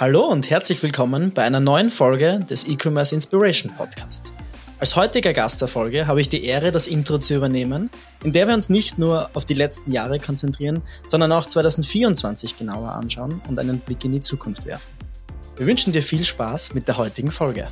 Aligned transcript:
Hallo 0.00 0.24
und 0.24 0.48
herzlich 0.48 0.82
willkommen 0.82 1.32
bei 1.32 1.42
einer 1.42 1.60
neuen 1.60 1.90
Folge 1.90 2.40
des 2.48 2.66
E-Commerce 2.66 3.14
Inspiration 3.14 3.70
Podcast. 3.74 4.32
Als 4.80 4.96
heutiger 4.96 5.34
Gast 5.34 5.60
der 5.60 5.68
Folge 5.68 6.06
habe 6.06 6.22
ich 6.22 6.30
die 6.30 6.44
Ehre, 6.44 6.72
das 6.72 6.86
Intro 6.86 7.18
zu 7.18 7.34
übernehmen, 7.34 7.90
in 8.24 8.32
der 8.32 8.48
wir 8.48 8.54
uns 8.54 8.70
nicht 8.70 8.98
nur 8.98 9.28
auf 9.34 9.44
die 9.44 9.54
letzten 9.54 9.92
Jahre 9.92 10.18
konzentrieren, 10.18 10.80
sondern 11.08 11.30
auch 11.30 11.46
2024 11.46 12.58
genauer 12.58 12.92
anschauen 12.92 13.42
und 13.48 13.58
einen 13.58 13.80
Blick 13.80 14.02
in 14.06 14.12
die 14.12 14.22
Zukunft 14.22 14.64
werfen. 14.64 14.90
Wir 15.56 15.66
wünschen 15.66 15.92
dir 15.92 16.02
viel 16.02 16.24
Spaß 16.24 16.72
mit 16.72 16.88
der 16.88 16.96
heutigen 16.96 17.30
Folge. 17.30 17.68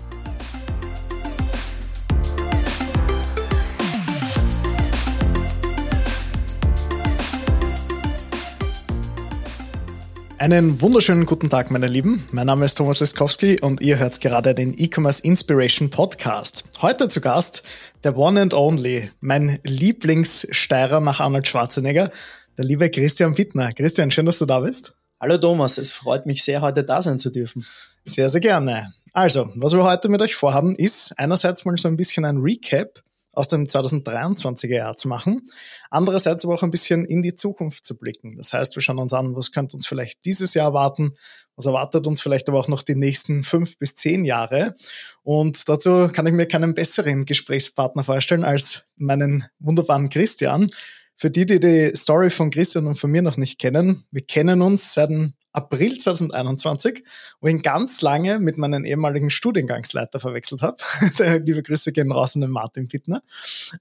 Einen 10.41 10.81
wunderschönen 10.81 11.27
guten 11.27 11.51
Tag, 11.51 11.71
meine 11.71 11.87
Lieben. 11.87 12.27
Mein 12.33 12.47
Name 12.47 12.65
ist 12.65 12.77
Thomas 12.77 12.99
Liskowski 13.01 13.61
und 13.61 13.83
ihr 13.83 13.99
hört 13.99 14.23
gerade 14.23 14.55
den 14.55 14.73
E-Commerce 14.75 15.23
Inspiration 15.23 15.91
Podcast. 15.91 16.65
Heute 16.81 17.09
zu 17.09 17.21
Gast 17.21 17.63
der 18.05 18.17
One 18.17 18.41
and 18.41 18.55
Only, 18.55 19.11
mein 19.21 19.59
Lieblingssteirer 19.65 21.01
nach 21.01 21.21
Arnold 21.21 21.47
Schwarzenegger, 21.47 22.11
der 22.57 22.65
liebe 22.65 22.89
Christian 22.89 23.37
Wittner. 23.37 23.71
Christian, 23.73 24.11
schön, 24.11 24.25
dass 24.25 24.39
du 24.39 24.47
da 24.47 24.61
bist. 24.61 24.95
Hallo 25.21 25.37
Thomas, 25.37 25.77
es 25.77 25.93
freut 25.93 26.25
mich 26.25 26.43
sehr, 26.43 26.63
heute 26.63 26.85
da 26.85 27.03
sein 27.03 27.19
zu 27.19 27.29
dürfen. 27.29 27.67
Sehr, 28.07 28.31
sehr 28.31 28.41
gerne. 28.41 28.95
Also, 29.13 29.51
was 29.57 29.75
wir 29.75 29.85
heute 29.85 30.09
mit 30.09 30.23
euch 30.23 30.37
vorhaben, 30.37 30.75
ist 30.75 31.13
einerseits 31.19 31.67
mal 31.67 31.77
so 31.77 31.89
ein 31.89 31.99
bisschen 31.99 32.25
ein 32.25 32.39
Recap 32.39 33.03
aus 33.33 33.49
dem 33.49 33.65
2023er 33.65 34.75
Jahr 34.75 34.97
zu 34.97 35.09
machen. 35.09 35.49
Andererseits 35.91 36.45
aber 36.45 36.55
auch 36.55 36.63
ein 36.63 36.71
bisschen 36.71 37.05
in 37.05 37.23
die 37.23 37.35
Zukunft 37.35 37.85
zu 37.85 37.97
blicken. 37.97 38.37
Das 38.37 38.53
heißt, 38.53 38.75
wir 38.77 38.83
schauen 38.83 38.99
uns 38.99 39.13
an, 39.13 39.37
was 39.37 39.53
könnte 39.53 39.77
uns 39.77 39.87
vielleicht 39.87 40.25
dieses 40.25 40.55
Jahr 40.55 40.69
erwarten, 40.69 41.17
was 41.57 41.67
erwartet 41.67 42.07
uns 42.07 42.21
vielleicht 42.21 42.49
aber 42.49 42.59
auch 42.59 42.69
noch 42.69 42.83
die 42.83 42.95
nächsten 42.95 43.43
fünf 43.43 43.79
bis 43.79 43.95
zehn 43.95 44.25
Jahre. 44.25 44.75
Und 45.23 45.69
dazu 45.69 46.09
kann 46.13 46.27
ich 46.27 46.33
mir 46.33 46.47
keinen 46.47 46.75
besseren 46.75 47.25
Gesprächspartner 47.25 48.05
vorstellen 48.05 48.45
als 48.45 48.85
meinen 48.97 49.45
wunderbaren 49.59 50.09
Christian. 50.09 50.71
Für 51.17 51.31
die, 51.31 51.45
die 51.45 51.61
die 51.61 51.93
Story 51.95 52.31
von 52.31 52.51
Christian 52.51 52.87
und 52.87 52.95
von 52.97 53.11
mir 53.11 53.21
noch 53.21 53.37
nicht 53.37 53.59
kennen, 53.59 54.05
wir 54.11 54.23
kennen 54.23 54.63
uns 54.63 54.95
seit 54.95 55.11
dem 55.11 55.35
April 55.53 55.99
2021, 55.99 57.05
wo 57.41 57.49
ich 57.49 57.55
ihn 57.55 57.63
ganz 57.63 58.03
lange 58.03 58.39
mit 58.39 58.59
meinem 58.59 58.85
ehemaligen 58.85 59.31
Studiengangsleiter 59.31 60.21
verwechselt 60.21 60.63
habe. 60.63 60.77
Liebe 61.45 61.63
Grüße 61.63 61.93
gehen 61.93 62.13
raus 62.13 62.37
an 62.37 62.43
den 62.43 62.51
Martin 62.51 62.89
Pittner. 62.89 63.23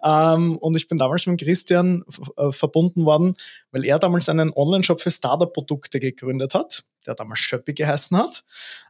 Ähm, 0.04 0.58
und 0.58 0.76
ich 0.76 0.88
bin 0.88 0.98
damals 0.98 1.26
mit 1.28 1.42
Christian 1.42 2.04
äh, 2.38 2.52
verbunden 2.52 3.06
worden, 3.06 3.36
weil 3.72 3.86
er 3.86 4.00
damals 4.00 4.30
einen 4.30 4.52
Online-Shop 4.52 5.02
für 5.02 5.12
Startup-Produkte 5.12 6.00
gegründet 6.00 6.54
hat, 6.54 6.84
der 7.06 7.16
damals 7.16 7.40
Schöppi 7.40 7.74
geheißen 7.74 8.18
hat. 8.18 8.44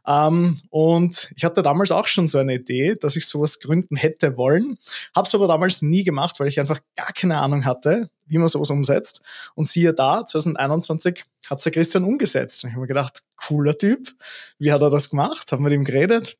Ähm, 0.06 0.56
und 0.70 1.30
ich 1.36 1.44
hatte 1.44 1.62
damals 1.62 1.90
auch 1.90 2.06
schon 2.06 2.28
so 2.28 2.38
eine 2.38 2.54
Idee, 2.54 2.96
dass 3.00 3.16
ich 3.16 3.26
sowas 3.26 3.60
gründen 3.60 3.96
hätte 3.96 4.36
wollen, 4.36 4.78
habe 5.14 5.26
es 5.26 5.34
aber 5.34 5.48
damals 5.48 5.82
nie 5.82 6.04
gemacht, 6.04 6.40
weil 6.40 6.48
ich 6.48 6.60
einfach 6.60 6.80
gar 6.96 7.12
keine 7.12 7.38
Ahnung 7.38 7.64
hatte, 7.64 8.10
wie 8.26 8.38
man 8.38 8.48
sowas 8.48 8.70
umsetzt. 8.70 9.22
Und 9.54 9.68
siehe 9.68 9.92
da, 9.92 10.24
2021 10.24 11.24
hat 11.48 11.64
der 11.64 11.72
Christian 11.72 12.04
umgesetzt. 12.04 12.64
Und 12.64 12.70
ich 12.70 12.74
habe 12.74 12.82
mir 12.82 12.88
gedacht, 12.88 13.22
cooler 13.36 13.76
Typ. 13.76 14.14
Wie 14.58 14.72
hat 14.72 14.82
er 14.82 14.90
das 14.90 15.10
gemacht? 15.10 15.50
Haben 15.50 15.64
wir 15.64 15.70
mit 15.70 15.78
ihm 15.78 15.84
geredet? 15.84 16.38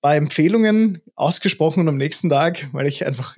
Bei 0.00 0.16
Empfehlungen 0.16 1.02
ausgesprochen 1.14 1.80
und 1.80 1.88
am 1.88 1.96
nächsten 1.96 2.28
Tag, 2.28 2.68
weil 2.72 2.86
ich 2.86 3.06
einfach 3.06 3.36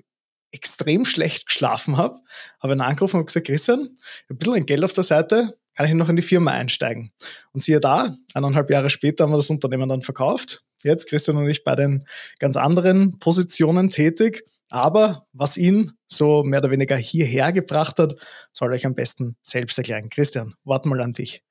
extrem 0.53 1.05
schlecht 1.05 1.47
geschlafen 1.47 1.97
habe, 1.97 2.21
habe 2.61 2.75
ihn 2.75 2.81
angerufen 2.81 3.21
und 3.21 3.27
gesagt, 3.27 3.47
Christian, 3.47 3.97
ein 4.29 4.37
bisschen 4.37 4.55
ein 4.55 4.67
Geld 4.67 4.85
auf 4.85 4.93
der 4.93 5.05
Seite, 5.05 5.57
kann 5.75 5.87
ich 5.87 5.95
noch 5.95 6.09
in 6.09 6.17
die 6.17 6.23
Firma 6.23 6.53
einsteigen? 6.53 7.13
Und 7.53 7.63
siehe 7.63 7.81
da, 7.81 8.15
eineinhalb 8.35 8.71
Jahre 8.71 8.91
später 8.91 9.25
haben 9.25 9.33
wir 9.33 9.37
das 9.37 9.51
Unternehmen 9.51 9.89
dann 9.89 10.03
verkauft. 10.03 10.63
Jetzt 10.83 11.09
Christian 11.09 11.37
und 11.37 11.49
ich 11.49 11.65
bei 11.65 11.77
den 11.77 12.05
ganz 12.39 12.57
anderen 12.57 13.19
Positionen 13.19 13.91
tätig 13.91 14.45
aber 14.71 15.27
was 15.33 15.57
ihn 15.57 15.93
so 16.07 16.45
mehr 16.45 16.61
oder 16.61 16.71
weniger 16.71 16.97
hierher 16.97 17.53
gebracht 17.53 17.99
hat, 17.99 18.15
soll 18.53 18.73
euch 18.73 18.87
am 18.87 18.95
besten 18.95 19.37
selbst 19.43 19.77
erklären. 19.79 20.09
Christian, 20.09 20.55
warte 20.65 20.89
mal 20.89 21.01
an 21.01 21.13
dich. 21.13 21.43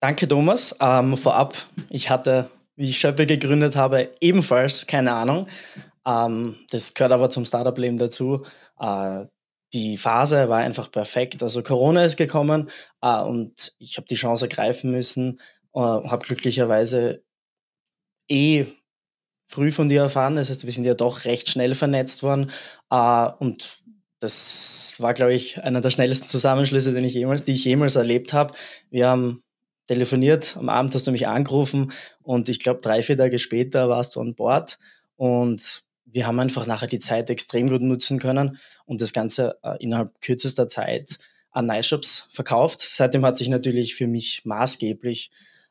Danke, 0.00 0.28
Thomas. 0.28 0.76
Ähm, 0.80 1.16
vorab, 1.16 1.56
ich 1.88 2.10
hatte, 2.10 2.50
wie 2.76 2.90
ich 2.90 2.98
Schöppe 2.98 3.24
gegründet 3.24 3.76
habe, 3.76 4.10
ebenfalls 4.20 4.86
keine 4.86 5.12
Ahnung. 5.12 5.46
Ähm, 6.04 6.56
das 6.70 6.92
gehört 6.92 7.12
aber 7.12 7.30
zum 7.30 7.46
Startup-Leben 7.46 7.96
dazu. 7.96 8.44
Äh, 8.78 9.26
die 9.72 9.96
Phase 9.96 10.48
war 10.48 10.58
einfach 10.58 10.90
perfekt. 10.90 11.42
Also 11.42 11.62
Corona 11.62 12.04
ist 12.04 12.16
gekommen 12.16 12.70
äh, 13.00 13.20
und 13.20 13.72
ich 13.78 13.96
habe 13.96 14.06
die 14.06 14.14
Chance 14.14 14.46
ergreifen 14.46 14.90
müssen, 14.90 15.40
äh, 15.74 15.80
habe 15.80 16.24
glücklicherweise 16.24 17.24
eh 18.28 18.66
früh 19.48 19.72
von 19.72 19.88
dir 19.88 20.02
erfahren. 20.02 20.36
Das 20.36 20.50
heißt, 20.50 20.64
wir 20.64 20.72
sind 20.72 20.84
ja 20.84 20.94
doch 20.94 21.24
recht 21.24 21.48
schnell 21.48 21.74
vernetzt 21.74 22.22
worden. 22.22 22.50
Äh, 22.90 23.30
und 23.38 23.82
das 24.20 24.94
war, 24.98 25.12
glaube 25.12 25.34
ich, 25.34 25.62
einer 25.62 25.80
der 25.80 25.90
schnellsten 25.90 26.28
Zusammenschlüsse, 26.28 26.94
den 26.94 27.04
ich 27.04 27.14
jemals, 27.14 27.44
die 27.44 27.52
ich 27.52 27.64
jemals 27.64 27.96
erlebt 27.96 28.32
habe. 28.32 28.54
Wir 28.90 29.08
haben 29.08 29.42
telefoniert, 29.86 30.56
am 30.56 30.68
Abend 30.68 30.94
hast 30.94 31.06
du 31.06 31.12
mich 31.12 31.26
angerufen 31.26 31.92
und 32.22 32.48
ich 32.48 32.60
glaube, 32.60 32.80
drei, 32.80 33.02
vier 33.02 33.18
Tage 33.18 33.38
später 33.38 33.88
warst 33.88 34.16
du 34.16 34.20
an 34.20 34.34
Bord 34.34 34.78
und 35.16 35.84
wir 36.04 36.26
haben 36.26 36.38
einfach 36.40 36.66
nachher 36.66 36.86
die 36.86 36.98
Zeit 36.98 37.30
extrem 37.30 37.68
gut 37.68 37.82
nutzen 37.82 38.18
können 38.18 38.58
und 38.84 39.00
das 39.00 39.12
Ganze 39.12 39.58
äh, 39.62 39.76
innerhalb 39.82 40.20
kürzester 40.20 40.68
Zeit 40.68 41.18
an 41.50 41.66
Nightshops 41.66 42.28
verkauft. 42.30 42.80
Seitdem 42.80 43.24
hat 43.24 43.38
sich 43.38 43.48
natürlich 43.48 43.94
für 43.94 44.06
mich 44.06 44.42
maßgeblich 44.44 45.30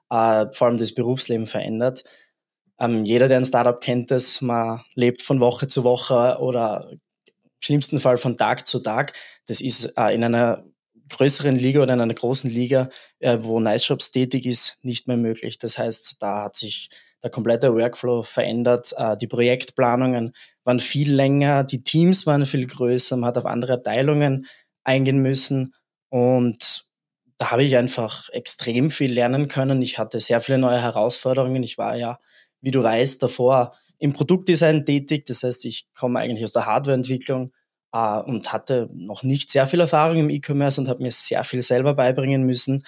äh, 0.10 0.46
vor 0.52 0.68
allem 0.68 0.78
das 0.78 0.94
Berufsleben 0.94 1.48
verändert. 1.48 2.04
Ähm, 2.80 3.06
jeder, 3.06 3.28
der 3.28 3.38
ein 3.38 3.46
Startup 3.46 3.80
kennt, 3.80 4.12
das 4.12 4.42
man 4.42 4.82
lebt 4.96 5.22
von 5.22 5.40
Woche 5.40 5.68
zu 5.68 5.84
Woche 5.84 6.38
oder 6.40 6.90
im 6.92 7.00
schlimmsten 7.60 8.00
Fall 8.00 8.18
von 8.18 8.38
Tag 8.38 8.68
zu 8.68 8.80
Tag. 8.80 9.14
Das 9.46 9.62
ist 9.62 9.94
äh, 9.98 10.14
in 10.14 10.24
einer 10.24 10.66
größeren 11.10 11.56
Liga 11.56 11.82
oder 11.82 11.94
in 11.94 12.02
einer 12.02 12.14
großen 12.14 12.50
Liga, 12.50 12.90
äh, 13.20 13.38
wo 13.42 13.60
Nice 13.60 13.86
Shops 13.86 14.12
tätig 14.12 14.46
ist, 14.46 14.78
nicht 14.82 15.08
mehr 15.08 15.18
möglich. 15.18 15.58
Das 15.58 15.78
heißt, 15.78 16.18
da 16.20 16.46
hat 16.46 16.56
sich 16.56 16.90
der 17.24 17.32
komplette 17.32 17.74
Workflow 17.74 18.22
verändert. 18.24 18.94
Äh, 18.98 19.18
die 19.18 19.28
Projektplanungen 19.28 20.34
waren 20.64 20.80
viel 20.80 21.12
länger, 21.14 21.64
die 21.64 21.84
Teams 21.84 22.28
waren 22.28 22.46
viel 22.46 22.68
größer, 22.68 23.18
man 23.18 23.28
hat 23.28 23.38
auf 23.38 23.46
andere 23.46 23.74
Abteilungen 23.74 24.46
eingehen 24.84 25.22
müssen 25.22 25.74
und 26.10 26.86
da 27.38 27.52
habe 27.52 27.64
ich 27.64 27.76
einfach 27.78 28.30
extrem 28.30 28.92
viel 28.92 29.12
lernen 29.12 29.48
können. 29.48 29.82
Ich 29.82 29.98
hatte 29.98 30.20
sehr 30.20 30.40
viele 30.40 30.60
neue 30.60 30.82
Herausforderungen. 30.82 31.64
Ich 31.64 31.78
war 31.78 31.96
ja 31.96 32.20
wie 32.64 32.72
du 32.72 32.82
weißt, 32.82 33.22
davor 33.22 33.76
im 34.00 34.14
Produktdesign 34.14 34.86
tätig. 34.86 35.26
Das 35.26 35.44
heißt, 35.44 35.66
ich 35.66 35.88
komme 35.94 36.20
eigentlich 36.20 36.44
aus 36.44 36.54
der 36.54 36.66
Hardwareentwicklung 36.66 37.54
äh, 37.92 38.20
und 38.20 38.52
hatte 38.54 38.88
noch 38.94 39.22
nicht 39.22 39.52
sehr 39.52 39.68
viel 39.68 39.82
Erfahrung 39.82 40.18
im 40.18 40.30
E-Commerce 40.30 40.80
und 40.82 40.88
habe 40.88 41.04
mir 41.04 41.12
sehr 41.12 41.44
viel 41.44 41.62
selber 41.62 41.94
beibringen 41.94 42.44
müssen 42.44 42.86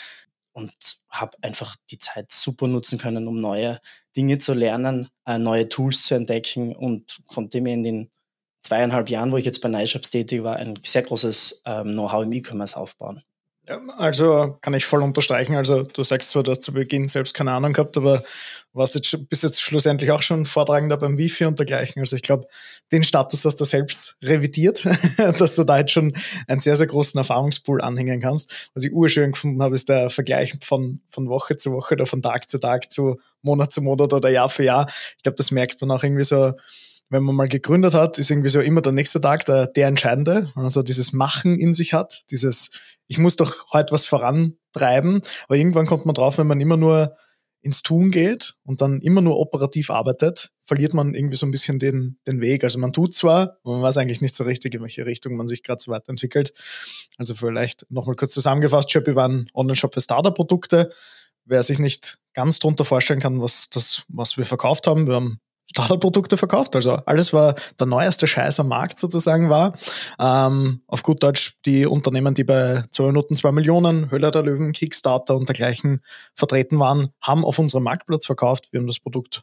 und 0.54 0.74
habe 1.10 1.38
einfach 1.42 1.76
die 1.92 1.98
Zeit 1.98 2.32
super 2.32 2.68
nutzen 2.68 2.98
können, 2.98 3.28
um 3.28 3.40
neue 3.40 3.80
Dinge 4.16 4.38
zu 4.38 4.54
lernen, 4.54 5.10
äh, 5.26 5.38
neue 5.38 5.70
Tools 5.70 6.04
zu 6.04 6.16
entdecken 6.16 6.76
und 6.76 7.20
konnte 7.28 7.62
mir 7.62 7.74
in 7.74 7.84
den 7.84 8.12
zweieinhalb 8.62 9.10
Jahren, 9.10 9.32
wo 9.32 9.38
ich 9.38 9.46
jetzt 9.46 9.62
bei 9.62 9.70
Nightshops 9.70 10.10
tätig 10.10 10.44
war, 10.44 10.56
ein 10.56 10.80
sehr 10.84 11.04
großes 11.04 11.62
ähm, 11.66 11.94
Know-how 11.94 12.24
im 12.24 12.32
E-Commerce 12.32 12.78
aufbauen. 12.78 13.24
Also 13.98 14.58
kann 14.62 14.74
ich 14.74 14.86
voll 14.86 15.02
unterstreichen. 15.02 15.56
Also 15.56 15.84
du 15.84 16.04
sagst 16.04 16.30
zwar, 16.30 16.44
du 16.44 16.52
hast 16.52 16.62
zu 16.62 16.74
Beginn 16.74 17.08
selbst 17.08 17.34
keine 17.34 17.52
Ahnung 17.52 17.74
gehabt, 17.74 17.98
aber 17.98 18.24
warst 18.74 18.96
jetzt, 18.96 19.30
bist 19.30 19.44
jetzt 19.44 19.62
schlussendlich 19.62 20.12
auch 20.12 20.22
schon 20.22 20.46
Vortragender 20.46 20.98
beim 20.98 21.18
Wifi 21.18 21.46
und 21.46 21.58
dergleichen. 21.58 22.02
Also 22.02 22.16
ich 22.16 22.22
glaube, 22.22 22.48
den 22.92 23.04
Status 23.04 23.46
hast 23.46 23.60
du 23.60 23.66
selbst 23.66 24.18
revidiert, 24.24 24.86
dass 25.18 25.56
du 25.56 25.64
da 25.64 25.80
jetzt 25.80 25.92
schon 25.92 26.16
einen 26.48 26.60
sehr, 26.60 26.76
sehr 26.76 26.88
großen 26.88 27.18
Erfahrungspool 27.18 27.82
anhängen 27.82 28.22
kannst. 28.22 28.52
Was 28.74 28.84
ich 28.84 28.92
urschön 28.92 29.32
gefunden 29.32 29.64
habe, 29.64 29.76
ist 29.76 29.90
der 29.90 30.10
Vergleich 30.10 30.56
von, 30.62 31.02
von 31.10 31.30
Woche 31.30 31.58
zu 31.58 31.72
Woche 31.72 31.96
oder 31.96 32.06
von 32.06 32.22
Tag 32.22 32.50
zu 32.50 32.60
Tag 32.60 32.92
zu 32.92 33.20
Monat 33.46 33.72
zu 33.72 33.82
Monat 33.82 34.12
oder 34.14 34.30
Jahr 34.30 34.50
für 34.50 34.64
Jahr. 34.64 34.88
Ich 35.18 35.24
glaube, 35.24 35.36
das 35.38 35.52
merkt 35.52 35.80
man 35.82 35.92
auch 35.92 36.04
irgendwie 36.04 36.26
so, 36.26 36.54
wenn 37.10 37.24
man 37.24 37.36
mal 37.36 37.48
gegründet 37.48 37.94
hat, 37.94 38.18
ist 38.18 38.32
irgendwie 38.32 38.50
so 38.50 38.60
immer 38.60 38.82
der 38.82 38.92
nächste 38.92 39.22
Tag 39.22 39.46
der, 39.46 39.68
der 39.68 39.88
entscheidende. 39.88 40.52
Also 40.56 40.82
dieses 40.82 41.14
Machen 41.14 41.58
in 41.58 41.74
sich 41.74 41.94
hat, 41.94 42.24
dieses 42.32 42.72
ich 43.08 43.18
muss 43.20 43.36
doch 43.36 43.72
heute 43.72 43.94
was 43.94 44.06
vorantreiben. 44.06 45.22
Aber 45.48 45.58
irgendwann 45.58 45.86
kommt 45.86 46.06
man 46.06 46.16
drauf, 46.16 46.38
wenn 46.38 46.48
man 46.48 46.60
immer 46.60 46.78
nur 46.78 47.16
ins 47.62 47.82
Tun 47.82 48.12
geht 48.12 48.54
und 48.64 48.82
dann 48.82 49.02
immer 49.02 49.22
nur 49.22 49.40
operativ 49.40 49.90
arbeitet, 49.90 50.52
verliert 50.66 50.94
man 50.94 51.16
irgendwie 51.16 51.36
so 51.36 51.48
ein 51.48 51.52
bisschen 51.52 51.80
den, 51.80 52.20
den 52.28 52.40
Weg. 52.40 52.64
Also 52.64 52.78
man 52.78 52.94
tut 52.94 53.16
zwar, 53.16 53.58
aber 53.64 53.74
man 53.74 53.82
weiß 53.82 53.98
eigentlich 53.98 54.22
nicht 54.22 54.36
so 54.36 54.44
richtig, 54.44 54.76
in 54.76 54.82
welche 54.82 55.06
Richtung 55.06 55.36
man 55.36 55.48
sich 55.48 55.64
gerade 55.64 55.82
so 55.82 55.92
weiterentwickelt. 55.92 56.54
Also 57.18 57.34
vielleicht 57.34 57.86
nochmal 57.90 58.16
kurz 58.16 58.34
zusammengefasst, 58.34 58.92
Shopee 58.92 59.16
war 59.16 59.28
ein 59.28 59.48
Online-Shop 59.54 59.94
für 59.94 60.02
Starter-Produkte. 60.02 60.92
Wer 61.46 61.64
sich 61.64 61.80
nicht 61.80 62.20
ganz 62.36 62.60
drunter 62.60 62.86
vorstellen 62.86 63.20
kann, 63.20 63.42
was 63.42 63.70
das, 63.70 64.04
was 64.10 64.38
wir 64.38 64.46
verkauft 64.46 64.86
haben, 64.86 65.08
wir 65.08 65.16
haben 65.16 65.40
Startup-Produkte 65.72 66.38
verkauft. 66.38 66.76
Also 66.76 66.94
alles 67.06 67.34
war 67.34 67.56
der 67.80 67.88
neueste 67.88 68.28
Scheiß 68.28 68.60
am 68.60 68.68
Markt 68.68 69.00
sozusagen 69.00 69.50
war. 69.50 69.74
Ähm, 70.20 70.82
auf 70.88 71.02
gut 71.02 71.24
Deutsch 71.24 71.56
die 71.66 71.86
Unternehmen, 71.86 72.34
die 72.34 72.44
bei 72.44 72.84
zwei 72.92 73.08
Minuten 73.08 73.36
zwei 73.36 73.52
Millionen, 73.52 74.12
Höhle 74.12 74.32
der 74.32 74.44
Löwen, 74.44 74.74
Kickstarter 74.74 75.36
und 75.36 75.50
dergleichen 75.50 76.02
vertreten 76.36 76.80
waren, 76.80 77.10
haben 77.22 77.44
auf 77.44 77.58
unserem 77.58 77.84
Marktplatz 77.84 78.26
verkauft. 78.26 78.68
Wir 78.72 78.80
haben 78.80 78.88
das 78.88 79.00
Produkt 79.00 79.42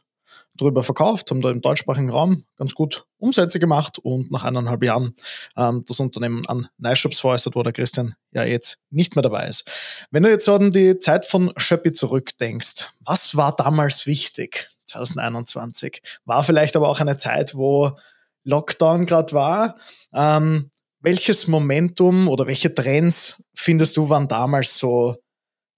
drüber 0.55 0.83
verkauft, 0.83 1.31
haben 1.31 1.41
da 1.41 1.49
im 1.49 1.61
deutschsprachigen 1.61 2.09
Raum 2.09 2.45
ganz 2.57 2.73
gut 2.73 3.05
Umsätze 3.17 3.59
gemacht 3.59 3.99
und 3.99 4.31
nach 4.31 4.43
eineinhalb 4.43 4.83
Jahren 4.83 5.15
ähm, 5.57 5.83
das 5.87 5.99
Unternehmen 5.99 6.45
an 6.47 6.67
Nyshops 6.77 7.19
veräußert, 7.19 7.55
wo 7.55 7.63
der 7.63 7.73
Christian 7.73 8.15
ja 8.31 8.43
jetzt 8.43 8.77
nicht 8.89 9.15
mehr 9.15 9.23
dabei 9.23 9.47
ist. 9.47 9.69
Wenn 10.11 10.23
du 10.23 10.29
jetzt 10.29 10.47
an 10.49 10.71
die 10.71 10.99
Zeit 10.99 11.25
von 11.25 11.51
Schöppi 11.57 11.91
zurückdenkst, 11.91 12.89
was 13.05 13.35
war 13.35 13.55
damals 13.55 14.05
wichtig 14.05 14.69
2021? 14.85 16.01
War 16.25 16.43
vielleicht 16.43 16.75
aber 16.75 16.89
auch 16.89 16.99
eine 16.99 17.17
Zeit, 17.17 17.55
wo 17.55 17.97
Lockdown 18.43 19.05
gerade 19.05 19.33
war. 19.33 19.77
Ähm, 20.13 20.69
welches 20.99 21.47
Momentum 21.47 22.29
oder 22.29 22.47
welche 22.47 22.73
Trends 22.73 23.43
findest 23.53 23.97
du 23.97 24.09
waren 24.09 24.27
damals 24.27 24.77
so 24.77 25.17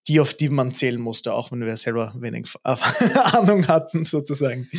die, 0.08 0.20
auf 0.20 0.34
die 0.34 0.50
man 0.50 0.74
zählen 0.74 1.02
musste, 1.02 1.34
auch 1.34 1.52
wenn 1.52 1.66
wir 1.66 1.78
selber 1.78 2.14
wenig 2.18 2.48
Ahnung 2.64 3.68
hatten, 3.68 4.06
sozusagen. 4.06 4.70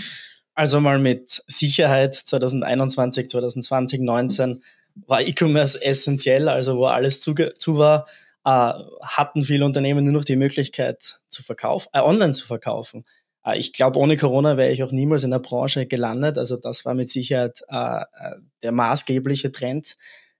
Also 0.55 0.81
mal 0.81 0.99
mit 0.99 1.43
Sicherheit 1.47 2.15
2021, 2.15 3.29
2020, 3.29 4.01
2019 4.01 4.63
war 5.07 5.21
E-Commerce 5.21 5.83
essentiell, 5.83 6.49
also 6.49 6.79
wo 6.79 6.87
alles 6.87 7.21
zu, 7.21 7.35
zu 7.35 7.77
war, 7.77 8.07
äh, 8.45 8.73
hatten 9.03 9.43
viele 9.43 9.65
Unternehmen 9.65 10.05
nur 10.05 10.15
noch 10.15 10.25
die 10.25 10.37
Möglichkeit 10.37 11.21
zu 11.29 11.43
verkaufen, 11.43 11.89
äh, 11.93 12.01
online 12.01 12.33
zu 12.33 12.47
verkaufen. 12.47 13.05
Äh, 13.45 13.59
ich 13.59 13.73
glaube, 13.73 13.99
ohne 13.99 14.17
Corona 14.17 14.57
wäre 14.57 14.73
ich 14.73 14.83
auch 14.83 14.93
niemals 14.93 15.25
in 15.25 15.31
der 15.31 15.41
Branche 15.41 15.87
gelandet. 15.87 16.39
Also 16.39 16.57
das 16.57 16.85
war 16.85 16.95
mit 16.95 17.11
Sicherheit 17.11 17.63
äh, 17.69 18.01
äh 18.01 18.37
der 18.63 18.73
maßgebliche 18.73 19.53
Trend 19.53 19.97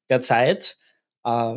der 0.09 0.21
Zeit. 0.21 0.79
Äh, 1.25 1.57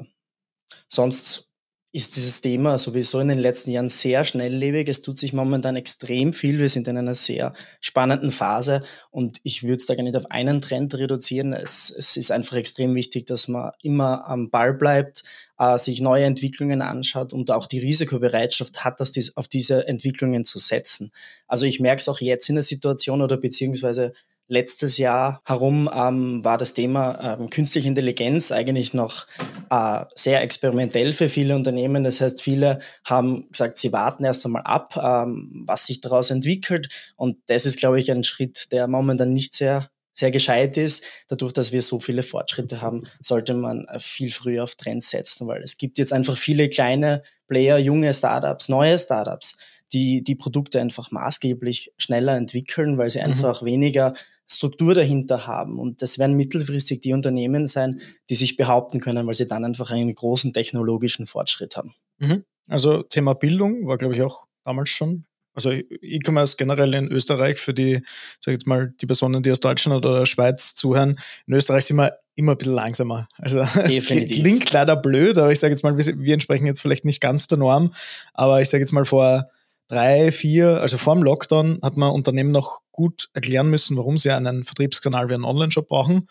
sonst 0.88 1.49
ist 1.92 2.16
dieses 2.16 2.42
Thema 2.42 2.78
sowieso 2.78 3.20
in 3.20 3.30
den 3.30 3.40
letzten 3.40 3.72
Jahren 3.72 3.90
sehr 3.90 4.24
schnelllebig. 4.24 4.88
Es 4.88 5.02
tut 5.02 5.18
sich 5.18 5.34
momentan 5.34 5.76
extrem 5.76 6.34
viel. 6.34 6.60
Wir 6.60 6.70
sind 6.70 6.88
in 6.88 6.98
einer 6.98 7.16
sehr 7.16 7.52
spannenden 7.82 8.32
Phase 8.32 8.82
und 9.10 9.40
ich 9.42 9.64
würde 9.64 9.78
es 9.78 9.88
da 9.88 9.96
gar 9.96 10.04
nicht 10.04 10.16
auf 10.16 10.30
einen 10.30 10.62
Trend 10.62 10.94
reduzieren. 10.94 11.52
Es, 11.52 11.90
es 11.90 12.16
ist 12.16 12.32
einfach 12.32 12.58
extrem 12.58 12.94
wichtig, 12.94 13.26
dass 13.26 13.48
man 13.48 13.72
immer 13.82 14.28
am 14.28 14.52
Ball 14.52 14.76
bleibt, 14.76 15.24
äh, 15.58 15.80
sich 15.80 16.00
neue 16.00 16.26
Entwicklungen 16.26 16.84
anschaut 16.84 17.34
und 17.34 17.50
auch 17.50 17.66
die 17.66 17.80
Risikobereitschaft 17.80 18.86
hat, 18.86 19.00
dass 19.00 19.12
dies, 19.12 19.36
auf 19.36 19.48
diese 19.48 19.88
Entwicklungen 19.88 20.46
zu 20.46 20.60
setzen. 20.60 21.12
Also 21.48 21.66
ich 21.66 21.80
merke 21.80 22.02
es 22.02 22.10
auch 22.10 22.20
jetzt 22.20 22.50
in 22.50 22.56
der 22.56 22.64
Situation 22.64 23.24
oder 23.24 23.38
beziehungsweise 23.38 24.14
letztes 24.50 24.98
Jahr 24.98 25.42
herum 25.46 25.90
ähm, 25.94 26.44
war 26.44 26.58
das 26.58 26.74
Thema 26.74 27.38
ähm, 27.40 27.50
künstliche 27.50 27.88
Intelligenz 27.88 28.52
eigentlich 28.52 28.94
noch 28.94 29.28
äh, 29.70 30.04
sehr 30.16 30.42
experimentell 30.42 31.14
für 31.14 31.30
viele 31.30 31.56
Unternehmen. 31.56 32.04
Das 32.04 32.20
heißt, 32.20 32.42
viele 32.42 32.80
haben 33.06 33.48
gesagt, 33.52 33.78
sie 33.78 33.94
warten 33.94 34.26
erst 34.26 34.46
einmal 34.46 34.64
ab, 34.64 35.00
ähm, 35.02 35.64
was 35.66 35.86
sich 35.86 36.02
daraus 36.02 36.32
entwickelt. 36.32 36.90
Und 37.16 37.38
das 37.46 37.66
ist, 37.66 37.78
glaube 37.78 38.00
ich, 38.00 38.12
ein 38.12 38.24
Schritt, 38.24 38.72
der 38.72 38.88
momentan 38.88 39.32
nicht 39.32 39.54
sehr 39.54 39.88
sehr 40.12 40.32
gescheit 40.32 40.76
ist. 40.76 41.04
Dadurch, 41.30 41.54
dass 41.54 41.72
wir 41.72 41.82
so 41.82 41.98
viele 42.00 42.24
Fortschritte 42.24 42.82
haben, 42.82 43.04
sollte 43.22 43.54
man 43.54 43.88
viel 44.00 44.34
früher 44.34 44.66
auf 44.66 44.76
Trends 44.76 45.12
setzen, 45.12 45.48
weil 45.48 45.64
es 45.64 45.78
gibt 45.78 45.98
jetzt 45.98 46.12
einfach 46.12 46.38
viele 46.38 46.68
kleine 46.68 47.24
Player, 47.48 47.78
junge 47.78 48.14
Startups, 48.14 48.68
neue 48.68 49.00
Startups, 49.00 49.56
die 49.94 50.24
die 50.24 50.36
Produkte 50.36 50.82
einfach 50.82 51.10
maßgeblich 51.12 51.94
schneller 51.98 52.36
entwickeln, 52.36 52.98
weil 52.98 53.10
sie 53.10 53.20
mhm. 53.20 53.26
einfach 53.26 53.64
weniger 53.64 54.14
Struktur 54.52 54.94
dahinter 54.96 55.48
haben. 55.48 55.80
Und 55.80 56.02
das 56.02 56.18
werden 56.18 56.36
mittelfristig 56.36 57.02
die 57.02 57.14
Unternehmen 57.14 57.68
sein, 57.68 58.02
die 58.30 58.36
sich 58.36 58.56
behaupten 58.56 59.00
können, 59.00 59.28
weil 59.28 59.36
sie 59.36 59.48
dann 59.48 59.66
einfach 59.66 59.92
einen 59.92 60.14
großen 60.14 60.54
technologischen 60.54 61.28
Fortschritt 61.28 61.78
haben. 61.78 61.94
Mhm. 62.18 62.44
Also 62.68 63.04
Thema 63.04 63.34
Bildung 63.34 63.88
war, 63.88 63.98
glaube 63.98 64.16
ich, 64.16 64.22
auch 64.22 64.46
damals 64.64 64.90
schon. 64.90 65.26
Also 65.54 65.72
E-Commerce 65.72 66.56
generell 66.58 66.94
in 66.94 67.08
Österreich 67.12 67.60
für 67.60 67.74
die, 67.74 68.02
sag 68.40 68.54
jetzt 68.54 68.68
mal, 68.68 68.94
die 69.02 69.06
Personen, 69.06 69.44
die 69.44 69.52
aus 69.52 69.60
Deutschland 69.60 69.98
oder 69.98 70.20
der 70.20 70.26
Schweiz 70.26 70.74
zuhören. 70.74 71.20
In 71.48 71.54
Österreich 71.54 71.86
sind 71.86 71.98
wir 71.98 72.18
immer 72.36 72.54
ein 72.54 72.58
bisschen 72.58 72.76
langsamer. 72.76 73.28
Also 73.38 73.60
es 73.84 74.06
klingt 74.06 74.72
leider 74.72 74.96
blöd, 74.96 75.38
aber 75.38 75.52
ich 75.52 75.60
sage 75.60 75.74
jetzt 75.74 75.84
mal, 75.84 75.98
wir, 75.98 76.06
wir 76.06 76.34
entsprechen 76.34 76.66
jetzt 76.66 76.82
vielleicht 76.82 77.04
nicht 77.04 77.20
ganz 77.20 77.48
der 77.48 77.58
Norm, 77.58 77.94
aber 78.34 78.62
ich 78.62 78.70
sage 78.70 78.84
jetzt 78.84 78.92
mal 78.92 79.06
vor 79.06 79.50
drei, 79.90 80.32
vier, 80.32 80.82
also 80.82 80.98
vor 80.98 81.16
dem 81.16 81.24
Lockdown 81.24 81.80
hat 81.84 81.98
man 81.98 82.12
Unternehmen 82.12 82.52
noch 82.52 82.82
gut 82.92 83.30
erklären 83.34 83.70
müssen, 83.70 83.98
warum 83.98 84.18
sie 84.18 84.32
einen 84.32 84.64
Vertriebskanal 84.64 85.28
wie 85.30 85.34
einen 85.34 85.46
Online-Shop 85.46 85.88
brauchen. 85.88 86.30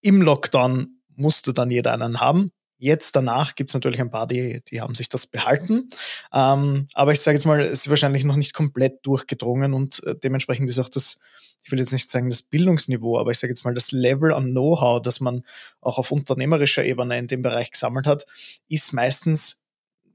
Im 0.00 0.22
Lockdown 0.22 1.00
musste 1.16 1.52
dann 1.52 1.70
jeder 1.70 1.92
einen 1.92 2.20
haben. 2.20 2.52
Jetzt 2.78 3.16
danach 3.16 3.54
gibt 3.54 3.70
es 3.70 3.74
natürlich 3.74 4.00
ein 4.00 4.10
paar, 4.10 4.26
die, 4.26 4.62
die 4.68 4.80
haben 4.80 4.94
sich 4.94 5.08
das 5.08 5.26
behalten. 5.26 5.88
Ähm, 6.32 6.86
aber 6.94 7.12
ich 7.12 7.20
sage 7.20 7.36
jetzt 7.36 7.46
mal, 7.46 7.60
es 7.60 7.80
ist 7.80 7.90
wahrscheinlich 7.90 8.24
noch 8.24 8.36
nicht 8.36 8.52
komplett 8.52 9.06
durchgedrungen 9.06 9.74
und 9.74 10.02
äh, 10.04 10.14
dementsprechend 10.16 10.68
ist 10.68 10.78
auch 10.78 10.88
das, 10.88 11.18
ich 11.64 11.72
will 11.72 11.78
jetzt 11.78 11.92
nicht 11.92 12.10
sagen 12.10 12.28
das 12.28 12.42
Bildungsniveau, 12.42 13.18
aber 13.18 13.30
ich 13.30 13.38
sage 13.38 13.52
jetzt 13.52 13.64
mal 13.64 13.74
das 13.74 13.92
Level 13.92 14.32
an 14.32 14.50
Know-how, 14.50 15.00
das 15.00 15.20
man 15.20 15.44
auch 15.80 15.98
auf 15.98 16.10
unternehmerischer 16.10 16.84
Ebene 16.84 17.18
in 17.18 17.26
dem 17.26 17.42
Bereich 17.42 17.70
gesammelt 17.70 18.06
hat, 18.06 18.26
ist 18.68 18.92
meistens 18.92 19.63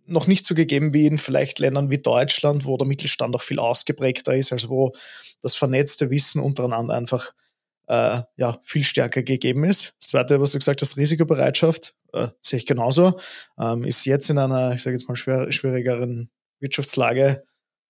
noch 0.09 0.27
nicht 0.27 0.45
so 0.45 0.55
gegeben 0.55 0.93
wie 0.93 1.05
in 1.05 1.17
vielleicht 1.17 1.59
Ländern 1.59 1.89
wie 1.89 1.97
Deutschland, 1.97 2.65
wo 2.65 2.77
der 2.77 2.87
Mittelstand 2.87 3.35
auch 3.35 3.41
viel 3.41 3.59
ausgeprägter 3.59 4.35
ist, 4.35 4.51
also 4.51 4.69
wo 4.69 4.93
das 5.41 5.55
vernetzte 5.55 6.09
Wissen 6.09 6.41
untereinander 6.41 6.95
einfach 6.95 7.33
äh, 7.87 8.21
ja, 8.37 8.57
viel 8.63 8.83
stärker 8.83 9.23
gegeben 9.23 9.63
ist. 9.63 9.95
Das 9.99 10.09
zweite, 10.09 10.39
was 10.39 10.51
du 10.51 10.59
gesagt 10.59 10.81
hast, 10.81 10.97
Risikobereitschaft, 10.97 11.95
äh, 12.13 12.27
sehe 12.39 12.57
ich 12.57 12.65
genauso, 12.65 13.19
ähm, 13.59 13.83
ist 13.83 14.05
jetzt 14.05 14.29
in 14.29 14.37
einer, 14.37 14.73
ich 14.75 14.81
sage 14.83 14.95
jetzt 14.95 15.07
mal, 15.07 15.15
schwer, 15.15 15.51
schwierigeren 15.51 16.29
Wirtschaftslage 16.59 17.43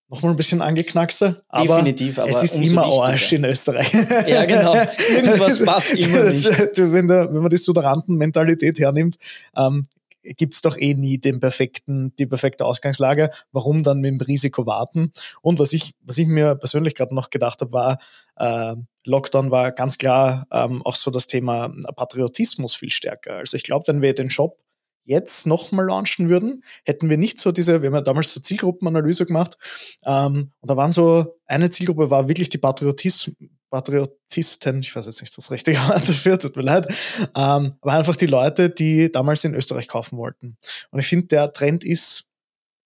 nochmal 0.08 0.32
ein 0.32 0.36
bisschen 0.36 0.60
angeknackster. 0.60 1.42
Aber, 1.48 1.76
Definitiv, 1.76 2.18
aber 2.18 2.30
es 2.30 2.42
ist 2.42 2.56
immer 2.56 2.84
wichtiger. 2.84 3.04
Arsch 3.04 3.32
in 3.32 3.44
Österreich. 3.44 3.92
Ja, 4.26 4.44
genau. 4.44 4.74
Irgendwas 5.14 5.64
passt 5.64 5.94
immer 5.94 6.24
nicht. 6.24 6.44
wenn, 6.76 7.06
der, 7.06 7.32
wenn 7.32 7.42
man 7.42 7.50
die 7.50 7.56
Suderanten-Mentalität 7.56 8.78
hernimmt, 8.80 9.16
ähm, 9.56 9.86
gibt 10.22 10.54
es 10.54 10.62
doch 10.62 10.76
eh 10.76 10.94
nie 10.94 11.18
den 11.18 11.40
perfekten, 11.40 12.14
die 12.18 12.26
perfekte 12.26 12.64
Ausgangslage. 12.64 13.30
Warum 13.52 13.82
dann 13.82 14.00
mit 14.00 14.10
dem 14.10 14.20
Risiko 14.20 14.66
warten? 14.66 15.12
Und 15.42 15.58
was 15.58 15.72
ich, 15.72 15.94
was 16.02 16.18
ich 16.18 16.26
mir 16.26 16.54
persönlich 16.54 16.94
gerade 16.94 17.14
noch 17.14 17.30
gedacht 17.30 17.60
habe, 17.60 17.72
war, 17.72 17.98
äh, 18.36 18.76
Lockdown 19.04 19.50
war 19.50 19.72
ganz 19.72 19.98
klar 19.98 20.46
ähm, 20.50 20.82
auch 20.82 20.96
so 20.96 21.10
das 21.10 21.26
Thema 21.26 21.72
Patriotismus 21.96 22.74
viel 22.74 22.90
stärker. 22.90 23.36
Also 23.36 23.56
ich 23.56 23.62
glaube, 23.62 23.88
wenn 23.88 24.02
wir 24.02 24.14
den 24.14 24.30
Shop 24.30 24.58
jetzt 25.04 25.46
nochmal 25.46 25.86
launchen 25.86 26.28
würden, 26.28 26.62
hätten 26.84 27.08
wir 27.08 27.16
nicht 27.16 27.38
so 27.38 27.52
diese, 27.52 27.82
wir 27.82 27.88
haben 27.88 27.94
ja 27.94 28.00
damals 28.02 28.32
so 28.32 28.40
Zielgruppenanalyse 28.40 29.26
gemacht, 29.26 29.56
ähm, 30.04 30.52
und 30.60 30.70
da 30.70 30.76
waren 30.76 30.92
so, 30.92 31.38
eine 31.46 31.70
Zielgruppe 31.70 32.10
war 32.10 32.28
wirklich 32.28 32.48
die 32.48 32.58
Patriotis 32.58 33.32
Patriotisten, 33.70 34.80
ich 34.80 34.94
weiß 34.94 35.06
jetzt 35.06 35.20
nicht 35.20 35.36
das 35.36 35.50
richtige 35.50 35.78
Wort 35.88 36.08
dafür, 36.08 36.38
tut 36.38 36.56
mir 36.56 36.62
leid, 36.62 36.86
ähm, 37.34 37.76
aber 37.80 37.92
einfach 37.92 38.16
die 38.16 38.26
Leute, 38.26 38.70
die 38.70 39.10
damals 39.10 39.44
in 39.44 39.54
Österreich 39.54 39.88
kaufen 39.88 40.18
wollten. 40.18 40.56
Und 40.90 41.00
ich 41.00 41.06
finde, 41.06 41.28
der 41.28 41.52
Trend 41.52 41.84
ist 41.84 42.24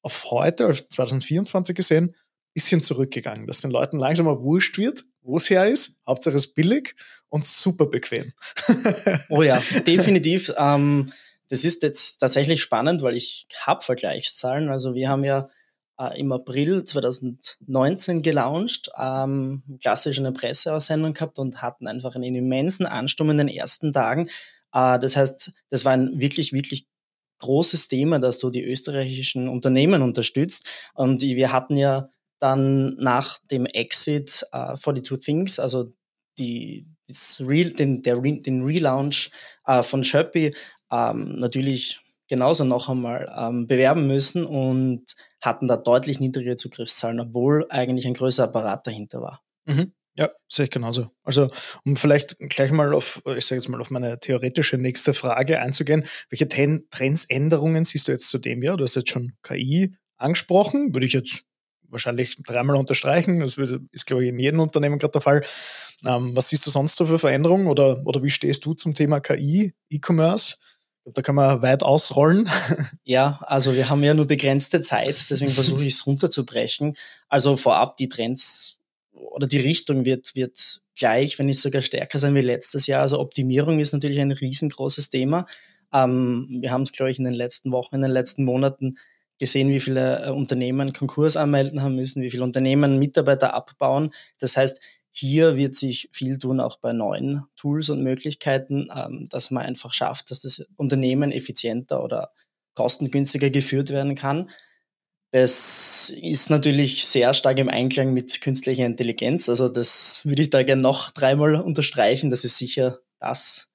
auf 0.02 0.30
heute, 0.30 0.68
auf 0.68 0.86
2024 0.88 1.74
gesehen, 1.74 2.14
bisschen 2.52 2.80
zurückgegangen, 2.80 3.46
dass 3.46 3.62
den 3.62 3.70
Leuten 3.70 3.98
langsam 3.98 4.26
mal 4.26 4.40
wurscht 4.40 4.78
wird, 4.78 5.04
wo 5.22 5.36
es 5.36 5.50
her 5.50 5.68
ist, 5.68 5.98
Hauptsache 6.06 6.36
es 6.36 6.46
ist 6.46 6.54
billig 6.54 6.94
und 7.28 7.44
super 7.44 7.86
bequem. 7.86 8.32
oh 9.28 9.42
ja, 9.42 9.60
definitiv. 9.86 10.52
Ähm, 10.56 11.12
das 11.48 11.64
ist 11.64 11.82
jetzt 11.82 12.18
tatsächlich 12.18 12.62
spannend, 12.62 13.02
weil 13.02 13.16
ich 13.16 13.48
habe 13.60 13.84
Vergleichszahlen. 13.84 14.68
Also 14.68 14.94
wir 14.94 15.08
haben 15.08 15.24
ja 15.24 15.48
äh, 15.98 16.18
im 16.18 16.32
April 16.32 16.84
2019 16.84 18.22
gelauncht, 18.22 18.90
ähm, 18.98 19.62
klassisch 19.80 20.18
eine 20.18 20.32
Presseaussendung 20.32 21.14
gehabt 21.14 21.38
und 21.38 21.62
hatten 21.62 21.86
einfach 21.86 22.14
einen 22.14 22.34
immensen 22.34 22.86
Ansturm 22.86 23.30
in 23.30 23.38
den 23.38 23.48
ersten 23.48 23.92
Tagen. 23.92 24.28
Äh, 24.72 24.98
das 24.98 25.16
heißt, 25.16 25.52
das 25.70 25.84
war 25.84 25.92
ein 25.92 26.18
wirklich, 26.20 26.52
wirklich 26.52 26.86
großes 27.38 27.88
Thema, 27.88 28.18
dass 28.18 28.38
du 28.38 28.50
die 28.50 28.64
österreichischen 28.64 29.48
Unternehmen 29.48 30.02
unterstützt. 30.02 30.66
Und 30.94 31.22
wir 31.22 31.52
hatten 31.52 31.76
ja 31.76 32.08
dann 32.38 32.96
nach 32.96 33.38
dem 33.50 33.66
Exit 33.66 34.44
äh, 34.52 34.76
42 34.76 35.18
Things, 35.18 35.58
also 35.58 35.90
die, 36.38 36.86
das 37.06 37.40
Re 37.40 37.66
den, 37.66 38.02
der 38.02 38.20
den 38.20 38.64
Relaunch 38.64 39.30
äh, 39.66 39.82
von 39.82 40.04
Shopee, 40.04 40.52
ähm, 40.90 41.38
natürlich 41.38 42.00
genauso 42.28 42.64
noch 42.64 42.88
einmal 42.88 43.32
ähm, 43.36 43.66
bewerben 43.66 44.06
müssen 44.06 44.44
und 44.44 45.04
hatten 45.40 45.68
da 45.68 45.76
deutlich 45.76 46.20
niedrigere 46.20 46.56
Zugriffszahlen, 46.56 47.20
obwohl 47.20 47.66
eigentlich 47.70 48.06
ein 48.06 48.14
größerer 48.14 48.48
Apparat 48.48 48.86
dahinter 48.86 49.20
war. 49.20 49.42
Mhm. 49.66 49.92
Ja, 50.16 50.30
sehe 50.48 50.66
ich 50.66 50.70
genauso. 50.70 51.10
Also, 51.24 51.48
um 51.84 51.96
vielleicht 51.96 52.38
gleich 52.38 52.70
mal 52.70 52.94
auf, 52.94 53.20
ich 53.36 53.46
sage 53.46 53.60
jetzt 53.60 53.68
mal, 53.68 53.80
auf 53.80 53.90
meine 53.90 54.20
theoretische 54.20 54.78
nächste 54.78 55.12
Frage 55.12 55.60
einzugehen. 55.60 56.06
Welche 56.30 56.46
Ten 56.46 56.86
Trendsänderungen 56.90 57.84
siehst 57.84 58.06
du 58.06 58.12
jetzt 58.12 58.30
zu 58.30 58.38
dem 58.38 58.62
Jahr? 58.62 58.76
Du 58.76 58.84
hast 58.84 58.94
jetzt 58.94 59.10
schon 59.10 59.32
KI 59.42 59.96
angesprochen, 60.16 60.94
würde 60.94 61.06
ich 61.06 61.14
jetzt 61.14 61.42
wahrscheinlich 61.88 62.36
dreimal 62.42 62.76
unterstreichen. 62.76 63.40
Das 63.40 63.56
ist, 63.56 64.06
glaube 64.06 64.22
ich, 64.22 64.28
in 64.28 64.38
jedem 64.38 64.60
Unternehmen 64.60 65.00
gerade 65.00 65.12
der 65.12 65.20
Fall. 65.20 65.44
Ähm, 66.06 66.36
was 66.36 66.48
siehst 66.48 66.64
du 66.66 66.70
sonst 66.70 66.96
so 66.96 67.06
für 67.06 67.18
Veränderungen 67.18 67.66
oder, 67.66 68.00
oder 68.06 68.22
wie 68.22 68.30
stehst 68.30 68.64
du 68.66 68.72
zum 68.72 68.94
Thema 68.94 69.18
KI, 69.20 69.74
E-Commerce? 69.90 70.56
Da 71.06 71.20
kann 71.20 71.34
man 71.34 71.62
weit 71.62 71.82
ausrollen. 71.82 72.48
Ja, 73.06 73.38
also 73.42 73.74
wir 73.74 73.90
haben 73.90 74.02
ja 74.02 74.14
nur 74.14 74.26
begrenzte 74.26 74.80
Zeit, 74.80 75.26
deswegen 75.28 75.50
versuche 75.52 75.84
ich 75.84 75.94
es 75.94 76.06
runterzubrechen. 76.06 76.96
Also 77.28 77.56
vorab, 77.56 77.96
die 77.98 78.08
Trends 78.08 78.78
oder 79.12 79.46
die 79.46 79.58
Richtung 79.58 80.04
wird, 80.06 80.34
wird 80.34 80.80
gleich, 80.96 81.38
wenn 81.38 81.46
nicht 81.46 81.60
sogar 81.60 81.82
stärker 81.82 82.18
sein 82.18 82.34
wie 82.34 82.40
letztes 82.40 82.86
Jahr. 82.86 83.02
Also 83.02 83.18
Optimierung 83.20 83.78
ist 83.78 83.92
natürlich 83.92 84.20
ein 84.20 84.32
riesengroßes 84.32 85.10
Thema. 85.10 85.46
Ähm, 85.92 86.48
wir 86.60 86.70
haben 86.72 86.82
es, 86.82 86.92
glaube 86.92 87.10
ich, 87.10 87.18
in 87.18 87.24
den 87.24 87.34
letzten 87.34 87.72
Wochen, 87.72 87.96
in 87.96 88.02
den 88.02 88.10
letzten 88.10 88.44
Monaten 88.44 88.96
gesehen, 89.38 89.70
wie 89.70 89.80
viele 89.80 90.26
äh, 90.26 90.30
Unternehmen 90.30 90.92
Konkurs 90.92 91.36
anmelden 91.36 91.82
haben 91.82 91.96
müssen, 91.96 92.22
wie 92.22 92.30
viele 92.30 92.44
Unternehmen 92.44 92.98
Mitarbeiter 92.98 93.54
abbauen. 93.54 94.12
Das 94.38 94.56
heißt, 94.56 94.80
hier 95.16 95.56
wird 95.56 95.76
sich 95.76 96.08
viel 96.10 96.38
tun, 96.38 96.58
auch 96.58 96.80
bei 96.80 96.92
neuen 96.92 97.44
Tools 97.54 97.88
und 97.88 98.02
Möglichkeiten, 98.02 98.88
ähm, 98.92 99.28
dass 99.30 99.52
man 99.52 99.64
einfach 99.64 99.94
schafft, 99.94 100.32
dass 100.32 100.40
das 100.40 100.66
Unternehmen 100.74 101.30
effizienter 101.30 102.02
oder 102.02 102.32
kostengünstiger 102.74 103.48
geführt 103.48 103.90
werden 103.90 104.16
kann. 104.16 104.50
Das 105.30 106.10
ist 106.10 106.50
natürlich 106.50 107.06
sehr 107.06 107.32
stark 107.32 107.60
im 107.60 107.68
Einklang 107.68 108.12
mit 108.12 108.40
künstlicher 108.40 108.86
Intelligenz. 108.86 109.48
Also 109.48 109.68
das 109.68 110.22
würde 110.24 110.42
ich 110.42 110.50
da 110.50 110.64
gerne 110.64 110.82
noch 110.82 111.12
dreimal 111.12 111.54
unterstreichen. 111.54 112.30
Das 112.30 112.44
ist 112.44 112.58
sicher 112.58 112.98
das 113.20 113.68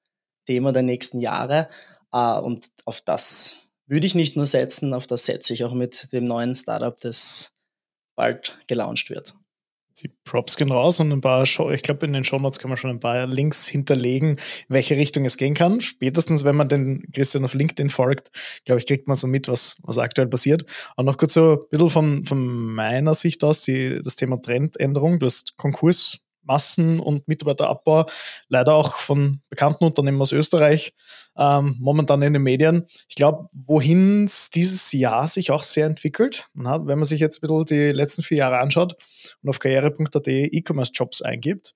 Thema 0.44 0.72
der 0.72 0.82
nächsten 0.82 1.20
Jahre. 1.20 1.68
Äh, 2.12 2.38
und 2.38 2.68
auf 2.84 3.00
das 3.00 3.70
würde 3.86 4.06
ich 4.06 4.14
nicht 4.14 4.36
nur 4.36 4.46
setzen, 4.46 4.92
auf 4.92 5.06
das 5.06 5.24
setze 5.24 5.54
ich 5.54 5.64
auch 5.64 5.72
mit 5.72 6.12
dem 6.12 6.26
neuen 6.26 6.54
Startup, 6.54 7.00
das 7.00 7.54
bald 8.14 8.58
gelauncht 8.66 9.08
wird. 9.08 9.34
Die 10.02 10.08
Props 10.24 10.56
gehen 10.56 10.72
raus 10.72 10.98
und 11.00 11.12
ein 11.12 11.20
paar, 11.20 11.44
Show, 11.44 11.70
ich 11.70 11.82
glaube, 11.82 12.06
in 12.06 12.12
den 12.12 12.24
Shownotes 12.24 12.58
kann 12.58 12.70
man 12.70 12.78
schon 12.78 12.90
ein 12.90 13.00
paar 13.00 13.26
Links 13.26 13.66
hinterlegen, 13.68 14.30
in 14.30 14.38
welche 14.68 14.96
Richtung 14.96 15.24
es 15.24 15.36
gehen 15.36 15.54
kann. 15.54 15.80
Spätestens, 15.80 16.44
wenn 16.44 16.56
man 16.56 16.68
den 16.68 17.02
Christian 17.12 17.44
auf 17.44 17.54
LinkedIn 17.54 17.90
folgt, 17.90 18.30
glaube 18.64 18.80
ich, 18.80 18.86
kriegt 18.86 19.08
man 19.08 19.16
so 19.16 19.26
mit, 19.26 19.48
was, 19.48 19.76
was 19.82 19.98
aktuell 19.98 20.28
passiert. 20.28 20.64
Und 20.96 21.04
noch 21.04 21.18
kurz 21.18 21.34
so 21.34 21.52
ein 21.52 21.68
bisschen 21.70 21.90
von, 21.90 22.24
von 22.24 22.72
meiner 22.72 23.14
Sicht 23.14 23.44
aus, 23.44 23.62
die, 23.62 24.00
das 24.02 24.16
Thema 24.16 24.40
Trendänderung. 24.40 25.18
Du 25.18 25.26
hast 25.26 25.56
Konkurs 25.56 26.18
Massen- 26.42 27.00
und 27.00 27.28
Mitarbeiterabbau, 27.28 28.06
leider 28.48 28.74
auch 28.74 28.96
von 28.96 29.40
bekannten 29.50 29.84
Unternehmen 29.84 30.20
aus 30.20 30.32
Österreich, 30.32 30.94
ähm, 31.40 31.76
momentan 31.80 32.22
in 32.22 32.34
den 32.34 32.42
Medien. 32.42 32.86
Ich 33.08 33.16
glaube, 33.16 33.48
wohin 33.52 34.24
es 34.24 34.50
dieses 34.50 34.92
Jahr 34.92 35.26
sich 35.26 35.50
auch 35.50 35.64
sehr 35.64 35.86
entwickelt, 35.86 36.46
na, 36.54 36.86
wenn 36.86 36.98
man 36.98 37.06
sich 37.06 37.20
jetzt 37.20 37.38
ein 37.38 37.40
bisschen 37.40 37.64
die 37.64 37.92
letzten 37.92 38.22
vier 38.22 38.38
Jahre 38.38 38.58
anschaut 38.58 38.96
und 39.42 39.48
auf 39.48 39.58
karriere.at 39.58 40.28
E-Commerce-Jobs 40.28 41.22
eingibt, 41.22 41.72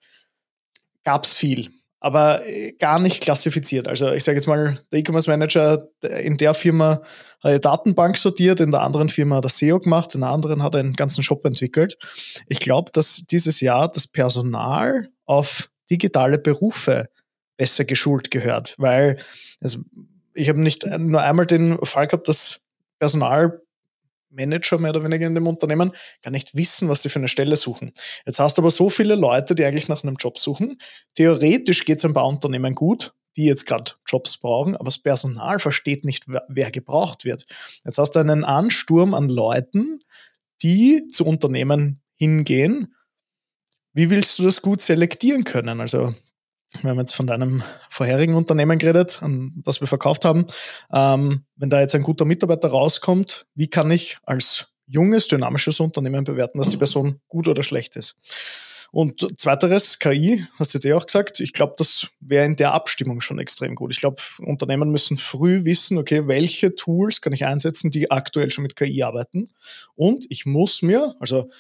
gab 1.03 1.25
es 1.25 1.35
viel 1.35 1.71
aber 2.05 2.47
äh, 2.47 2.73
gar 2.73 2.99
nicht 2.99 3.23
klassifiziert. 3.23 3.89
Also 3.89 4.13
ich 4.13 4.25
sage 4.25 4.37
jetzt 4.37 4.47
mal, 4.47 4.79
der 4.93 4.99
E-Commerce 4.99 5.31
Manager 5.31 5.89
in 6.03 6.37
der 6.37 6.53
Firma 6.53 7.01
hat 7.39 7.51
eine 7.51 7.61
Datenbank 7.61 8.19
sortiert, 8.19 8.61
in 8.61 8.73
der 8.73 8.83
anderen 8.83 9.09
Firma 9.09 9.37
hat 9.37 9.47
er 9.47 9.49
SEO 9.49 9.81
gemacht, 9.81 10.15
in 10.15 10.21
der 10.21 10.29
anderen 10.29 10.63
hat 10.63 10.75
er 10.75 10.81
einen 10.81 10.93
ganzen 10.93 11.23
Shop 11.23 11.47
entwickelt. 11.47 11.97
Ich 12.47 12.61
glaube, 12.61 12.91
dass 12.93 13.25
dieses 13.31 13.63
Jahr 13.63 13.91
das 13.91 14.07
Personal 14.07 15.09
auf 15.25 15.71
digitale 15.91 16.39
Berufe 16.39 17.09
besser 17.57 17.87
geschult 17.87 18.31
gehört, 18.31 18.75
weil 18.77 19.19
also 19.65 19.81
ich 20.35 20.49
habe 20.49 20.61
nicht 20.61 20.87
nur 20.87 21.23
einmal 21.23 21.47
den 21.47 21.79
Fall 21.85 22.07
gehabt, 22.07 22.29
dass 22.29 22.61
Personal 22.99 23.61
Manager 24.31 24.79
mehr 24.79 24.91
oder 24.91 25.05
weniger 25.05 25.27
in 25.27 25.35
dem 25.35 25.47
Unternehmen 25.47 25.93
gar 26.23 26.31
nicht 26.31 26.57
wissen, 26.57 26.89
was 26.89 27.03
sie 27.03 27.09
für 27.09 27.19
eine 27.19 27.29
Stelle 27.29 27.57
suchen. 27.57 27.93
Jetzt 28.27 28.41
hast 28.41 28.59
du 28.59 28.63
aber 28.63 28.71
so 28.71 28.91
viele 28.91 29.15
Leute, 29.15 29.55
die 29.55 29.65
eigentlich 29.65 29.89
nach 29.89 30.03
einem 30.03 30.17
Job 30.17 30.39
suchen. 30.39 30.81
Theoretisch 31.15 31.85
geht 31.85 31.99
es 31.99 32.05
ein 32.05 32.15
paar 32.15 32.27
Unternehmen 32.27 32.75
gut, 32.75 33.15
die 33.37 33.45
jetzt 33.45 33.67
gerade 33.67 33.93
Jobs 34.07 34.39
brauchen, 34.39 34.75
aber 34.75 34.87
das 34.87 34.99
Personal 34.99 35.59
versteht 35.59 36.05
nicht, 36.05 36.29
wer, 36.29 36.45
wer 36.49 36.71
gebraucht 36.71 37.25
wird. 37.25 37.47
Jetzt 37.85 37.99
hast 37.99 38.13
du 38.13 38.21
einen 38.21 38.45
Ansturm 38.45 39.15
an 39.15 39.29
Leuten, 39.29 40.01
die 40.63 41.07
zu 41.09 41.25
Unternehmen 41.25 42.01
hingehen. 42.17 42.95
Wie 43.93 44.11
willst 44.11 44.39
du 44.39 44.45
das 44.45 44.63
gut 44.63 44.81
selektieren 44.81 45.45
können? 45.45 45.81
Also 45.81 46.15
wir 46.83 46.91
haben 46.91 46.99
jetzt 46.99 47.15
von 47.15 47.27
deinem 47.27 47.63
vorherigen 47.89 48.35
Unternehmen 48.35 48.79
geredet, 48.79 49.21
das 49.57 49.81
wir 49.81 49.87
verkauft 49.87 50.25
haben. 50.25 50.47
Ähm, 50.93 51.45
wenn 51.57 51.71
da 51.71 51.81
jetzt 51.81 51.95
ein 51.95 52.03
guter 52.03 52.25
Mitarbeiter 52.25 52.69
rauskommt, 52.69 53.47
wie 53.55 53.69
kann 53.69 53.91
ich 53.91 54.19
als 54.25 54.69
junges, 54.87 55.29
dynamisches 55.29 55.81
Unternehmen 55.81 56.25
bewerten, 56.25 56.59
dass 56.59 56.69
die 56.69 56.77
Person 56.77 57.21
gut 57.29 57.49
oder 57.49 57.63
schlecht 57.63 57.97
ist? 57.97 58.17
Und 58.95 59.27
zweiteres, 59.39 59.99
KI, 59.99 60.47
hast 60.57 60.73
du 60.73 60.79
jetzt 60.79 60.85
eh 60.85 60.93
auch 60.93 61.07
gesagt, 61.07 61.41
ich 61.41 61.53
glaube, 61.53 61.75
das 61.77 62.07
wäre 62.21 62.47
in 62.47 62.55
der 62.55 62.75
Abstimmung 62.75 63.21
schon 63.21 63.41
extrem 63.41 63.75
gut. 63.75 63.91
Ich 63.91 63.99
glaube, 63.99 64.23
Unternehmen 64.39 64.91
müssen 64.91 65.17
früh 65.17 65.65
wissen, 65.65 65.99
okay, 65.99 66.29
welche 66.29 66.77
Tools 66.77 67.21
kann 67.21 67.33
ich 67.33 67.45
einsetzen, 67.45 67.91
die 67.91 68.13
aktuell 68.13 68.53
schon 68.53 68.63
mit 68.63 68.77
KI 68.77 69.03
arbeiten. 69.03 69.51
Und 69.97 70.27
ich 70.29 70.47
muss 70.47 70.81
mir, 70.81 71.17
also 71.19 71.51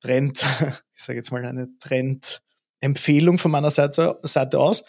Trend, 0.00 0.46
ich 0.94 1.02
sage 1.02 1.18
jetzt 1.18 1.32
mal 1.32 1.44
eine 1.44 1.68
Trend, 1.80 2.40
Empfehlung 2.80 3.38
von 3.38 3.50
meiner 3.50 3.70
Seite, 3.70 4.18
Seite 4.22 4.58
aus, 4.58 4.84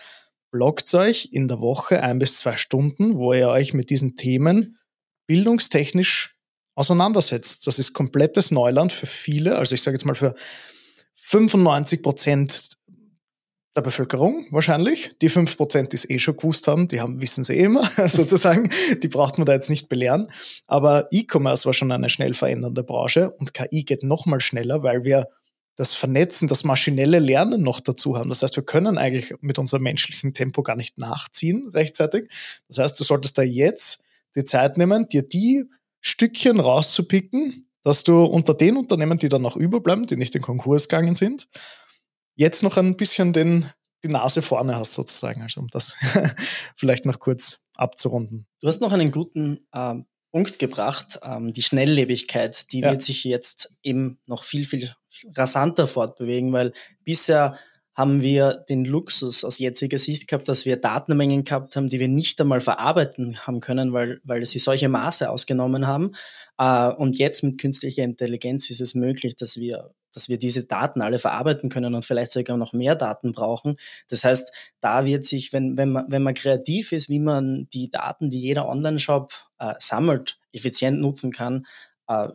bloggt 0.52 0.94
euch 0.94 1.30
in 1.32 1.48
der 1.48 1.60
Woche 1.60 2.02
ein 2.04 2.20
bis 2.20 2.38
zwei 2.38 2.58
Stunden, 2.58 3.18
wo 3.18 3.34
ihr 3.34 3.50
euch 3.50 3.74
mit 3.74 3.90
diesen 3.90 4.16
Themen 4.16 4.78
bildungstechnisch 5.28 6.36
auseinandersetzt. 6.76 7.68
Das 7.68 7.80
ist 7.80 7.94
komplettes 7.94 8.52
Neuland 8.52 8.92
für 8.92 9.08
viele, 9.08 9.58
also 9.58 9.76
ich 9.76 9.82
sage 9.82 9.96
jetzt 9.96 10.06
mal 10.06 10.16
für 10.16 10.36
95 11.16 12.02
Prozent 12.02 12.78
der 13.76 13.82
Bevölkerung 13.82 14.48
wahrscheinlich. 14.52 15.12
Die 15.22 15.30
5 15.30 15.56
Prozent, 15.56 15.94
die 15.94 15.98
es 15.98 16.10
eh 16.10 16.20
schon 16.20 16.36
gewusst 16.36 16.68
haben, 16.68 16.88
die 16.88 17.00
haben, 17.00 17.22
wissen 17.22 17.44
sie 17.44 17.56
eh 17.56 17.66
immer, 17.66 17.90
sozusagen. 18.08 18.70
Die 19.02 19.08
braucht 19.08 19.38
man 19.38 19.46
da 19.46 19.54
jetzt 19.54 19.70
nicht 19.70 19.88
belehren. 19.88 20.32
Aber 20.66 21.08
E-Commerce 21.12 21.66
war 21.66 21.74
schon 21.74 21.92
eine 21.92 22.10
schnell 22.10 22.34
verändernde 22.34 22.84
Branche 22.84 23.32
und 23.32 23.54
KI 23.54 23.84
geht 23.84 24.04
noch 24.04 24.26
mal 24.26 24.42
schneller, 24.42 24.84
weil 24.84 25.04
wir 25.04 25.28
das 25.78 25.94
Vernetzen, 25.94 26.48
das 26.48 26.64
maschinelle 26.64 27.20
Lernen 27.20 27.62
noch 27.62 27.80
dazu 27.80 28.18
haben. 28.18 28.30
Das 28.30 28.42
heißt, 28.42 28.56
wir 28.56 28.64
können 28.64 28.98
eigentlich 28.98 29.34
mit 29.42 29.60
unserem 29.60 29.84
menschlichen 29.84 30.34
Tempo 30.34 30.64
gar 30.64 30.76
nicht 30.76 30.98
nachziehen 30.98 31.70
rechtzeitig. 31.70 32.30
Das 32.68 32.80
heißt, 32.80 33.00
du 33.00 33.04
solltest 33.04 33.38
da 33.38 33.44
jetzt 33.44 34.02
die 34.36 34.44
Zeit 34.44 34.78
nehmen, 34.78 35.08
dir 35.08 35.22
die 35.22 35.66
Stückchen 36.02 36.60
rauszupicken, 36.60 37.70
dass 37.84 38.04
du 38.04 38.24
unter 38.24 38.56
den 38.56 38.76
Unternehmen, 38.76 39.20
die 39.20 39.30
dann 39.30 39.44
noch 39.44 39.56
überbleiben, 39.56 40.08
die 40.08 40.18
nicht 40.18 40.36
in 40.36 40.42
Konkurs 40.42 40.90
gegangen 40.90 41.16
sind, 41.16 41.48
jetzt 42.36 42.64
noch 42.64 42.78
ein 42.78 42.98
bisschen 42.98 43.32
den, 43.32 43.70
die 44.04 44.10
Nase 44.10 44.42
vorne 44.42 44.76
hast 44.76 44.96
sozusagen, 44.96 45.44
also 45.44 45.62
um 45.62 45.68
das 45.68 45.96
vielleicht 46.76 47.06
noch 47.06 47.20
kurz 47.20 47.60
abzurunden. 47.76 48.48
Du 48.62 48.68
hast 48.68 48.82
noch 48.82 48.92
einen 48.92 49.12
guten 49.12 49.68
ähm, 49.76 50.08
Punkt 50.32 50.58
gebracht, 50.60 51.20
ähm, 51.24 51.54
die 51.54 51.64
Schnelllebigkeit, 51.64 52.72
die 52.72 52.80
ja. 52.80 52.92
wird 52.92 53.04
sich 53.04 53.24
jetzt 53.24 53.74
eben 53.84 54.20
noch 54.26 54.44
viel, 54.44 54.66
viel 54.66 54.94
rasanter 55.36 55.88
fortbewegen, 55.88 56.54
weil 56.54 56.74
bisher 57.04 57.58
haben 57.98 58.22
wir 58.22 58.64
den 58.70 58.86
Luxus 58.86 59.44
aus 59.44 59.58
jetziger 59.58 59.98
Sicht 59.98 60.28
gehabt, 60.28 60.48
dass 60.48 60.66
wir 60.66 60.78
Datenmengen 60.78 61.44
gehabt 61.44 61.76
haben, 61.76 61.90
die 61.90 62.00
wir 62.00 62.08
nicht 62.08 62.40
einmal 62.40 62.62
verarbeiten 62.62 63.40
haben 63.40 63.60
können, 63.60 63.92
weil, 63.92 64.22
weil 64.24 64.46
sie 64.46 64.60
solche 64.60 64.88
Maße 64.88 65.28
ausgenommen 65.28 65.88
haben. 65.88 66.14
Äh, 66.60 66.90
und 66.90 67.18
jetzt 67.18 67.42
mit 67.42 67.60
künstlicher 67.60 68.04
Intelligenz 68.04 68.70
ist 68.70 68.82
es 68.82 68.94
möglich, 68.94 69.36
dass 69.36 69.58
wir, 69.58 69.96
dass 70.14 70.30
wir 70.30 70.38
diese 70.38 70.66
Daten 70.66 71.02
alle 71.02 71.18
verarbeiten 71.18 71.72
können 71.72 71.96
und 71.96 72.06
vielleicht 72.06 72.34
sogar 72.34 72.56
noch 72.56 72.72
mehr 72.72 72.94
Daten 72.94 73.32
brauchen. 73.32 73.78
Das 74.10 74.24
heißt, 74.24 74.54
da 74.80 75.04
wird 75.04 75.26
sich, 75.26 75.52
wenn, 75.52 75.76
wenn, 75.76 75.92
man, 75.92 76.06
wenn 76.08 76.22
man 76.22 76.36
kreativ 76.36 76.92
ist, 76.92 77.10
wie 77.10 77.20
man 77.20 77.68
die 77.74 77.90
Daten, 77.90 78.30
die 78.30 78.42
jeder 78.42 78.70
Online-Shop 78.70 79.34
äh, 79.58 79.74
sammelt, 79.80 80.38
effizient 80.52 81.00
nutzen 81.00 81.32
kann, 81.32 81.66
äh, 82.08 82.28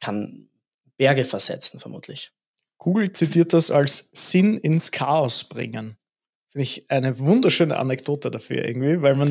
kann 0.00 0.48
Berge 0.96 1.24
versetzen, 1.24 1.80
vermutlich. 1.80 2.30
Google 2.78 3.12
zitiert 3.12 3.52
das 3.52 3.70
als 3.70 4.10
Sinn 4.12 4.58
ins 4.58 4.90
Chaos 4.90 5.44
bringen. 5.44 5.96
Finde 6.50 6.62
ich 6.62 6.90
eine 6.90 7.18
wunderschöne 7.18 7.76
Anekdote 7.76 8.30
dafür 8.30 8.64
irgendwie, 8.64 9.02
weil 9.02 9.14
man. 9.14 9.28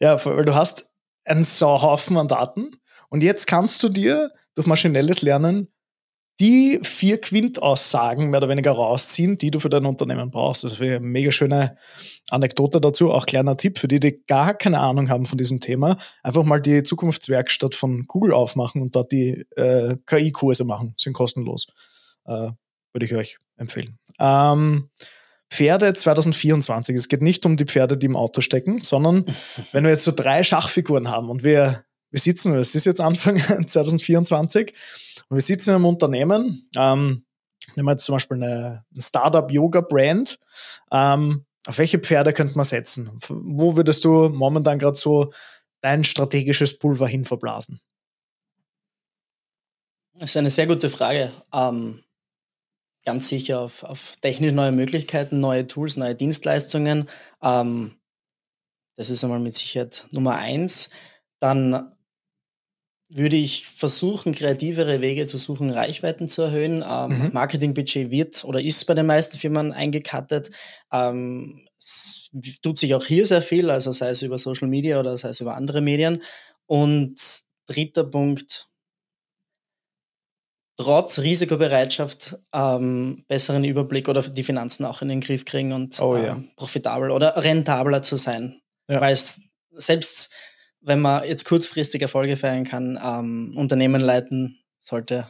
Ja, 0.00 0.24
weil 0.24 0.44
du 0.44 0.54
hast 0.54 0.90
einen 1.24 1.44
Sauhaufen 1.44 2.16
an 2.16 2.28
Daten 2.28 2.76
und 3.08 3.22
jetzt 3.22 3.46
kannst 3.46 3.82
du 3.82 3.88
dir 3.88 4.32
durch 4.54 4.66
maschinelles 4.66 5.22
Lernen 5.22 5.71
die 6.42 6.80
vier 6.82 7.20
Quintaussagen 7.20 8.28
mehr 8.28 8.38
oder 8.38 8.48
weniger 8.48 8.72
rausziehen, 8.72 9.36
die 9.36 9.52
du 9.52 9.60
für 9.60 9.68
dein 9.68 9.86
Unternehmen 9.86 10.32
brauchst. 10.32 10.64
Das 10.64 10.80
wäre 10.80 10.96
eine 10.96 11.06
mega 11.06 11.30
schöne 11.30 11.76
Anekdote 12.30 12.80
dazu. 12.80 13.12
Auch 13.12 13.26
kleiner 13.26 13.56
Tipp 13.56 13.78
für 13.78 13.86
die, 13.86 14.00
die 14.00 14.24
gar 14.26 14.52
keine 14.52 14.80
Ahnung 14.80 15.08
haben 15.08 15.24
von 15.24 15.38
diesem 15.38 15.60
Thema. 15.60 15.96
Einfach 16.24 16.42
mal 16.42 16.60
die 16.60 16.82
Zukunftswerkstatt 16.82 17.76
von 17.76 18.06
Google 18.08 18.32
aufmachen 18.32 18.82
und 18.82 18.96
dort 18.96 19.12
die 19.12 19.46
äh, 19.54 19.94
KI-Kurse 20.04 20.64
machen. 20.64 20.94
Sind 20.96 21.12
kostenlos. 21.12 21.68
Äh, 22.24 22.50
würde 22.92 23.04
ich 23.04 23.14
euch 23.14 23.38
empfehlen. 23.56 24.00
Ähm, 24.18 24.90
Pferde 25.48 25.92
2024. 25.92 26.96
Es 26.96 27.08
geht 27.08 27.22
nicht 27.22 27.46
um 27.46 27.56
die 27.56 27.66
Pferde, 27.66 27.96
die 27.96 28.06
im 28.06 28.16
Auto 28.16 28.40
stecken, 28.40 28.82
sondern 28.82 29.26
wenn 29.70 29.84
wir 29.84 29.90
jetzt 29.92 30.04
so 30.04 30.10
drei 30.10 30.42
Schachfiguren 30.42 31.08
haben 31.08 31.30
und 31.30 31.44
wir, 31.44 31.84
wir 32.10 32.18
sitzen, 32.18 32.52
es 32.56 32.74
ist 32.74 32.84
jetzt 32.84 33.00
Anfang 33.00 33.38
2024 33.68 34.74
Und 35.32 35.38
wir 35.38 35.42
sitzen 35.42 35.70
in 35.70 35.76
einem 35.76 35.86
Unternehmen, 35.86 36.68
ähm, 36.76 37.24
nehmen 37.74 37.86
wir 37.86 37.92
jetzt 37.92 38.04
zum 38.04 38.16
Beispiel 38.16 38.36
eine, 38.36 38.84
ein 38.94 39.00
Startup-Yoga-Brand. 39.00 40.38
Ähm, 40.90 41.46
auf 41.66 41.78
welche 41.78 41.98
Pferde 42.00 42.34
könnte 42.34 42.54
man 42.54 42.66
setzen? 42.66 43.18
Wo 43.28 43.74
würdest 43.74 44.04
du 44.04 44.28
momentan 44.28 44.78
gerade 44.78 44.98
so 44.98 45.32
dein 45.80 46.04
strategisches 46.04 46.78
Pulver 46.78 47.06
hin 47.08 47.24
verblasen? 47.24 47.80
Das 50.18 50.28
ist 50.28 50.36
eine 50.36 50.50
sehr 50.50 50.66
gute 50.66 50.90
Frage. 50.90 51.32
Ähm, 51.50 52.04
ganz 53.06 53.30
sicher 53.30 53.60
auf, 53.60 53.84
auf 53.84 54.16
technisch 54.20 54.52
neue 54.52 54.72
Möglichkeiten, 54.72 55.40
neue 55.40 55.66
Tools, 55.66 55.96
neue 55.96 56.14
Dienstleistungen. 56.14 57.08
Ähm, 57.42 57.98
das 58.98 59.08
ist 59.08 59.24
einmal 59.24 59.40
mit 59.40 59.54
Sicherheit 59.54 60.06
Nummer 60.12 60.34
eins. 60.34 60.90
Dann 61.40 61.96
würde 63.14 63.36
ich 63.36 63.66
versuchen, 63.66 64.34
kreativere 64.34 65.00
Wege 65.00 65.26
zu 65.26 65.36
suchen, 65.36 65.70
Reichweiten 65.70 66.28
zu 66.28 66.42
erhöhen. 66.42 66.84
Ähm, 66.86 67.18
mhm. 67.18 67.30
Marketingbudget 67.32 68.10
wird 68.10 68.44
oder 68.44 68.60
ist 68.60 68.84
bei 68.86 68.94
den 68.94 69.06
meisten 69.06 69.36
Firmen 69.36 69.72
eingekattet. 69.72 70.50
Ähm, 70.90 71.66
es 71.78 72.30
tut 72.62 72.78
sich 72.78 72.94
auch 72.94 73.04
hier 73.04 73.26
sehr 73.26 73.42
viel, 73.42 73.70
also 73.70 73.92
sei 73.92 74.10
es 74.10 74.22
über 74.22 74.38
Social 74.38 74.68
Media 74.68 74.98
oder 74.98 75.16
sei 75.18 75.30
es 75.30 75.40
über 75.40 75.56
andere 75.56 75.80
Medien. 75.80 76.22
Und 76.66 77.16
dritter 77.66 78.04
Punkt, 78.04 78.68
trotz 80.76 81.18
Risikobereitschaft 81.18 82.38
ähm, 82.52 83.24
besseren 83.28 83.64
Überblick 83.64 84.08
oder 84.08 84.22
die 84.22 84.42
Finanzen 84.42 84.84
auch 84.84 85.02
in 85.02 85.08
den 85.08 85.20
Griff 85.20 85.44
kriegen 85.44 85.72
und 85.72 86.00
oh, 86.00 86.16
ja. 86.16 86.32
ähm, 86.32 86.50
profitabel 86.56 87.10
oder 87.10 87.36
rentabler 87.36 88.00
zu 88.02 88.16
sein. 88.16 88.60
Ja. 88.88 89.00
Weil 89.00 89.12
es 89.12 89.42
selbst 89.72 90.32
wenn 90.82 91.00
man 91.00 91.26
jetzt 91.26 91.44
kurzfristig 91.44 92.02
Erfolge 92.02 92.36
feiern 92.36 92.64
kann, 92.64 92.98
ähm, 93.02 93.54
Unternehmen 93.56 94.00
leiten 94.00 94.58
sollte 94.78 95.28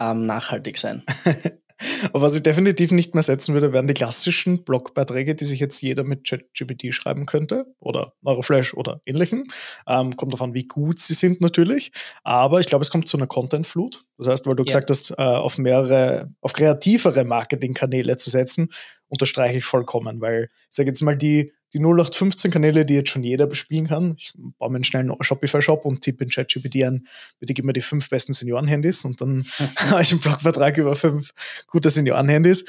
ähm, 0.00 0.26
nachhaltig 0.26 0.78
sein. 0.78 1.02
Aber 2.12 2.22
was 2.22 2.34
ich 2.34 2.42
definitiv 2.42 2.90
nicht 2.90 3.14
mehr 3.14 3.22
setzen 3.22 3.54
würde, 3.54 3.72
wären 3.72 3.86
die 3.86 3.94
klassischen 3.94 4.64
Blogbeiträge, 4.64 5.36
die 5.36 5.44
sich 5.44 5.60
jetzt 5.60 5.80
jeder 5.80 6.02
mit 6.02 6.28
ChatGPT 6.28 6.92
schreiben 6.92 7.24
könnte 7.24 7.66
oder 7.78 8.14
Neuroflash 8.22 8.74
oder 8.74 9.00
ähnlichem. 9.06 9.44
Ähm, 9.86 10.16
kommt 10.16 10.32
davon, 10.32 10.54
wie 10.54 10.64
gut 10.64 10.98
sie 10.98 11.14
sind 11.14 11.40
natürlich. 11.40 11.92
Aber 12.24 12.58
ich 12.58 12.66
glaube, 12.66 12.82
es 12.82 12.90
kommt 12.90 13.06
zu 13.06 13.16
einer 13.16 13.28
Content-Flut. 13.28 14.06
Das 14.16 14.26
heißt, 14.26 14.46
weil 14.46 14.56
du 14.56 14.62
ja. 14.62 14.66
gesagt 14.66 14.90
hast, 14.90 15.12
äh, 15.12 15.22
auf 15.22 15.58
mehrere, 15.58 16.32
auf 16.40 16.52
kreativere 16.52 17.24
Marketingkanäle 17.24 18.16
zu 18.16 18.28
setzen, 18.28 18.70
unterstreiche 19.06 19.58
ich 19.58 19.64
vollkommen, 19.64 20.20
weil 20.20 20.50
ich 20.68 20.76
sage 20.76 20.88
jetzt 20.88 21.00
mal, 21.00 21.16
die 21.16 21.52
die 21.72 21.80
0815-Kanäle, 21.80 22.84
die 22.84 22.94
jetzt 22.94 23.10
schon 23.10 23.22
jeder 23.22 23.46
bespielen 23.46 23.86
kann. 23.86 24.14
Ich 24.16 24.32
baue 24.58 24.70
mir 24.70 24.76
einen 24.76 24.84
schnellen 24.84 25.12
Shopify-Shop 25.20 25.84
und 25.84 26.02
tippe 26.02 26.24
in 26.24 26.30
ChatGPT 26.30 26.82
an, 26.84 27.06
bitte 27.38 27.54
gib 27.54 27.64
mir 27.64 27.72
die 27.72 27.82
fünf 27.82 28.08
besten 28.08 28.32
Senioren-Handys 28.32 29.04
und 29.04 29.20
dann 29.20 29.44
habe 29.76 30.02
ich 30.02 30.12
einen 30.12 30.20
Blogvertrag 30.20 30.78
über 30.78 30.96
fünf 30.96 31.32
gute 31.66 31.90
Senioren-Handys. 31.90 32.64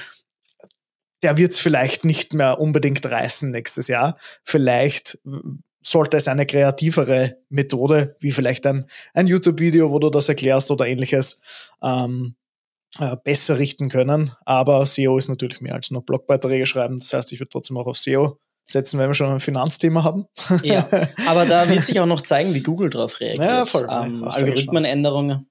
Der 1.22 1.38
wird 1.38 1.52
es 1.52 1.60
vielleicht 1.60 2.06
nicht 2.06 2.34
mehr 2.34 2.60
unbedingt 2.60 3.06
reißen 3.06 3.52
nächstes 3.52 3.88
Jahr. 3.88 4.18
Vielleicht 4.44 5.20
sollte 5.82 6.18
es 6.18 6.28
eine 6.28 6.46
kreativere 6.46 7.38
Methode, 7.50 8.16
wie 8.20 8.32
vielleicht 8.32 8.66
ein, 8.68 8.86
ein 9.14 9.28
YouTube-Video, 9.28 9.92
wo 9.92 10.00
du 10.00 10.10
das 10.10 10.30
erklärst 10.30 10.72
oder 10.72 10.88
ähnliches, 10.88 11.42
ähm, 11.82 12.36
äh, 13.00 13.16
besser 13.24 13.58
richten 13.60 13.90
können. 13.90 14.32
Aber 14.46 14.86
SEO 14.86 15.18
ist 15.18 15.30
natürlich 15.30 15.62
mehr 15.62 15.76
als 15.76 15.92
nur 15.92 16.06
Blogbeiträge 16.06 16.66
schreiben. 16.66 17.00
Das 17.00 17.14
heißt, 17.14 17.32
ich 17.32 17.40
würde 17.40 17.50
trotzdem 17.50 17.78
auch 17.78 17.88
auf 17.88 17.98
SEO 17.98 18.40
setzen, 18.72 19.00
wenn 19.00 19.10
wir 19.10 19.14
schon 19.14 19.32
ein 19.32 19.40
Finanzthema 19.40 20.04
haben. 20.04 20.26
Ja, 20.64 20.88
aber 21.28 21.46
da 21.46 21.70
wird 21.70 21.86
sich 21.86 22.00
auch 22.00 22.06
noch 22.06 22.22
zeigen, 22.22 22.54
wie 22.54 22.62
Google 22.62 22.90
darauf 22.90 23.20
reagiert. 23.20 23.46
Ja, 23.46 23.66
voll. 23.66 23.88
Ähm, 23.90 24.24
Algorithmenänderungen, 24.24 25.50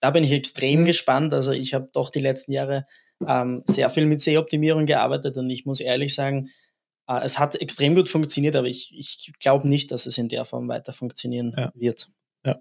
da 0.00 0.10
bin 0.10 0.24
ich 0.24 0.32
extrem 0.32 0.80
mhm. 0.80 0.84
gespannt. 0.86 1.34
Also 1.34 1.52
ich 1.52 1.74
habe 1.74 1.88
doch 1.92 2.10
die 2.10 2.20
letzten 2.20 2.52
Jahre 2.52 2.84
ähm, 3.26 3.62
sehr 3.66 3.90
viel 3.90 4.06
mit 4.06 4.20
SEO-Optimierung 4.20 4.86
gearbeitet 4.86 5.36
und 5.36 5.50
ich 5.50 5.66
muss 5.66 5.80
ehrlich 5.80 6.14
sagen, 6.14 6.50
äh, 7.08 7.20
es 7.24 7.38
hat 7.38 7.54
extrem 7.56 7.94
gut 7.94 8.08
funktioniert, 8.08 8.56
aber 8.56 8.68
ich, 8.68 8.94
ich 8.96 9.32
glaube 9.40 9.68
nicht, 9.68 9.90
dass 9.90 10.06
es 10.06 10.18
in 10.18 10.28
der 10.28 10.44
Form 10.44 10.68
weiter 10.68 10.92
funktionieren 10.92 11.54
ja. 11.56 11.72
wird. 11.74 12.08
Ja. 12.44 12.60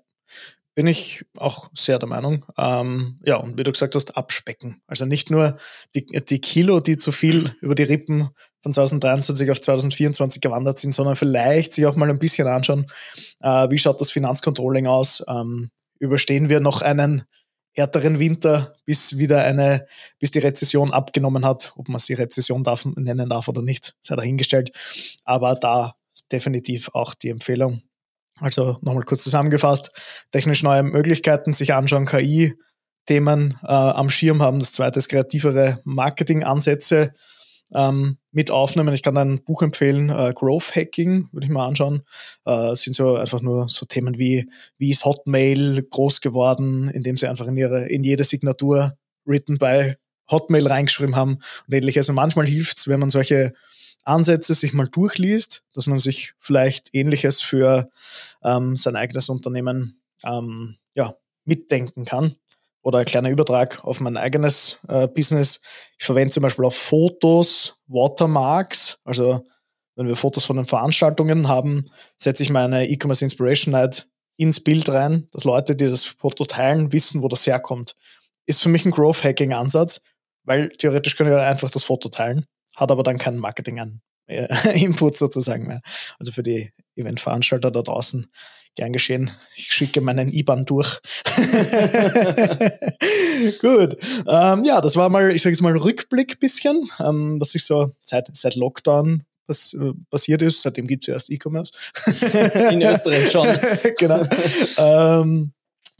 Bin 0.78 0.86
ich 0.86 1.26
auch 1.36 1.72
sehr 1.74 1.98
der 1.98 2.08
Meinung. 2.08 2.46
Ähm, 2.56 3.20
ja, 3.26 3.38
und 3.38 3.58
wie 3.58 3.64
du 3.64 3.72
gesagt 3.72 3.96
hast, 3.96 4.16
abspecken. 4.16 4.80
Also 4.86 5.06
nicht 5.06 5.32
nur 5.32 5.58
die, 5.96 6.06
die 6.06 6.40
Kilo, 6.40 6.82
die 6.82 6.98
zu 6.98 7.12
viel 7.12 7.56
über 7.62 7.74
die 7.74 7.82
Rippen 7.82 8.30
von 8.62 8.74
2023 8.74 9.50
auf 9.50 9.60
2024 9.60 10.40
gewandert 10.40 10.78
sind, 10.78 10.94
sondern 10.94 11.16
vielleicht 11.16 11.74
sich 11.74 11.88
auch 11.88 11.96
mal 11.96 12.12
ein 12.12 12.20
bisschen 12.20 12.48
anschauen, 12.48 12.86
äh, 13.40 13.68
wie 13.72 13.80
schaut 13.80 14.00
das 14.00 14.12
Finanzcontrolling 14.12 14.86
aus? 14.86 15.26
Ähm, 15.28 15.72
überstehen 15.98 16.48
wir 16.48 16.60
noch 16.60 16.84
einen 16.84 17.24
härteren 17.72 18.20
Winter, 18.20 18.76
bis 18.86 19.18
wieder 19.18 19.44
eine, 19.44 19.88
bis 20.20 20.30
die 20.30 20.38
Rezession 20.38 20.94
abgenommen 20.94 21.44
hat, 21.44 21.74
ob 21.76 21.90
man 21.90 21.98
sie 21.98 22.14
Rezession 22.14 22.64
darf, 22.64 22.86
nennen 22.86 23.30
darf 23.30 23.48
oder 23.48 23.64
nicht, 23.64 23.96
sei 24.02 24.16
dahingestellt. 24.16 24.70
Aber 25.24 25.56
da 25.56 25.96
definitiv 26.32 26.90
auch 26.94 27.16
die 27.16 27.30
Empfehlung, 27.30 27.82
also 28.40 28.78
nochmal 28.82 29.04
kurz 29.04 29.24
zusammengefasst, 29.24 29.92
technisch 30.32 30.64
neue 30.64 30.84
Möglichkeiten 30.84 31.54
sich 31.54 31.74
anschauen, 31.74 32.06
KI-Themen 32.06 33.58
äh, 33.64 33.68
am 33.68 34.10
Schirm 34.10 34.42
haben. 34.42 34.60
Das 34.60 34.72
zweite 34.72 35.00
ist 35.00 35.10
kreativere 35.10 35.80
Marketing-Ansätze 35.84 37.14
ähm, 37.74 38.18
mit 38.32 38.52
aufnehmen. 38.52 38.94
Ich 38.94 39.04
kann 39.04 39.18
ein 39.18 39.44
Buch 39.44 39.62
empfehlen, 39.62 40.10
äh, 40.10 40.32
Growth 40.34 40.76
Hacking, 40.76 41.28
würde 41.32 41.46
ich 41.46 41.52
mal 41.52 41.68
anschauen. 41.68 42.04
Äh, 42.46 42.76
sind 42.76 42.96
so 42.96 43.16
einfach 43.16 43.42
nur 43.42 43.68
so 43.70 43.86
Themen 43.86 44.18
wie, 44.18 44.50
wie 44.78 44.92
ist 44.92 45.06
Hotmail 45.06 45.84
groß 45.90 46.22
geworden, 46.22 46.90
indem 46.90 47.18
sie 47.18 47.28
einfach 47.28 47.48
in 47.48 47.58
ihre, 47.58 47.88
in 47.88 48.04
jede 48.04 48.24
Signatur 48.24 48.94
written 49.26 49.58
by 49.58 49.96
Hotmail 50.30 50.68
reingeschrieben 50.68 51.16
haben 51.16 51.40
und 51.68 51.74
ähnliches. 51.74 52.10
Und 52.10 52.16
manchmal 52.16 52.48
hilft 52.48 52.78
es, 52.78 52.88
wenn 52.88 53.00
man 53.00 53.10
solche 53.10 53.54
Ansätze 54.08 54.54
sich 54.54 54.74
mal 54.74 54.88
durchliest, 54.88 55.64
dass 55.74 55.88
man 55.88 56.00
sich 56.00 56.34
vielleicht 56.40 56.94
Ähnliches 56.94 57.42
für 57.42 57.90
ähm, 58.44 58.76
sein 58.76 58.96
eigenes 58.96 59.30
Unternehmen 59.30 60.02
ähm, 60.24 60.78
ja, 60.96 61.14
mitdenken 61.46 62.06
kann. 62.06 62.36
Oder 62.82 63.00
ein 63.00 63.06
kleiner 63.06 63.30
Übertrag 63.30 63.84
auf 63.84 64.00
mein 64.00 64.16
eigenes 64.16 64.80
äh, 64.88 65.08
Business. 65.08 65.60
Ich 65.98 66.06
verwende 66.06 66.34
zum 66.34 66.44
Beispiel 66.44 66.64
auch 66.64 66.74
Fotos, 66.74 67.76
Watermarks. 67.88 69.00
Also 69.04 69.46
wenn 69.96 70.08
wir 70.08 70.16
Fotos 70.16 70.46
von 70.46 70.56
den 70.56 70.66
Veranstaltungen 70.66 71.50
haben, 71.50 71.90
setze 72.16 72.44
ich 72.44 72.50
meine 72.50 72.88
E-Commerce 72.88 73.26
Inspiration 73.26 73.74
Night 73.74 74.08
ins 74.38 74.62
Bild 74.62 74.88
rein, 74.88 75.28
dass 75.32 75.44
Leute, 75.44 75.76
die 75.76 75.86
das 75.86 76.06
Foto 76.06 76.46
teilen, 76.46 76.94
wissen, 76.94 77.24
wo 77.24 77.28
das 77.28 77.46
herkommt. 77.46 77.96
Ist 78.46 78.62
für 78.62 78.70
mich 78.70 78.86
ein 78.86 78.92
Growth 78.92 79.24
Hacking 79.24 79.52
Ansatz, 79.52 80.00
weil 80.44 80.70
theoretisch 80.70 81.18
können 81.18 81.32
wir 81.32 81.42
einfach 81.42 81.72
das 81.72 81.84
Foto 81.84 82.08
teilen 82.08 82.46
hat 82.78 82.92
aber 82.92 83.04
dann 83.04 83.18
keinen 83.18 83.40
Marketing-Input 83.40 84.02
äh, 85.14 85.18
sozusagen 85.18 85.68
mehr. 85.68 85.82
Also 86.20 86.32
für 86.32 86.44
die 86.44 86.72
Eventveranstalter 86.96 87.72
da 87.72 87.82
draußen 87.82 88.32
gern 88.76 88.94
geschehen. 88.94 89.32
Ich 89.56 89.74
schicke 89.74 90.02
meinen 90.02 90.32
IBAN 90.32 90.66
durch. 90.66 91.00
Gut. 93.60 93.98
Ähm, 94.28 94.64
ja, 94.64 94.80
das 94.80 94.96
war 94.96 95.10
mal, 95.10 95.32
ich 95.32 95.42
sage 95.42 95.54
es 95.54 95.62
mal, 95.62 95.76
Rückblick 95.76 96.40
bisschen, 96.40 96.90
ähm, 97.00 97.40
dass 97.40 97.52
sich 97.52 97.66
so 97.66 97.92
seit, 98.02 98.30
seit 98.34 98.56
Lockdown 98.56 99.26
was 99.48 99.74
äh, 99.74 99.94
passiert 100.10 100.42
ist. 100.42 100.62
Seitdem 100.62 100.88
gibt 100.88 101.04
es 101.04 101.08
ja 101.08 101.16
erst 101.16 101.32
E-Commerce. 101.32 101.74
In 102.72 102.82
Österreich 102.82 103.32
schon. 103.32 103.48
genau. 103.98 104.24
ähm, 104.78 105.54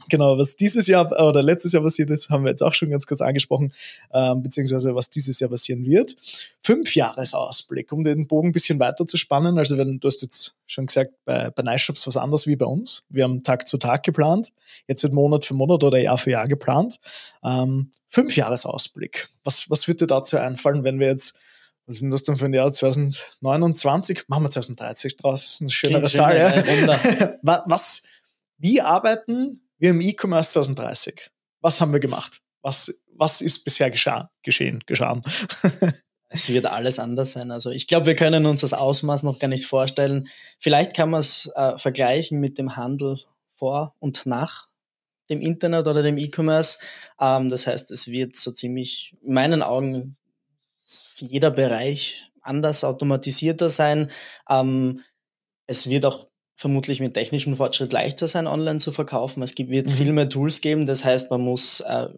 Genau, 0.08 0.38
was 0.38 0.56
dieses 0.56 0.86
Jahr 0.86 1.10
oder 1.20 1.42
letztes 1.42 1.72
Jahr 1.72 1.82
passiert 1.82 2.10
ist, 2.10 2.30
haben 2.30 2.44
wir 2.44 2.50
jetzt 2.50 2.62
auch 2.62 2.74
schon 2.74 2.90
ganz 2.90 3.06
kurz 3.06 3.20
angesprochen, 3.20 3.72
ähm, 4.12 4.42
beziehungsweise 4.42 4.94
was 4.94 5.10
dieses 5.10 5.40
Jahr 5.40 5.50
passieren 5.50 5.84
wird. 5.84 6.16
Fünfjahresausblick, 6.62 7.92
um 7.92 8.04
den 8.04 8.26
Bogen 8.26 8.48
ein 8.48 8.52
bisschen 8.52 8.78
weiter 8.80 9.06
zu 9.06 9.16
spannen. 9.16 9.58
Also 9.58 9.76
wenn 9.76 10.00
du 10.00 10.08
hast 10.08 10.22
jetzt 10.22 10.54
schon 10.66 10.86
gesagt, 10.86 11.12
bei, 11.24 11.50
bei 11.50 11.62
Nice 11.62 11.82
Shops 11.82 12.06
was 12.06 12.16
anderes 12.16 12.46
wie 12.46 12.56
bei 12.56 12.66
uns. 12.66 13.04
Wir 13.08 13.24
haben 13.24 13.42
Tag 13.42 13.66
zu 13.66 13.78
Tag 13.78 14.02
geplant. 14.02 14.50
Jetzt 14.86 15.02
wird 15.02 15.12
Monat 15.12 15.44
für 15.44 15.54
Monat 15.54 15.84
oder 15.84 15.98
Jahr 15.98 16.18
für 16.18 16.30
Jahr 16.30 16.48
geplant. 16.48 16.98
Ähm, 17.44 17.90
Fünfjahresausblick. 18.08 19.28
Was, 19.44 19.68
was 19.70 19.88
wird 19.88 20.00
dir 20.00 20.06
dazu 20.06 20.36
einfallen, 20.38 20.84
wenn 20.84 21.00
wir 21.00 21.08
jetzt 21.08 21.38
was 21.88 22.00
sind 22.00 22.10
das 22.10 22.22
denn 22.22 22.36
für 22.36 22.44
ein 22.44 22.52
Jahr 22.52 22.70
2029? 22.70 24.24
Machen 24.28 24.42
wir 24.44 24.50
2030 24.50 25.16
draus, 25.16 25.42
das 25.42 25.52
ist 25.54 25.60
eine 25.62 25.70
schönere 25.70 26.02
Klingt 26.02 26.14
Zahl. 26.14 26.64
Schön, 26.64 26.86
ja. 26.86 27.32
was, 27.66 28.02
wie 28.58 28.82
arbeiten 28.82 29.62
wir 29.78 29.90
im 29.90 30.00
E-Commerce 30.00 30.50
2030. 30.52 31.30
Was 31.60 31.80
haben 31.80 31.92
wir 31.92 32.00
gemacht? 32.00 32.40
Was, 32.62 33.02
was 33.14 33.40
ist 33.40 33.64
bisher 33.64 33.90
gescha 33.90 34.30
geschehen, 34.42 34.82
geschahen? 34.86 35.22
es 36.28 36.48
wird 36.48 36.66
alles 36.66 36.98
anders 36.98 37.32
sein. 37.32 37.50
Also 37.50 37.70
ich 37.70 37.86
glaube, 37.86 38.06
wir 38.06 38.16
können 38.16 38.46
uns 38.46 38.60
das 38.60 38.74
Ausmaß 38.74 39.22
noch 39.22 39.38
gar 39.38 39.48
nicht 39.48 39.66
vorstellen. 39.66 40.28
Vielleicht 40.58 40.94
kann 40.94 41.10
man 41.10 41.20
es 41.20 41.50
äh, 41.54 41.78
vergleichen 41.78 42.40
mit 42.40 42.58
dem 42.58 42.76
Handel 42.76 43.20
vor 43.54 43.94
und 43.98 44.26
nach 44.26 44.68
dem 45.30 45.40
Internet 45.40 45.86
oder 45.86 46.02
dem 46.02 46.18
E-Commerce. 46.18 46.78
Ähm, 47.20 47.50
das 47.50 47.66
heißt, 47.66 47.90
es 47.90 48.08
wird 48.08 48.36
so 48.36 48.52
ziemlich, 48.52 49.16
in 49.22 49.34
meinen 49.34 49.62
Augen, 49.62 50.16
jeder 51.16 51.50
Bereich 51.50 52.30
anders 52.40 52.84
automatisierter 52.84 53.68
sein. 53.68 54.10
Ähm, 54.48 55.02
es 55.66 55.88
wird 55.88 56.06
auch 56.06 56.28
vermutlich 56.58 56.98
mit 57.00 57.14
technischem 57.14 57.56
Fortschritt 57.56 57.92
leichter 57.92 58.26
sein, 58.28 58.46
online 58.48 58.80
zu 58.80 58.90
verkaufen. 58.92 59.42
Es 59.42 59.54
gibt, 59.54 59.70
wird 59.70 59.86
Mhm. 59.86 59.92
viel 59.92 60.12
mehr 60.12 60.28
Tools 60.28 60.60
geben. 60.60 60.84
Das 60.86 61.04
heißt, 61.04 61.30
man 61.30 61.40
muss 61.40 61.80
äh, 61.80 62.08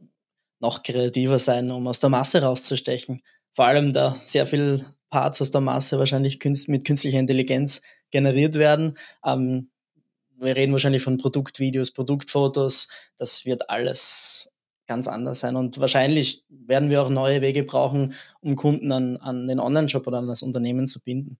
noch 0.60 0.82
kreativer 0.82 1.38
sein, 1.38 1.70
um 1.70 1.86
aus 1.86 2.00
der 2.00 2.10
Masse 2.10 2.42
rauszustechen. 2.42 3.20
Vor 3.54 3.66
allem, 3.66 3.92
da 3.92 4.16
sehr 4.22 4.46
viel 4.46 4.84
Parts 5.10 5.42
aus 5.42 5.50
der 5.50 5.60
Masse 5.60 5.98
wahrscheinlich 5.98 6.40
künst 6.40 6.68
mit 6.68 6.84
künstlicher 6.86 7.18
Intelligenz 7.18 7.82
generiert 8.10 8.54
werden. 8.54 8.96
Ähm, 9.24 9.70
wir 10.38 10.56
reden 10.56 10.72
wahrscheinlich 10.72 11.02
von 11.02 11.18
Produktvideos, 11.18 11.90
Produktfotos. 11.90 12.88
Das 13.18 13.44
wird 13.44 13.68
alles 13.68 14.48
ganz 14.86 15.06
anders 15.06 15.40
sein. 15.40 15.54
Und 15.54 15.78
wahrscheinlich 15.80 16.44
werden 16.48 16.88
wir 16.88 17.02
auch 17.02 17.10
neue 17.10 17.42
Wege 17.42 17.62
brauchen, 17.62 18.14
um 18.40 18.56
Kunden 18.56 18.90
an, 18.90 19.18
an 19.18 19.46
den 19.46 19.60
Online-Shop 19.60 20.06
oder 20.06 20.18
an 20.18 20.28
das 20.28 20.42
Unternehmen 20.42 20.86
zu 20.86 21.00
binden. 21.00 21.36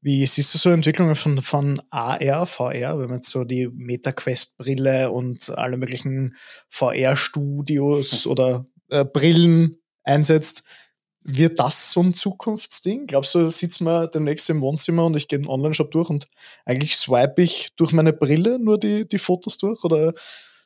Wie 0.00 0.24
siehst 0.26 0.54
du 0.54 0.58
so 0.58 0.70
Entwicklungen 0.70 1.14
von, 1.14 1.42
von 1.42 1.82
AR, 1.90 2.46
VR, 2.46 2.98
wenn 2.98 3.08
man 3.08 3.16
jetzt 3.16 3.30
so 3.30 3.44
die 3.44 3.68
MetaQuest-Brille 3.68 5.10
und 5.10 5.56
alle 5.56 5.76
möglichen 5.76 6.36
VR-Studios 6.68 8.26
oder 8.26 8.66
äh, 8.90 9.04
Brillen 9.04 9.78
einsetzt? 10.04 10.62
Wird 11.28 11.58
das 11.58 11.90
so 11.90 12.02
ein 12.02 12.14
Zukunftsding? 12.14 13.08
Glaubst 13.08 13.34
du, 13.34 13.50
sitzt 13.50 13.80
man 13.80 14.08
demnächst 14.12 14.48
im 14.48 14.60
Wohnzimmer 14.60 15.06
und 15.06 15.16
ich 15.16 15.26
gehe 15.26 15.40
den 15.40 15.48
Online-Shop 15.48 15.90
durch 15.90 16.08
und 16.08 16.28
eigentlich 16.64 16.96
swipe 16.96 17.42
ich 17.42 17.70
durch 17.74 17.90
meine 17.92 18.12
Brille 18.12 18.60
nur 18.60 18.78
die, 18.78 19.08
die 19.08 19.18
Fotos 19.18 19.58
durch 19.58 19.82
oder 19.82 20.14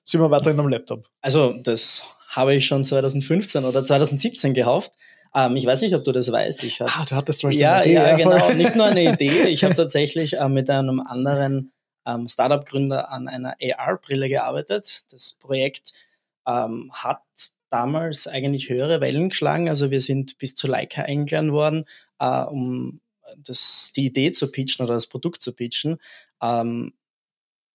sind 0.05 0.21
wir 0.21 0.31
weiterhin 0.31 0.61
am 0.61 0.69
Laptop? 0.69 1.09
Also, 1.23 1.55
das 1.63 2.03
habe 2.29 2.55
ich 2.55 2.67
schon 2.67 2.85
2015 2.85 3.65
oder 3.65 3.85
2017 3.85 4.55
gehofft. 4.55 4.93
Ähm, 5.35 5.57
ich 5.57 5.67
weiß 5.67 5.83
nicht, 5.83 5.95
ob 5.95 6.05
du 6.05 6.13
das 6.13 6.31
weißt. 6.31 6.65
Ich 6.65 6.81
hab, 6.81 6.89
Ah, 7.01 7.05
du 7.09 7.15
hattest 7.15 7.41
so 7.41 7.49
ja, 7.51 7.75
eine 7.77 7.85
Idee. 7.85 7.95
ja, 7.95 8.17
genau. 8.17 8.51
Nicht 8.53 8.77
nur 8.77 8.87
eine 8.87 9.05
Idee. 9.13 9.49
Ich 9.49 9.65
habe 9.65 9.75
tatsächlich 9.75 10.35
äh, 10.39 10.49
mit 10.49 10.69
einem 10.71 11.01
anderen 11.01 11.73
ähm, 12.07 12.29
Startup-Gründer 12.29 13.11
an 13.11 13.29
einer 13.29 13.55
AR-Brille 13.63 14.29
gearbeitet. 14.29 15.03
Das 15.13 15.35
Projekt 15.35 15.93
ähm, 16.47 16.91
hat 16.93 17.23
damals 17.71 18.27
eigentlich 18.27 18.69
höhere 18.69 19.01
Wellen 19.01 19.29
geschlagen. 19.29 19.69
Also 19.69 19.91
wir 19.91 20.01
sind 20.01 20.39
bis 20.39 20.55
zu 20.55 20.67
Leica 20.67 21.03
eingeladen 21.03 21.53
worden, 21.53 21.85
äh, 22.19 22.43
um 22.43 23.01
das, 23.37 23.93
die 23.95 24.07
Idee 24.07 24.33
zu 24.33 24.51
pitchen 24.51 24.85
oder 24.85 24.95
das 24.95 25.07
Produkt 25.07 25.41
zu 25.43 25.53
pitchen. 25.53 25.99
Ähm, 26.43 26.95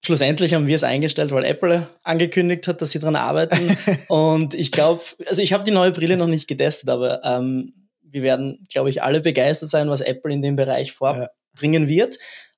schlussendlich 0.06 0.54
haben 0.54 0.68
wir 0.68 0.76
es 0.76 0.84
eingestellt, 0.84 1.32
weil 1.32 1.44
Apple 1.46 1.88
angekündigt 2.04 2.68
hat, 2.68 2.82
dass 2.82 2.92
sie 2.92 3.00
daran 3.00 3.16
arbeiten. 3.16 3.76
Und 4.08 4.54
ich 4.54 4.72
glaube, 4.72 5.02
also 5.28 5.42
ich 5.42 5.54
habe 5.54 5.64
die 5.64 5.72
neue 5.72 5.92
Brille 5.92 6.18
noch 6.18 6.28
nicht 6.28 6.48
getestet, 6.48 6.90
aber 6.90 7.24
ähm, 7.24 7.74
wir 8.02 8.22
werden, 8.24 8.66
glaube 8.70 8.90
ich, 8.90 9.04
alle 9.04 9.20
begeistert 9.22 9.70
sein, 9.70 9.90
was 9.90 10.02
Apple 10.02 10.32
in 10.34 10.42
dem 10.42 10.56
Bereich 10.56 10.94
vorbringen 10.94 11.88
wird. 11.88 12.18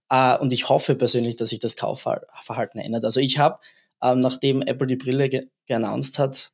Äh, 0.09 0.37
und 0.37 0.53
ich 0.53 0.69
hoffe 0.69 0.95
persönlich, 0.95 1.35
dass 1.35 1.49
sich 1.49 1.59
das 1.59 1.75
Kaufverhalten 1.75 2.79
ändert. 2.79 3.05
Also 3.05 3.19
ich 3.19 3.39
habe, 3.39 3.59
ähm, 4.03 4.19
nachdem 4.19 4.61
Apple 4.61 4.87
die 4.87 4.95
Brille 4.97 5.29
ge 5.29 5.47
geannounced 5.65 6.19
hat, 6.19 6.51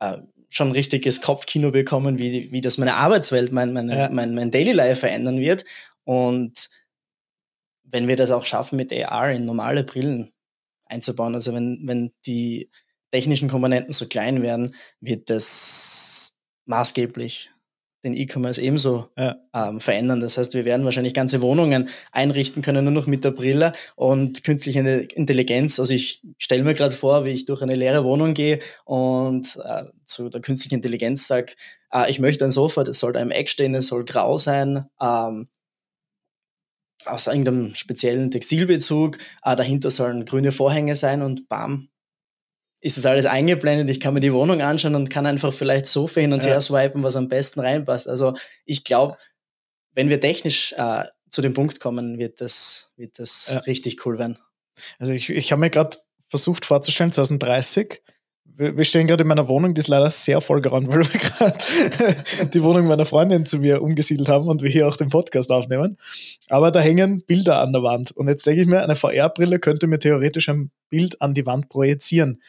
äh, 0.00 0.18
schon 0.50 0.68
ein 0.68 0.72
richtiges 0.72 1.20
Kopfkino 1.20 1.70
bekommen, 1.72 2.18
wie, 2.18 2.52
wie 2.52 2.60
das 2.60 2.78
meine 2.78 2.94
Arbeitswelt, 2.96 3.50
mein, 3.50 3.72
meine, 3.72 3.96
Ja. 3.96 4.08
mein, 4.10 4.34
mein 4.34 4.50
Daily 4.50 4.72
Life 4.72 5.00
verändern 5.00 5.40
wird. 5.40 5.64
Und 6.04 6.68
wenn 7.84 8.08
wir 8.08 8.16
das 8.16 8.30
auch 8.30 8.44
schaffen, 8.44 8.76
mit 8.76 8.92
AR 8.92 9.30
in 9.32 9.44
normale 9.44 9.84
Brillen 9.84 10.32
einzubauen, 10.86 11.34
also 11.34 11.54
wenn, 11.54 11.80
wenn 11.84 12.12
die 12.26 12.70
technischen 13.10 13.48
Komponenten 13.48 13.92
so 13.92 14.06
klein 14.06 14.42
werden, 14.42 14.74
wird 15.00 15.30
das 15.30 16.36
maßgeblich 16.66 17.50
den 18.04 18.14
E-Commerce 18.14 18.60
ebenso 18.60 19.08
Ja. 19.16 19.36
ähm, 19.54 19.80
verändern. 19.80 20.20
Das 20.20 20.36
heißt, 20.36 20.52
wir 20.52 20.64
werden 20.64 20.84
wahrscheinlich 20.84 21.14
ganze 21.14 21.40
Wohnungen 21.40 21.88
einrichten 22.12 22.62
können, 22.62 22.84
nur 22.84 22.92
noch 22.92 23.06
mit 23.06 23.24
der 23.24 23.30
Brille 23.30 23.72
und 23.96 24.44
künstliche 24.44 24.80
Intelligenz. 24.80 25.80
Also 25.80 25.94
ich 25.94 26.22
stelle 26.38 26.62
mir 26.64 26.74
gerade 26.74 26.94
vor, 26.94 27.24
wie 27.24 27.30
ich 27.30 27.46
durch 27.46 27.62
eine 27.62 27.74
leere 27.74 28.04
Wohnung 28.04 28.34
gehe 28.34 28.58
und 28.84 29.58
äh, 29.64 29.84
zu 30.04 30.28
der 30.28 30.42
künstlichen 30.42 30.74
Intelligenz 30.76 31.26
sage, 31.26 31.54
äh, 31.92 32.10
ich 32.10 32.18
möchte 32.20 32.44
ein 32.44 32.52
Sofa, 32.52 32.84
das 32.84 32.98
soll 32.98 33.14
da 33.14 33.20
im 33.20 33.30
Eck 33.30 33.48
stehen, 33.48 33.74
es 33.74 33.86
soll 33.86 34.04
grau 34.04 34.36
sein, 34.36 34.84
ähm, 35.00 35.48
aus 37.04 37.26
irgendeinem 37.26 37.74
speziellen 37.74 38.30
Textilbezug, 38.30 39.18
äh, 39.44 39.56
dahinter 39.56 39.90
sollen 39.90 40.24
grüne 40.24 40.52
Vorhänge 40.52 40.96
sein 40.96 41.22
und 41.22 41.48
bam, 41.48 41.88
ist 42.80 42.96
das 42.98 43.06
alles 43.06 43.26
eingeblendet. 43.26 43.88
Ich 43.90 44.00
kann 44.00 44.14
mir 44.14 44.20
die 44.20 44.32
Wohnung 44.32 44.60
anschauen 44.60 44.94
und 44.94 45.08
kann 45.10 45.26
einfach 45.26 45.52
vielleicht 45.52 45.86
Sofa 45.86 46.20
hin 46.20 46.32
und 46.32 46.44
Ja. 46.44 46.50
her 46.50 46.60
swipen, 46.60 47.02
was 47.02 47.16
am 47.16 47.28
besten 47.28 47.60
reinpasst. 47.60 48.08
Also 48.08 48.34
ich 48.64 48.84
glaube, 48.84 49.16
wenn 49.92 50.08
wir 50.08 50.20
technisch 50.20 50.74
äh, 50.76 51.04
zu 51.30 51.40
dem 51.42 51.54
Punkt 51.54 51.80
kommen, 51.80 52.18
wird 52.18 52.40
das, 52.40 52.92
wird 52.96 53.18
das 53.18 53.50
Ja. 53.52 53.58
richtig 53.60 54.04
cool 54.06 54.18
werden. 54.18 54.38
Also 54.98 55.12
ich, 55.12 55.30
ich 55.30 55.50
habe 55.52 55.60
mir 55.60 55.70
gerade 55.70 55.96
versucht 56.28 56.64
vorzustellen, 56.64 57.12
2030, 57.12 58.02
wir, 58.56 58.84
stehen 58.84 59.06
gerade 59.06 59.22
in 59.22 59.28
meiner 59.28 59.48
Wohnung, 59.48 59.74
die 59.74 59.80
ist 59.80 59.88
leider 59.88 60.10
sehr 60.10 60.40
vollgeräumt, 60.40 60.88
weil 60.88 61.00
wir 61.00 61.20
gerade 61.20 62.46
die 62.54 62.62
Wohnung 62.62 62.86
meiner 62.86 63.06
Freundin 63.06 63.46
zu 63.46 63.58
mir 63.58 63.82
umgesiedelt 63.82 64.28
haben 64.28 64.48
und 64.48 64.62
wir 64.62 64.70
hier 64.70 64.86
auch 64.86 64.96
den 64.96 65.08
Podcast 65.08 65.50
aufnehmen. 65.50 65.98
Aber 66.48 66.70
da 66.70 66.80
hängen 66.80 67.22
Bilder 67.26 67.60
an 67.60 67.72
der 67.72 67.82
Wand. 67.82 68.12
Und 68.12 68.28
jetzt 68.28 68.46
denke 68.46 68.62
ich 68.62 68.68
mir, 68.68 68.82
eine 68.82 68.96
VR-Brille 68.96 69.58
könnte 69.58 69.86
mir 69.86 69.98
theoretisch 69.98 70.48
ein 70.48 70.70
Bild 70.88 71.20
an 71.20 71.34
die 71.34 71.46
Wand 71.46 71.68
projizieren. 71.68 72.40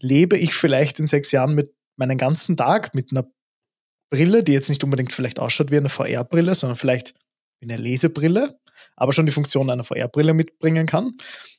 Lebe 0.00 0.38
ich 0.38 0.54
vielleicht 0.54 0.98
in 1.00 1.06
sechs 1.06 1.32
Jahren 1.32 1.54
mit 1.54 1.72
meinen 1.96 2.18
ganzen 2.18 2.56
Tag 2.56 2.94
mit 2.94 3.12
einer 3.12 3.26
Brille, 4.10 4.42
die 4.42 4.52
jetzt 4.52 4.68
nicht 4.68 4.84
unbedingt 4.84 5.12
vielleicht 5.12 5.38
ausschaut 5.38 5.70
wie 5.70 5.76
eine 5.76 5.88
VR-Brille, 5.88 6.54
sondern 6.54 6.76
vielleicht 6.76 7.14
wie 7.60 7.70
eine 7.70 7.76
Lesebrille, 7.76 8.58
aber 8.94 9.12
schon 9.12 9.26
die 9.26 9.32
Funktion 9.32 9.70
einer 9.70 9.84
VR-Brille 9.84 10.34
mitbringen 10.34 10.86
kann, 10.86 11.14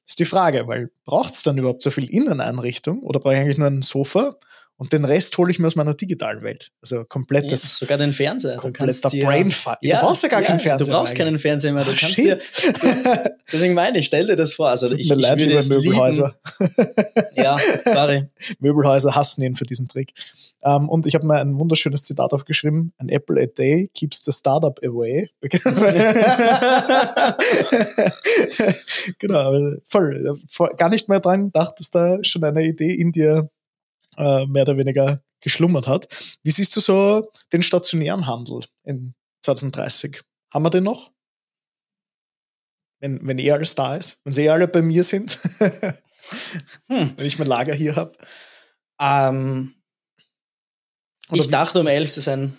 ist 0.05 0.19
die 0.19 0.25
Frage, 0.25 0.67
weil 0.67 0.91
braucht 1.05 1.33
es 1.33 1.43
dann 1.43 1.57
überhaupt 1.57 1.83
so 1.83 1.91
viel 1.91 2.09
Inneneinrichtung 2.09 3.03
oder 3.03 3.19
brauche 3.19 3.33
ich 3.33 3.39
eigentlich 3.39 3.57
nur 3.57 3.67
ein 3.67 3.81
Sofa 3.81 4.37
und 4.77 4.93
den 4.93 5.05
Rest 5.05 5.37
hole 5.37 5.49
ich 5.51 5.59
mir 5.59 5.67
aus 5.67 5.75
meiner 5.75 5.93
digitalen 5.95 6.41
Welt? 6.43 6.71
Also 6.81 6.97
Ja, 6.97 7.03
komplettes, 7.03 7.77
sogar 7.77 7.97
den 7.97 8.13
Fernseher. 8.13 8.55
Du 8.55 8.61
kannst 8.71 8.77
kompletter 9.03 9.09
dir, 9.09 9.25
Brainfuck. 9.25 9.77
du 9.81 9.89
brauchst 9.89 10.23
ja 10.23 10.29
gar 10.29 10.41
keinen 10.43 10.59
Fernseher. 10.59 10.85
Du 10.87 10.91
brauchst 10.93 11.15
mehr 11.17 11.25
keinen 11.25 11.39
Fernseher 11.39 11.73
mehr. 11.73 11.83
Du 11.83 11.91
Ah, 11.91 11.95
kannst 11.99 12.15
shit. 12.15 12.25
dir, 12.25 12.39
deswegen 13.51 13.73
meine 13.73 13.99
ich, 13.99 14.05
stell 14.05 14.27
dir 14.27 14.35
das 14.35 14.53
vor. 14.53 14.69
Also 14.69 14.87
Tut 14.87 14.99
ich, 14.99 15.09
mir 15.09 15.15
ich 15.15 15.21
leid, 15.21 15.39
würde 15.39 15.67
Möbelhäuser. 15.67 16.35
Ja, 17.35 17.57
sorry. 17.85 18.27
Möbelhäuser 18.59 19.15
hassen 19.15 19.41
ihn 19.43 19.55
für 19.55 19.65
diesen 19.65 19.87
Trick. 19.87 20.13
Ähm, 20.63 20.89
und 20.89 21.05
ich 21.05 21.13
habe 21.15 21.25
mir 21.25 21.35
ein 21.39 21.59
wunderschönes 21.59 22.01
Zitat 22.03 22.33
aufgeschrieben: 22.33 22.91
An 22.97 23.09
apple 23.09 23.41
a 23.41 23.45
day 23.45 23.89
keeps 23.93 24.23
the 24.25 24.31
startup 24.31 24.79
away. 24.83 25.29
genau, 29.19 29.39
aber 29.39 29.77
voll. 29.85 30.35
Vor- 30.49 30.75
Gar 30.75 30.89
nicht 30.89 31.09
mehr 31.09 31.19
dran 31.19 31.45
gedacht, 31.47 31.75
dass 31.79 31.91
da 31.91 32.17
schon 32.23 32.43
eine 32.43 32.63
Idee 32.65 32.93
in 32.93 33.11
dir 33.11 33.49
äh, 34.17 34.45
mehr 34.47 34.63
oder 34.63 34.77
weniger 34.77 35.23
geschlummert 35.41 35.87
hat. 35.87 36.07
Wie 36.43 36.51
siehst 36.51 36.75
du 36.75 36.79
so 36.79 37.31
den 37.53 37.61
stationären 37.63 38.25
Handel 38.27 38.65
in 38.83 39.13
2030? 39.41 40.21
Haben 40.53 40.65
wir 40.65 40.69
den 40.69 40.83
noch? 40.83 41.11
Wenn, 42.99 43.25
wenn 43.27 43.37
eh 43.37 43.51
alles 43.51 43.75
da 43.75 43.95
ist, 43.95 44.19
wenn 44.23 44.33
sie 44.33 44.43
eh 44.45 44.49
alle 44.49 44.67
bei 44.67 44.81
mir 44.81 45.03
sind, 45.03 45.39
Hm. 46.87 47.13
wenn 47.15 47.25
ich 47.25 47.37
mein 47.39 47.47
Lager 47.47 47.73
hier 47.73 47.95
habe. 47.95 48.17
Ähm, 48.99 49.75
ich 51.31 51.45
wie- 51.45 51.51
dachte, 51.51 51.79
um 51.79 51.87
ehrlich 51.87 52.11
zu 52.11 52.19
sein, 52.21 52.57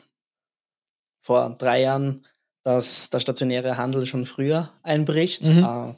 vor 1.23 1.51
drei 1.59 1.83
Jahren, 1.83 2.25
dass 2.63 3.11
der 3.11 3.21
stationäre 3.21 3.77
Handel 3.77 4.07
schon 4.07 4.25
früher 4.27 4.73
einbricht. 4.83 5.45
Mhm. 5.45 5.65
Äh, 5.65 5.95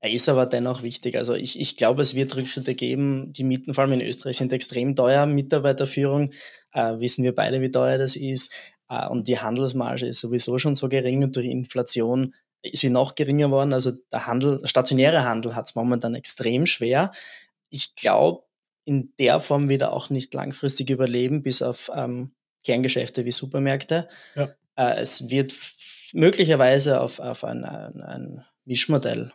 er 0.00 0.10
ist 0.12 0.28
aber 0.28 0.46
dennoch 0.46 0.82
wichtig. 0.82 1.16
Also 1.16 1.34
ich, 1.34 1.58
ich 1.58 1.76
glaube, 1.76 2.02
es 2.02 2.14
wird 2.14 2.36
Rückschritte 2.36 2.74
geben. 2.74 3.32
Die 3.32 3.42
Mieten, 3.42 3.74
vor 3.74 3.82
allem 3.82 3.94
in 3.94 4.00
Österreich, 4.00 4.36
sind 4.36 4.52
extrem 4.52 4.94
teuer. 4.94 5.26
Mitarbeiterführung, 5.26 6.32
äh, 6.72 6.98
wissen 7.00 7.24
wir 7.24 7.34
beide, 7.34 7.60
wie 7.60 7.70
teuer 7.70 7.98
das 7.98 8.14
ist. 8.14 8.52
Äh, 8.88 9.08
und 9.08 9.26
die 9.26 9.40
Handelsmarge 9.40 10.06
ist 10.06 10.20
sowieso 10.20 10.58
schon 10.58 10.76
so 10.76 10.88
gering 10.88 11.24
und 11.24 11.34
durch 11.34 11.46
Inflation 11.46 12.34
ist 12.62 12.80
sie 12.80 12.90
noch 12.90 13.16
geringer 13.16 13.50
worden. 13.50 13.72
Also 13.72 13.92
der 14.12 14.26
Handel, 14.26 14.60
stationäre 14.64 15.24
Handel 15.24 15.56
hat 15.56 15.66
es 15.66 15.74
momentan 15.74 16.14
extrem 16.14 16.66
schwer. 16.66 17.10
Ich 17.68 17.96
glaube, 17.96 18.44
in 18.84 19.12
der 19.18 19.40
Form 19.40 19.68
wird 19.68 19.82
er 19.82 19.92
auch 19.92 20.10
nicht 20.10 20.32
langfristig 20.32 20.90
überleben, 20.90 21.42
bis 21.42 21.60
auf 21.60 21.90
ähm, 21.94 22.32
Kerngeschäfte 22.64 23.24
wie 23.24 23.32
Supermärkte. 23.32 24.08
Ja. 24.36 24.54
Äh, 24.76 25.00
es 25.00 25.28
wird 25.28 25.54
möglicherweise 26.12 27.00
auf, 27.00 27.18
auf 27.18 27.42
ein, 27.42 27.64
ein, 27.64 28.00
ein 28.00 28.44
Mischmodell 28.64 29.32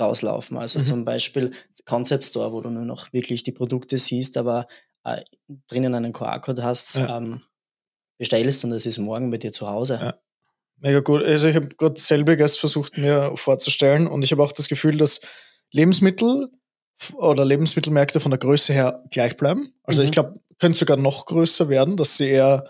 rauslaufen. 0.00 0.56
Also 0.56 0.78
Mhm. 0.80 0.84
zum 0.84 1.04
Beispiel 1.04 1.50
Concept 1.84 2.24
Store, 2.24 2.52
wo 2.52 2.60
du 2.60 2.70
nur 2.70 2.84
noch 2.84 3.12
wirklich 3.12 3.42
die 3.42 3.52
Produkte 3.52 3.98
siehst, 3.98 4.36
aber 4.36 4.66
äh, 5.04 5.22
drinnen 5.68 5.94
einen 5.94 6.12
QR-Code 6.12 6.62
hast, 6.62 6.96
Ja. 6.96 7.18
ähm, 7.18 7.42
bestellst 8.18 8.64
und 8.64 8.72
es 8.72 8.86
ist 8.86 8.98
morgen 8.98 9.30
bei 9.30 9.38
dir 9.38 9.52
zu 9.52 9.68
Hause. 9.68 9.98
Ja. 10.00 10.14
Mega 10.78 11.00
gut. 11.00 11.22
Also 11.24 11.48
ich 11.48 11.56
habe 11.56 11.68
gerade 11.68 12.00
selbiges 12.00 12.56
versucht 12.56 12.96
mir 12.98 13.32
vorzustellen 13.36 14.06
und 14.06 14.22
ich 14.22 14.32
habe 14.32 14.42
auch 14.42 14.52
das 14.52 14.68
Gefühl, 14.68 14.96
dass 14.96 15.20
Lebensmittel 15.70 16.50
oder 17.14 17.44
Lebensmittelmärkte 17.44 18.20
von 18.20 18.30
der 18.30 18.38
Größe 18.38 18.72
her 18.72 19.02
gleich 19.10 19.36
bleiben. 19.36 19.74
Also 19.84 20.02
Mhm. 20.02 20.06
ich 20.06 20.12
glaube, 20.12 20.40
können 20.58 20.74
sogar 20.74 20.96
noch 20.96 21.26
größer 21.26 21.68
werden, 21.68 21.96
dass 21.96 22.16
sie 22.16 22.28
eher, 22.28 22.68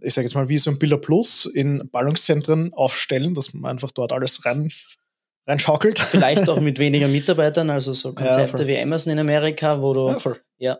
ich 0.00 0.14
sage 0.14 0.26
jetzt 0.26 0.34
mal, 0.34 0.48
wie 0.48 0.58
so 0.58 0.70
ein 0.70 0.78
Billa 0.78 0.96
Plus 0.96 1.44
in 1.46 1.88
Ballungszentren 1.90 2.72
aufstellen, 2.72 3.34
dass 3.34 3.52
man 3.52 3.70
einfach 3.72 3.90
dort 3.90 4.12
alles 4.12 4.44
rein, 4.46 4.70
reinschaukelt. 5.46 5.98
Vielleicht 5.98 6.48
auch 6.48 6.60
mit 6.60 6.78
weniger 6.78 7.08
Mitarbeitern, 7.08 7.70
also 7.70 7.92
so 7.92 8.12
Konzepte 8.12 8.62
ja, 8.62 8.68
wie 8.68 8.78
Amazon 8.78 9.12
in 9.12 9.18
Amerika, 9.18 9.80
wo 9.80 9.94
du. 9.94 10.08
Ja, 10.08 10.18
voll. 10.20 10.40
ja. 10.58 10.78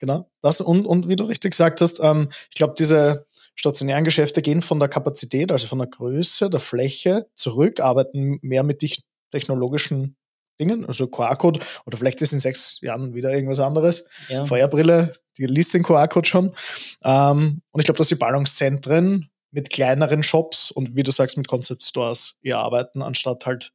Genau. 0.00 0.30
Das 0.42 0.60
und, 0.60 0.86
und 0.86 1.08
wie 1.08 1.16
du 1.16 1.24
richtig 1.24 1.52
gesagt 1.52 1.80
hast, 1.80 2.00
ähm, 2.00 2.28
ich 2.50 2.56
glaube, 2.56 2.74
diese 2.78 3.26
stationären 3.56 4.04
Geschäfte 4.04 4.42
gehen 4.42 4.62
von 4.62 4.78
der 4.78 4.88
Kapazität, 4.88 5.50
also 5.50 5.66
von 5.66 5.78
der 5.78 5.88
Größe, 5.88 6.48
der 6.48 6.60
Fläche 6.60 7.26
zurück, 7.34 7.80
arbeiten 7.80 8.38
mehr 8.42 8.62
mit 8.62 8.84
technologischen 9.32 10.16
Dingen, 10.60 10.84
also 10.86 11.08
QR-Code, 11.08 11.60
oder 11.86 11.98
vielleicht 11.98 12.22
ist 12.22 12.32
in 12.32 12.40
sechs 12.40 12.80
Jahren 12.80 13.14
wieder 13.14 13.32
irgendwas 13.32 13.58
anderes. 13.58 14.08
Ja. 14.28 14.44
Feuerbrille, 14.46 15.12
die 15.36 15.46
liest 15.46 15.74
den 15.74 15.82
QR-Code 15.82 16.28
schon. 16.28 16.54
Ähm, 17.02 17.62
und 17.70 17.80
ich 17.80 17.84
glaube, 17.84 17.98
dass 17.98 18.08
die 18.08 18.14
Ballungszentren 18.14 19.28
mit 19.50 19.70
kleineren 19.70 20.22
Shops 20.22 20.70
und 20.70 20.96
wie 20.96 21.02
du 21.02 21.10
sagst, 21.10 21.36
mit 21.36 21.48
Concept 21.48 21.82
Stores 21.82 22.36
eher 22.42 22.58
arbeiten, 22.58 23.02
anstatt 23.02 23.46
halt 23.46 23.72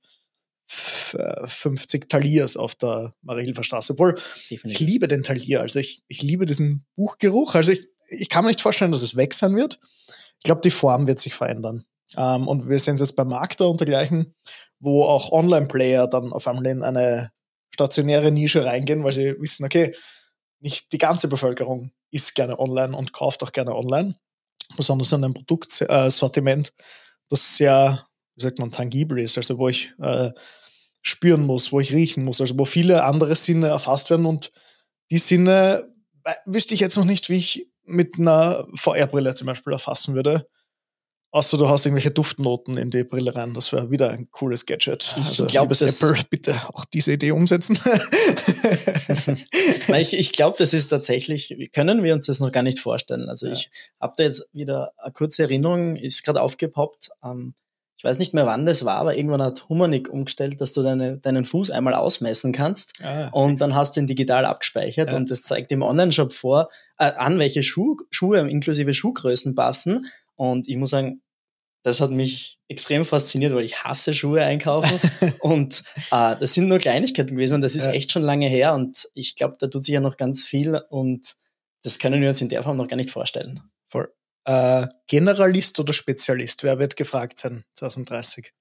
50 0.68 2.10
Taliers 2.10 2.58
auf 2.58 2.76
der 2.76 3.14
Mariehilfer 3.22 3.64
Straße. 3.64 3.94
Obwohl, 3.94 4.16
Definitiv. 4.50 4.66
ich 4.66 4.80
liebe 4.80 5.08
den 5.08 5.24
Talier. 5.24 5.62
Also 5.62 5.80
ich, 5.80 6.04
ich 6.08 6.22
liebe 6.22 6.46
diesen 6.46 6.86
Buchgeruch. 6.96 7.56
Also 7.56 7.74
ich, 7.74 7.88
ich 8.08 8.30
kann 8.30 8.44
mir 8.44 8.50
nicht 8.50 8.62
vorstellen, 8.62 8.92
dass 8.92 9.02
es 9.02 9.16
weg 9.16 9.34
sein 9.34 9.56
wird. 9.56 9.80
Ich 10.38 10.44
glaube, 10.44 10.62
die 10.62 10.72
Form 10.72 11.08
wird 11.08 11.20
sich 11.20 11.34
verändern. 11.34 11.86
Ähm, 12.18 12.48
und 12.48 12.68
wir 12.68 12.80
sehen 12.80 12.96
es 12.96 13.02
jetzt 13.02 13.16
bei 13.16 13.26
Markter 13.26 13.70
und 13.70 13.80
dergleichen, 13.80 14.34
wo 14.80 15.04
auch 15.04 15.32
Online-Player 15.32 16.08
dann 16.08 16.34
auf 16.34 16.48
einmal 16.48 16.66
in 16.68 16.84
eine 16.84 17.32
stationäre 17.74 18.32
Nische 18.32 18.66
reingehen, 18.66 19.04
weil 19.04 19.14
sie 19.14 19.36
wissen, 19.40 19.66
okay, 19.66 19.96
nicht 20.60 20.92
die 20.92 20.98
ganze 20.98 21.28
Bevölkerung 21.28 21.92
ist 22.12 22.36
gerne 22.36 22.60
online 22.60 22.96
und 22.96 23.14
kauft 23.14 23.44
auch 23.44 23.52
gerne 23.52 23.76
online, 23.76 24.16
besonders 24.78 25.12
in 25.12 25.24
einem 25.24 25.34
Produktsortiment, 25.34 26.70
äh, 26.70 26.84
das 27.30 27.58
sehr, 27.58 28.08
wie 28.36 28.42
sagt 28.42 28.60
man, 28.60 28.72
tangibel 28.72 29.20
ist, 29.20 29.38
also 29.38 29.58
wo 29.58 29.70
ich 29.70 29.94
äh, 30.00 30.32
spüren 31.02 31.46
muss, 31.46 31.72
wo 31.72 31.80
ich 31.80 31.94
riechen 31.94 32.24
muss, 32.24 32.42
also 32.42 32.58
wo 32.58 32.66
viele 32.66 33.04
andere 33.04 33.36
Sinne 33.36 33.68
erfasst 33.68 34.10
werden 34.10 34.26
und 34.26 34.52
die 35.12 35.18
Sinne 35.18 35.94
äh, 36.24 36.34
wüsste 36.46 36.74
ich 36.74 36.80
jetzt 36.80 36.98
noch 36.98 37.06
nicht, 37.06 37.30
wie 37.30 37.38
ich 37.38 37.68
mit 37.86 38.18
einer 38.18 38.68
VR-Brille 38.76 39.36
zum 39.36 39.48
Beispiel 39.48 39.74
erfassen 39.74 40.16
würde. 40.16 40.48
Außer 41.32 41.58
du 41.58 41.68
hast 41.68 41.84
irgendwelche 41.88 42.12
Duftnoten 42.12 42.78
in 42.78 42.92
die 42.92 43.04
Brille 43.04 43.36
rein. 43.36 43.56
Das 43.56 43.74
wäre 43.74 43.90
wieder 43.90 44.12
ein 44.12 44.30
cooles 44.30 44.68
Gadget. 44.68 45.16
Ich 45.18 45.26
also, 45.26 45.48
glaube, 45.48 45.74
Apple, 45.74 46.16
bitte 46.30 46.62
auch 46.68 46.86
diese 46.86 47.12
Idee 47.12 47.32
umsetzen. 47.32 47.80
ich 49.98 50.14
ich 50.14 50.32
glaube, 50.32 50.58
das 50.60 50.76
ist 50.76 50.90
tatsächlich, 50.90 51.72
können 51.74 52.04
wir 52.04 52.14
uns 52.14 52.28
das 52.28 52.40
noch 52.40 52.52
gar 52.52 52.62
nicht 52.62 52.80
vorstellen. 52.80 53.30
Also 53.30 53.48
ja. 53.48 53.54
ich 53.54 53.72
habe 54.00 54.14
da 54.16 54.24
jetzt 54.26 54.48
wieder 54.54 54.92
eine 54.98 55.12
kurze 55.12 55.42
Erinnerung, 55.42 55.96
ist 55.96 56.24
gerade 56.24 56.40
aufgepoppt. 56.40 57.10
Ähm, 57.24 57.56
ich 58.04 58.10
weiß 58.10 58.20
nicht 58.20 58.34
mehr, 58.34 58.46
wann 58.46 58.66
das 58.66 58.84
war, 58.84 58.98
aber 58.98 59.16
irgendwann 59.16 59.42
hat 59.42 59.70
Humanik 59.70 60.10
umgestellt, 60.10 60.60
dass 60.60 60.74
du 60.74 60.84
deine, 60.84 61.20
deinen 61.20 61.46
Fuß 61.46 61.70
einmal 61.70 61.94
ausmessen 61.94 62.52
kannst 62.52 62.96
ah, 63.02 63.30
und 63.30 63.62
dann 63.62 63.76
hast 63.76 63.96
du 63.96 64.02
ihn 64.02 64.08
digital 64.08 64.44
abgespeichert 64.44 65.14
ja. 65.14 65.18
und 65.18 65.32
das 65.32 65.44
zeigt 65.44 65.72
im 65.72 65.82
Online-Shop 65.82 66.34
vor, 66.34 66.68
äh, 66.98 67.06
an 67.06 67.40
welche 67.40 67.64
Schuh, 67.64 67.96
Schuhe 68.12 68.40
inklusive 68.40 68.94
Schuhgrößen 68.94 69.56
passen. 69.56 70.08
Und 70.36 70.68
ich 70.68 70.76
muss 70.76 70.90
sagen, 70.90 71.22
das 71.82 72.02
hat 72.02 72.12
mich 72.12 72.60
extrem 72.68 73.06
fasziniert, 73.06 73.56
weil 73.56 73.64
ich 73.64 73.86
hasse 73.86 74.14
Schuhe 74.14 74.44
einkaufen. 74.44 75.00
und 75.40 75.84
äh, 76.12 76.36
das 76.38 76.56
sind 76.56 76.68
nur 76.68 76.80
Kleinigkeiten 76.80 77.38
gewesen 77.38 77.56
und 77.56 77.62
das 77.62 77.74
ist 77.74 77.86
ja. 77.86 77.92
echt 77.92 78.12
schon 78.12 78.24
lange 78.24 78.50
her. 78.50 78.74
Und 78.74 79.08
ich 79.14 79.38
glaube, 79.38 79.56
da 79.58 79.68
tut 79.68 79.86
sich 79.86 79.94
ja 79.94 80.02
noch 80.02 80.18
ganz 80.18 80.44
viel 80.44 80.82
und 80.90 81.36
das 81.84 82.00
können 82.00 82.22
wir 82.22 82.28
uns 82.28 82.42
in 82.42 82.50
der 82.50 82.64
Form 82.64 82.76
noch 82.76 82.90
gar 82.90 82.98
nicht 82.98 83.12
vorstellen. 83.12 83.62
Äh, 84.46 84.88
Generalist 85.08 85.80
oder 85.80 85.94
Spezialist? 85.94 86.64
Wer 86.64 86.80
wird 86.80 86.96
gefragt 86.96 87.38
sein 87.38 87.66
2030? 87.76 88.54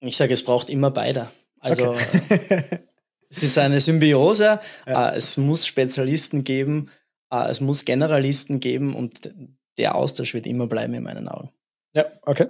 Ich 0.00 0.16
sage, 0.16 0.32
es 0.32 0.44
braucht 0.44 0.70
immer 0.70 0.90
beide. 0.90 1.30
Also 1.60 1.90
okay. 1.90 2.82
es 3.28 3.42
ist 3.42 3.58
eine 3.58 3.80
Symbiose. 3.80 4.60
Ja. 4.86 5.10
Äh, 5.10 5.16
es 5.16 5.36
muss 5.36 5.66
Spezialisten 5.66 6.44
geben, 6.44 6.90
äh, 7.30 7.48
es 7.48 7.60
muss 7.60 7.84
Generalisten 7.84 8.60
geben 8.60 8.94
und 8.94 9.32
der 9.76 9.94
Austausch 9.94 10.34
wird 10.34 10.46
immer 10.46 10.66
bleiben 10.66 10.94
in 10.94 11.02
meinen 11.02 11.28
Augen. 11.28 11.50
Ja, 11.94 12.04
okay. 12.22 12.48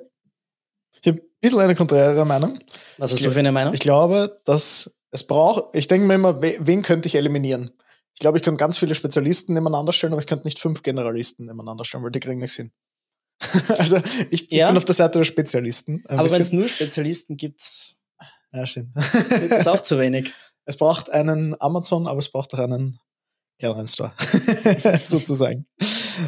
Ich 1.01 1.09
habe 1.09 1.21
ein 1.21 1.29
bisschen 1.41 1.61
eine 1.61 1.75
konträre 1.75 2.25
Meinung. 2.25 2.59
Was 2.97 3.13
hast 3.13 3.21
ich, 3.21 3.27
du 3.27 3.33
für 3.33 3.39
eine 3.39 3.53
Meinung? 3.53 3.75
Ich 3.75 3.81
glaube, 3.81 4.41
dass 4.45 4.99
es 5.11 5.25
braucht, 5.25 5.75
ich 5.75 5.89
denke 5.89 6.07
mir 6.07 6.15
immer, 6.15 6.43
wen 6.43 6.83
könnte 6.83 7.09
ich 7.09 7.15
eliminieren? 7.15 7.71
Ich 8.19 8.21
glaube, 8.21 8.37
ich 8.37 8.43
könnte 8.43 8.59
ganz 8.59 8.77
viele 8.77 8.97
Spezialisten 8.97 9.55
nebeneinander 9.55 9.93
stellen, 9.93 10.13
aber 10.13 10.21
ich 10.21 10.27
könnte 10.27 10.49
nicht 10.49 10.59
fünf 10.59 10.83
Generalisten 10.83 11.47
nebeneinander 11.47 11.85
stellen, 11.85 12.03
weil 12.03 12.11
die 12.11 12.19
kriegen 12.19 12.41
nichts 12.41 12.57
hin. 12.57 12.73
also 13.79 13.99
ich, 14.31 14.51
ja. 14.51 14.65
ich, 14.65 14.71
bin 14.71 14.77
auf 14.77 14.85
der 14.85 14.97
Seite 14.97 15.21
der 15.21 15.25
Spezialisten. 15.25 16.03
Aber 16.09 16.29
wenn 16.29 16.41
es 16.41 16.51
nur 16.51 16.67
Spezialisten 16.67 17.37
gibt, 17.37 17.95
ja, 18.53 18.67
stimmt. 18.67 18.97
ist 18.97 19.69
auch 19.69 19.83
zu 19.83 20.01
wenig. 20.01 20.33
Es 20.65 20.77
braucht 20.77 21.09
einen 21.09 21.59
Amazon, 21.61 22.07
aber 22.07 22.19
es 22.19 22.29
braucht 22.29 22.53
auch 22.53 22.59
einen 22.59 23.01
kleineren 23.59 23.87
Store, 23.87 24.13
sozusagen. 25.03 25.67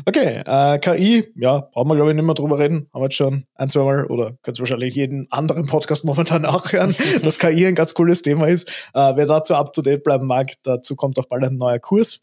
Okay, 0.07 0.43
äh, 0.45 0.79
KI, 0.79 1.33
ja, 1.37 1.61
brauchen 1.61 1.89
wir 1.89 1.97
glaube 1.97 2.11
ich 2.11 2.17
nicht 2.17 2.25
mehr 2.25 2.35
drüber 2.35 2.59
reden. 2.59 2.89
Haben 2.93 3.01
wir 3.01 3.07
jetzt 3.07 3.17
schon 3.17 3.45
ein, 3.55 3.71
zwei 3.71 3.85
Mal 3.85 4.07
oder 4.07 4.37
könnt 4.43 4.59
ihr 4.59 4.61
wahrscheinlich 4.61 4.95
jeden 4.95 5.27
anderen 5.31 5.67
Podcast 5.67 6.05
momentan 6.05 6.43
nachhören, 6.43 6.95
dass 7.23 7.39
KI 7.39 7.67
ein 7.67 7.75
ganz 7.75 7.95
cooles 7.95 8.23
Thema 8.23 8.47
ist. 8.49 8.69
Äh, 8.95 9.13
wer 9.17 9.27
dazu 9.27 9.55
up 9.55 9.73
to 9.73 9.83
date 9.83 10.03
bleiben 10.03 10.27
mag, 10.27 10.53
dazu 10.63 10.97
kommt 10.97 11.19
auch 11.19 11.27
bald 11.27 11.45
ein 11.45 11.57
neuer 11.57 11.79
Kurs 11.79 12.21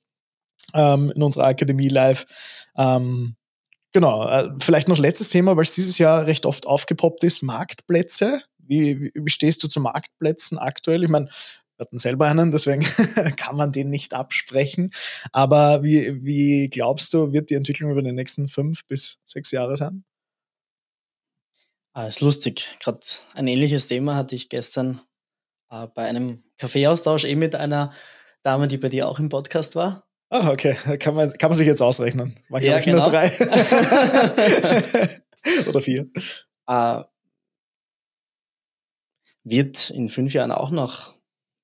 ähm, 0.73 1.11
in 1.15 1.23
unserer 1.23 1.45
Akademie 1.45 1.89
live. 1.89 2.25
Ähm, 2.77 3.35
genau, 3.93 4.27
äh, 4.27 4.49
vielleicht 4.59 4.87
noch 4.87 4.97
letztes 4.97 5.29
Thema, 5.29 5.55
weil 5.55 5.63
es 5.63 5.75
dieses 5.75 5.97
Jahr 5.97 6.25
recht 6.25 6.45
oft 6.45 6.67
aufgepoppt 6.67 7.23
ist: 7.23 7.43
Marktplätze. 7.43 8.41
Wie, 8.59 8.99
wie, 8.99 9.11
wie 9.15 9.29
stehst 9.29 9.63
du 9.63 9.69
zu 9.69 9.79
Marktplätzen 9.79 10.57
aktuell? 10.57 11.03
Ich 11.03 11.09
meine, 11.09 11.29
wir 11.77 11.85
hatten 11.85 11.99
selber 11.99 12.27
einen, 12.27 12.51
deswegen 12.51 12.81
kann 13.37 13.55
man 13.55 13.71
den 13.71 13.89
nicht 13.89 14.13
absprechen. 14.13 14.91
Aber 15.31 15.83
wie, 15.83 16.23
wie 16.23 16.69
glaubst 16.69 17.13
du, 17.13 17.31
wird 17.33 17.51
die 17.51 17.55
Entwicklung 17.55 17.91
über 17.91 18.01
die 18.01 18.11
nächsten 18.11 18.47
fünf 18.47 18.85
bis 18.85 19.19
sechs 19.25 19.51
Jahre 19.51 19.77
sein? 19.77 20.03
Ah, 21.93 22.07
ist 22.07 22.21
lustig. 22.21 22.67
Gerade 22.79 22.99
ein 23.33 23.47
ähnliches 23.47 23.87
Thema 23.87 24.15
hatte 24.15 24.35
ich 24.35 24.49
gestern 24.49 25.01
äh, 25.69 25.87
bei 25.87 26.05
einem 26.05 26.43
Kaffeeaustausch 26.57 27.25
eben 27.25 27.39
mit 27.39 27.55
einer 27.55 27.93
Dame, 28.43 28.67
die 28.67 28.77
bei 28.77 28.89
dir 28.89 29.07
auch 29.07 29.19
im 29.19 29.29
Podcast 29.29 29.75
war. 29.75 30.07
Ah, 30.29 30.51
okay. 30.51 30.75
Kann 30.99 31.15
man, 31.15 31.31
kann 31.33 31.49
man 31.49 31.57
sich 31.57 31.67
jetzt 31.67 31.81
ausrechnen. 31.81 32.35
War 32.49 32.61
ja, 32.61 32.79
genau. 32.79 33.03
nur 33.03 33.11
drei. 33.11 33.31
Oder 35.67 35.81
vier. 35.81 36.09
Äh, 36.67 37.03
wird 39.43 39.89
in 39.91 40.09
fünf 40.09 40.33
Jahren 40.33 40.51
auch 40.51 40.71
noch 40.71 41.16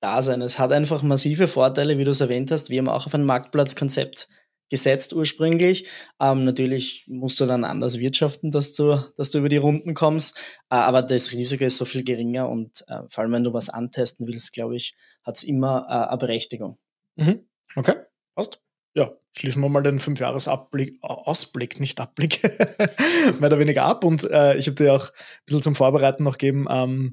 da 0.04 0.20
sein. 0.20 0.42
Es 0.42 0.58
hat 0.58 0.70
einfach 0.70 1.02
massive 1.02 1.48
Vorteile, 1.48 1.96
wie 1.96 2.04
du 2.04 2.10
es 2.10 2.20
erwähnt 2.20 2.50
hast. 2.50 2.68
Wir 2.68 2.78
haben 2.78 2.90
auch 2.90 3.06
auf 3.06 3.14
ein 3.14 3.24
Marktplatzkonzept 3.24 4.28
gesetzt 4.68 5.14
ursprünglich. 5.14 5.88
Ähm, 6.20 6.44
natürlich 6.44 7.06
musst 7.08 7.40
du 7.40 7.46
dann 7.46 7.64
anders 7.64 7.98
wirtschaften, 7.98 8.50
dass 8.50 8.74
du, 8.74 9.02
dass 9.16 9.30
du 9.30 9.38
über 9.38 9.48
die 9.48 9.56
Runden 9.56 9.94
kommst. 9.94 10.36
Äh, 10.70 10.76
aber 10.76 11.02
das 11.02 11.32
Risiko 11.32 11.64
ist 11.64 11.78
so 11.78 11.86
viel 11.86 12.04
geringer 12.04 12.50
und 12.50 12.84
äh, 12.88 13.00
vor 13.08 13.24
allem, 13.24 13.32
wenn 13.32 13.44
du 13.44 13.54
was 13.54 13.70
antesten 13.70 14.26
willst, 14.26 14.52
glaube 14.52 14.76
ich, 14.76 14.94
hat 15.22 15.36
es 15.36 15.42
immer 15.42 15.86
äh, 15.88 16.08
eine 16.10 16.18
Berechtigung. 16.18 16.76
Mhm. 17.16 17.46
Okay, 17.74 17.94
passt. 18.34 18.60
Ja, 18.94 19.10
schließen 19.32 19.62
wir 19.62 19.70
mal 19.70 19.82
den 19.82 19.98
Fünfjahres-Ausblick, 19.98 20.98
Ausblick, 21.00 21.80
nicht 21.80 21.98
Abblick, 21.98 22.42
mehr 23.40 23.48
oder 23.48 23.58
weniger 23.58 23.84
ab. 23.84 24.04
Und 24.04 24.24
äh, 24.30 24.56
ich 24.56 24.66
habe 24.66 24.74
dir 24.74 24.92
auch 24.92 25.08
ein 25.08 25.44
bisschen 25.46 25.62
zum 25.62 25.74
Vorbereiten 25.74 26.24
noch 26.24 26.36
gegeben, 26.36 26.66
ähm, 26.68 27.12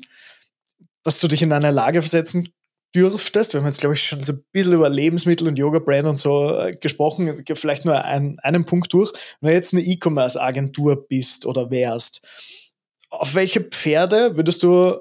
dass 1.04 1.20
du 1.20 1.28
dich 1.28 1.42
in 1.42 1.54
eine 1.54 1.72
Lage 1.72 2.02
versetzen 2.02 2.54
dürftest, 2.96 3.54
wir 3.54 3.62
haben 3.62 3.68
jetzt, 3.68 3.80
glaube 3.80 3.96
ich, 3.96 4.04
schon 4.04 4.24
so 4.24 4.34
ein 4.34 4.44
bisschen 4.52 4.74
über 4.74 4.90
Lebensmittel 4.90 5.48
und 5.48 5.58
Yoga-Brand 5.58 6.08
und 6.08 6.20
so 6.20 6.58
äh, 6.58 6.76
gesprochen, 6.76 7.44
vielleicht 7.56 7.86
nur 7.86 8.04
ein, 8.04 8.38
einen 8.40 8.66
Punkt 8.66 8.92
durch. 8.94 9.12
Wenn 9.40 9.50
du 9.50 9.56
jetzt 9.56 9.74
eine 9.74 9.84
E-Commerce-Agentur 9.84 11.08
bist 11.08 11.46
oder 11.46 11.72
wärst, 11.72 12.22
auf 13.10 13.36
welche 13.36 13.62
Pferde 13.62 14.36
würdest 14.38 14.64
du 14.64 14.98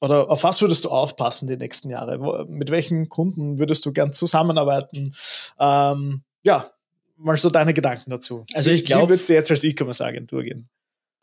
oder 0.00 0.30
auf 0.30 0.44
was 0.44 0.62
würdest 0.62 0.84
du 0.86 0.88
aufpassen 0.88 1.46
die 1.46 1.56
nächsten 1.56 1.90
Jahre? 1.90 2.46
Mit 2.48 2.70
welchen 2.70 3.08
Kunden 3.08 3.58
würdest 3.58 3.84
du 3.84 3.92
gern 3.92 4.12
zusammenarbeiten? 4.12 5.14
Ähm, 5.58 6.22
ja, 6.42 6.70
mal 7.16 7.36
so 7.36 7.50
deine 7.50 7.74
Gedanken 7.74 8.10
dazu. 8.10 8.44
Also 8.54 8.70
ich 8.70 8.84
glaube, 8.84 9.04
wie 9.04 9.08
würdest 9.10 9.28
du 9.28 9.34
jetzt 9.34 9.50
als 9.50 9.62
E-Commerce-Agentur 9.62 10.42
gehen? 10.42 10.68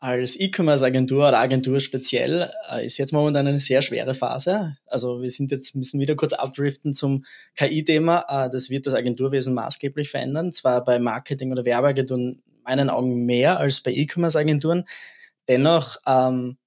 Als 0.00 0.38
E-Commerce-Agentur 0.38 1.28
oder 1.28 1.38
Agentur 1.38 1.80
speziell 1.80 2.50
äh, 2.70 2.86
ist 2.86 2.98
jetzt 2.98 3.12
momentan 3.12 3.46
eine 3.46 3.60
sehr 3.60 3.82
schwere 3.82 4.14
Phase. 4.14 4.76
Also 4.86 5.22
wir 5.22 5.30
sind 5.30 5.50
jetzt, 5.50 5.74
müssen 5.74 5.98
wieder 5.98 6.14
kurz 6.14 6.32
abdriften 6.32 6.94
zum 6.94 7.24
KI-Thema. 7.56 8.24
Äh, 8.28 8.50
das 8.50 8.70
wird 8.70 8.86
das 8.86 8.94
Agenturwesen 8.94 9.54
maßgeblich 9.54 10.08
verändern. 10.08 10.52
Zwar 10.52 10.84
bei 10.84 10.98
Marketing- 10.98 11.50
oder 11.50 11.64
Werbeagenturen 11.64 12.42
in 12.46 12.62
meinen 12.64 12.90
Augen 12.90 13.26
mehr 13.26 13.58
als 13.58 13.80
bei 13.80 13.92
E-Commerce-Agenturen. 13.92 14.84
Dennoch 15.48 15.96
ähm, 16.06 16.58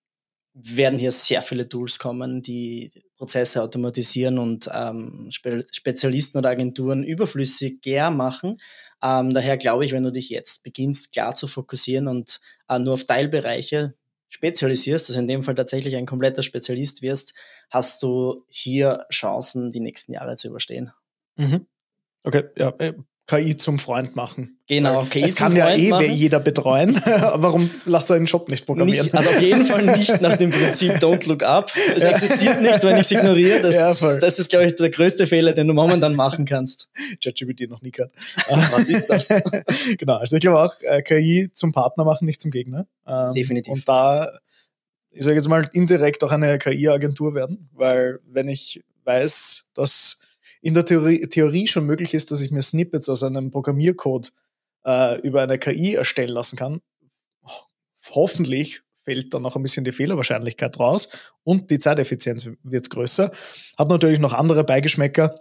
werden 0.53 0.99
hier 0.99 1.11
sehr 1.11 1.41
viele 1.41 1.69
Tools 1.69 1.99
kommen, 1.99 2.41
die 2.41 2.91
Prozesse 3.15 3.63
automatisieren 3.63 4.39
und 4.39 4.69
ähm, 4.73 5.29
Spe 5.31 5.65
Spezialisten 5.71 6.39
oder 6.39 6.49
Agenturen 6.49 7.03
überflüssiger 7.03 8.11
machen. 8.11 8.59
Ähm, 9.03 9.33
daher 9.33 9.57
glaube 9.57 9.85
ich, 9.85 9.91
wenn 9.91 10.03
du 10.03 10.11
dich 10.11 10.29
jetzt 10.29 10.63
beginnst, 10.63 11.11
klar 11.11 11.35
zu 11.35 11.47
fokussieren 11.47 12.07
und 12.07 12.39
äh, 12.69 12.79
nur 12.79 12.93
auf 12.93 13.05
Teilbereiche 13.05 13.95
spezialisierst, 14.29 15.09
also 15.09 15.19
in 15.19 15.27
dem 15.27 15.43
Fall 15.43 15.55
tatsächlich 15.55 15.95
ein 15.95 16.05
kompletter 16.05 16.41
Spezialist 16.41 17.01
wirst, 17.01 17.33
hast 17.69 18.01
du 18.01 18.45
hier 18.47 19.05
Chancen, 19.11 19.71
die 19.71 19.81
nächsten 19.81 20.13
Jahre 20.13 20.37
zu 20.37 20.47
überstehen. 20.47 20.91
Mhm. 21.35 21.67
Okay, 22.23 22.43
ja, 22.57 22.69
äh, 22.79 22.93
KI 23.27 23.55
zum 23.55 23.79
Freund 23.79 24.15
machen. 24.15 24.57
Genau, 24.67 25.05
KI 25.05 25.21
es 25.23 25.35
kann 25.35 25.55
ja 25.55 25.67
Freund 25.67 25.81
eh 25.81 25.89
machen. 25.89 26.13
jeder 26.13 26.39
betreuen. 26.39 26.95
Warum 27.05 27.69
lässt 27.85 28.09
er 28.09 28.17
einen 28.17 28.25
Job 28.25 28.49
nicht 28.49 28.65
programmieren? 28.65 29.05
Nicht, 29.05 29.15
also 29.15 29.29
auf 29.29 29.41
jeden 29.41 29.65
Fall 29.65 29.85
nicht 29.97 30.21
nach 30.21 30.37
dem 30.37 30.51
Prinzip 30.51 30.93
Don't 30.93 31.27
Look 31.27 31.43
Up. 31.43 31.71
Es 31.95 32.03
ja. 32.03 32.09
existiert 32.09 32.61
nicht, 32.61 32.83
wenn 32.83 32.95
ich 32.95 33.03
es 33.03 33.11
ignoriere. 33.11 33.61
Das, 33.61 34.01
ja, 34.01 34.15
das 34.17 34.39
ist, 34.39 34.49
glaube 34.49 34.65
ich, 34.65 34.75
der 34.75 34.89
größte 34.89 35.27
Fehler, 35.27 35.53
den 35.53 35.67
du 35.67 35.73
momentan 35.73 36.15
machen 36.15 36.45
kannst. 36.45 36.89
ChatGPT 37.23 37.69
noch 37.69 37.81
nie 37.81 37.91
gehört. 37.91 38.11
Was 38.71 38.89
ist 38.89 39.07
das? 39.07 39.29
genau, 39.97 40.17
also 40.17 40.35
ich 40.35 40.41
glaube 40.41 40.59
auch, 40.59 40.75
äh, 40.81 41.01
KI 41.01 41.49
zum 41.53 41.71
Partner 41.71 42.03
machen, 42.03 42.25
nicht 42.25 42.41
zum 42.41 42.51
Gegner. 42.51 42.87
Ähm, 43.07 43.33
Definitiv. 43.33 43.71
Und 43.71 43.87
da, 43.87 44.39
ich 45.11 45.23
sage 45.23 45.35
jetzt 45.35 45.47
mal, 45.47 45.65
indirekt 45.73 46.23
auch 46.23 46.31
eine 46.31 46.57
KI-Agentur 46.57 47.33
werden, 47.35 47.69
weil 47.73 48.19
wenn 48.25 48.47
ich 48.47 48.83
weiß, 49.05 49.67
dass 49.73 50.19
in 50.61 50.73
der 50.73 50.85
Theorie, 50.85 51.27
Theorie 51.27 51.67
schon 51.67 51.85
möglich 51.85 52.13
ist, 52.13 52.31
dass 52.31 52.41
ich 52.41 52.51
mir 52.51 52.61
Snippets 52.61 53.09
aus 53.09 53.23
einem 53.23 53.51
Programmiercode 53.51 54.31
äh, 54.85 55.19
über 55.21 55.41
eine 55.41 55.57
KI 55.57 55.95
erstellen 55.95 56.29
lassen 56.29 56.55
kann. 56.55 56.81
Hoffentlich 58.09 58.81
fällt 59.03 59.33
dann 59.33 59.41
noch 59.41 59.55
ein 59.55 59.63
bisschen 59.63 59.83
die 59.83 59.91
Fehlerwahrscheinlichkeit 59.91 60.79
raus 60.79 61.09
und 61.43 61.71
die 61.71 61.79
Zeiteffizienz 61.79 62.47
wird 62.63 62.89
größer. 62.89 63.31
Hat 63.77 63.89
natürlich 63.89 64.19
noch 64.19 64.33
andere 64.33 64.63
Beigeschmäcker, 64.63 65.39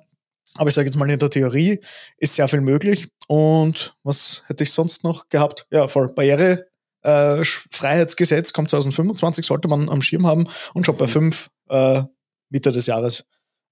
aber 0.54 0.68
ich 0.68 0.74
sage 0.74 0.86
jetzt 0.86 0.96
mal, 0.96 1.08
in 1.10 1.18
der 1.18 1.30
Theorie 1.30 1.80
ist 2.16 2.34
sehr 2.34 2.48
viel 2.48 2.60
möglich. 2.60 3.08
Und 3.28 3.94
was 4.02 4.42
hätte 4.46 4.64
ich 4.64 4.72
sonst 4.72 5.04
noch 5.04 5.28
gehabt? 5.28 5.66
Ja, 5.70 5.88
voll 5.88 6.12
Barriere. 6.12 6.66
Äh, 7.02 7.44
Freiheitsgesetz 7.44 8.52
kommt 8.52 8.70
2025, 8.70 9.46
sollte 9.46 9.68
man 9.68 9.88
am 9.88 10.02
Schirm 10.02 10.26
haben 10.26 10.48
und 10.74 10.84
schon 10.84 10.96
bei 10.96 11.06
5 11.06 11.48
mhm. 11.68 11.74
äh, 11.74 12.02
Mitte 12.50 12.72
des 12.72 12.86
Jahres 12.86 13.24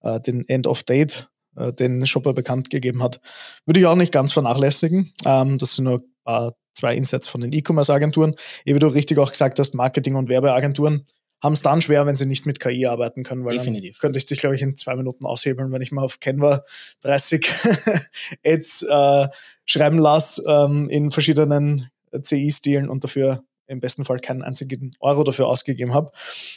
äh, 0.02 0.20
den 0.20 0.48
End 0.48 0.66
of 0.66 0.82
Date 0.84 1.28
äh, 1.58 1.72
den 1.72 2.06
Shopper 2.06 2.32
bekannt 2.32 2.70
gegeben 2.70 3.02
hat. 3.02 3.20
Würde 3.66 3.80
ich 3.80 3.86
auch 3.86 3.96
nicht 3.96 4.12
ganz 4.12 4.32
vernachlässigen. 4.32 5.12
Ähm, 5.26 5.58
das 5.58 5.74
sind 5.74 5.84
nur 5.84 6.02
äh, 6.26 6.50
zwei 6.74 6.94
Insets 6.94 7.28
von 7.28 7.40
den 7.40 7.52
E-Commerce-Agenturen. 7.52 8.34
Wie 8.64 8.78
du 8.78 8.86
richtig 8.86 9.18
auch 9.18 9.30
gesagt 9.30 9.58
hast, 9.58 9.74
Marketing- 9.74 10.14
und 10.14 10.28
Werbeagenturen 10.28 11.06
haben 11.42 11.52
es 11.52 11.62
dann 11.62 11.80
schwer, 11.80 12.04
wenn 12.06 12.16
sie 12.16 12.26
nicht 12.26 12.46
mit 12.46 12.58
KI 12.58 12.86
arbeiten 12.86 13.22
können, 13.22 13.44
weil 13.44 13.56
Definitiv. 13.56 13.94
dann 13.94 14.00
könnte 14.00 14.18
ich 14.18 14.26
dich, 14.26 14.38
glaube 14.38 14.56
ich, 14.56 14.62
in 14.62 14.76
zwei 14.76 14.96
Minuten 14.96 15.24
aushebeln, 15.24 15.70
wenn 15.70 15.82
ich 15.82 15.92
mal 15.92 16.02
auf 16.02 16.20
Canva 16.20 16.64
30 17.02 17.52
Ads 18.44 18.82
äh, 18.82 19.28
schreiben 19.64 19.98
lasse 19.98 20.42
ähm, 20.48 20.88
in 20.88 21.10
verschiedenen 21.10 21.90
CI-Stilen 22.20 22.88
und 22.88 23.04
dafür 23.04 23.44
im 23.68 23.80
besten 23.80 24.04
Fall 24.04 24.18
keinen 24.18 24.42
einzigen 24.42 24.90
Euro 24.98 25.22
dafür 25.22 25.46
ausgegeben 25.46 25.94
habe, 25.94 26.10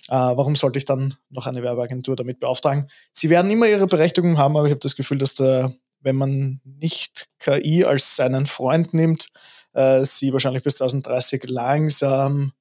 äh, 0.08 0.15
warum 0.15 0.56
sollte 0.56 0.80
ich 0.80 0.86
dann 0.86 1.15
noch 1.30 1.45
eine 1.45 1.62
Werbeagentur 1.62 2.15
damit 2.15 2.39
beauftragen? 2.39 2.89
Sie 3.12 3.30
werden 3.30 3.52
immer 3.52 3.67
ihre 3.67 3.86
Berechtigung 3.86 4.38
haben, 4.38 4.58
aber 4.58 4.65
ich 4.65 4.71
habe 4.71 4.80
das 4.80 4.95
Gefühl, 4.95 5.19
dass 5.19 5.36
da, 5.36 5.74
wenn 6.00 6.15
man 6.15 6.62
nicht 6.63 7.28
KI 7.39 7.86
als 7.86 8.15
seinen 8.15 8.45
Freund 8.45 8.93
nimmt, 8.93 9.28
äh, 9.74 10.04
sie 10.04 10.34
wahrscheinlich 10.34 10.63
bis 10.63 10.76
2030 10.76 11.43
langsam 11.47 12.54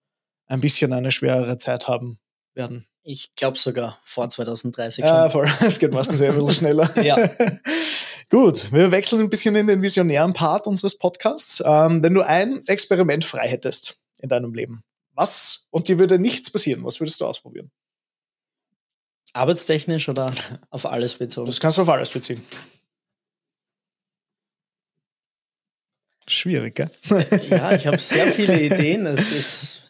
ein 0.47 0.61
bisschen 0.61 0.93
eine 0.93 1.11
schwerere 1.11 1.59
Zeit 1.59 1.89
haben 1.89 2.19
werden. 2.55 2.87
Ich 3.03 3.35
glaube 3.35 3.59
sogar 3.59 3.99
vor 4.05 4.29
2030 4.29 5.05
schon. 5.05 5.15
Ja, 5.15 5.31
voll. 5.31 5.49
Es 5.61 5.79
geht 5.79 5.93
meistens 5.93 6.19
sehr 6.19 6.35
viel 6.35 6.51
schneller. 6.51 6.91
ja. 7.03 7.17
Gut, 8.31 8.71
wir 8.73 8.93
wechseln 8.93 9.23
ein 9.23 9.31
bisschen 9.31 9.57
in 9.57 9.67
den 9.67 9.83
visionären 9.83 10.33
Part 10.33 10.67
unseres 10.67 10.97
Podcasts. 10.99 11.63
Ähm, 11.65 12.03
wenn 12.03 12.15
du 12.15 12.21
ein 12.21 12.63
Experiment 12.67 13.25
frei 13.25 13.49
hättest, 13.49 14.00
in 14.21 14.29
deinem 14.29 14.55
Leben? 14.55 14.83
Was, 15.13 15.67
und 15.71 15.89
dir 15.89 15.99
würde 15.99 16.19
nichts 16.19 16.51
passieren, 16.51 16.85
was 16.85 17.01
würdest 17.01 17.21
du 17.21 17.27
ausprobieren? 17.27 17.71
Arbeitstechnisch 19.33 20.09
oder 20.09 20.33
auf 20.71 20.87
alles 20.87 21.15
bezogen? 21.15 21.47
Das 21.47 21.61
kannst 21.61 21.79
du 21.79 21.83
auf 21.83 21.89
alles 21.89 22.11
beziehen. 22.11 22.45
Schwierig, 26.27 26.77
gell? 26.77 26.91
Ja, 27.49 27.73
ich 27.73 27.87
habe 27.87 27.99
sehr 27.99 28.27
viele 28.27 28.61
Ideen. 28.61 29.07
Es 29.07 29.33
ist 29.33 29.90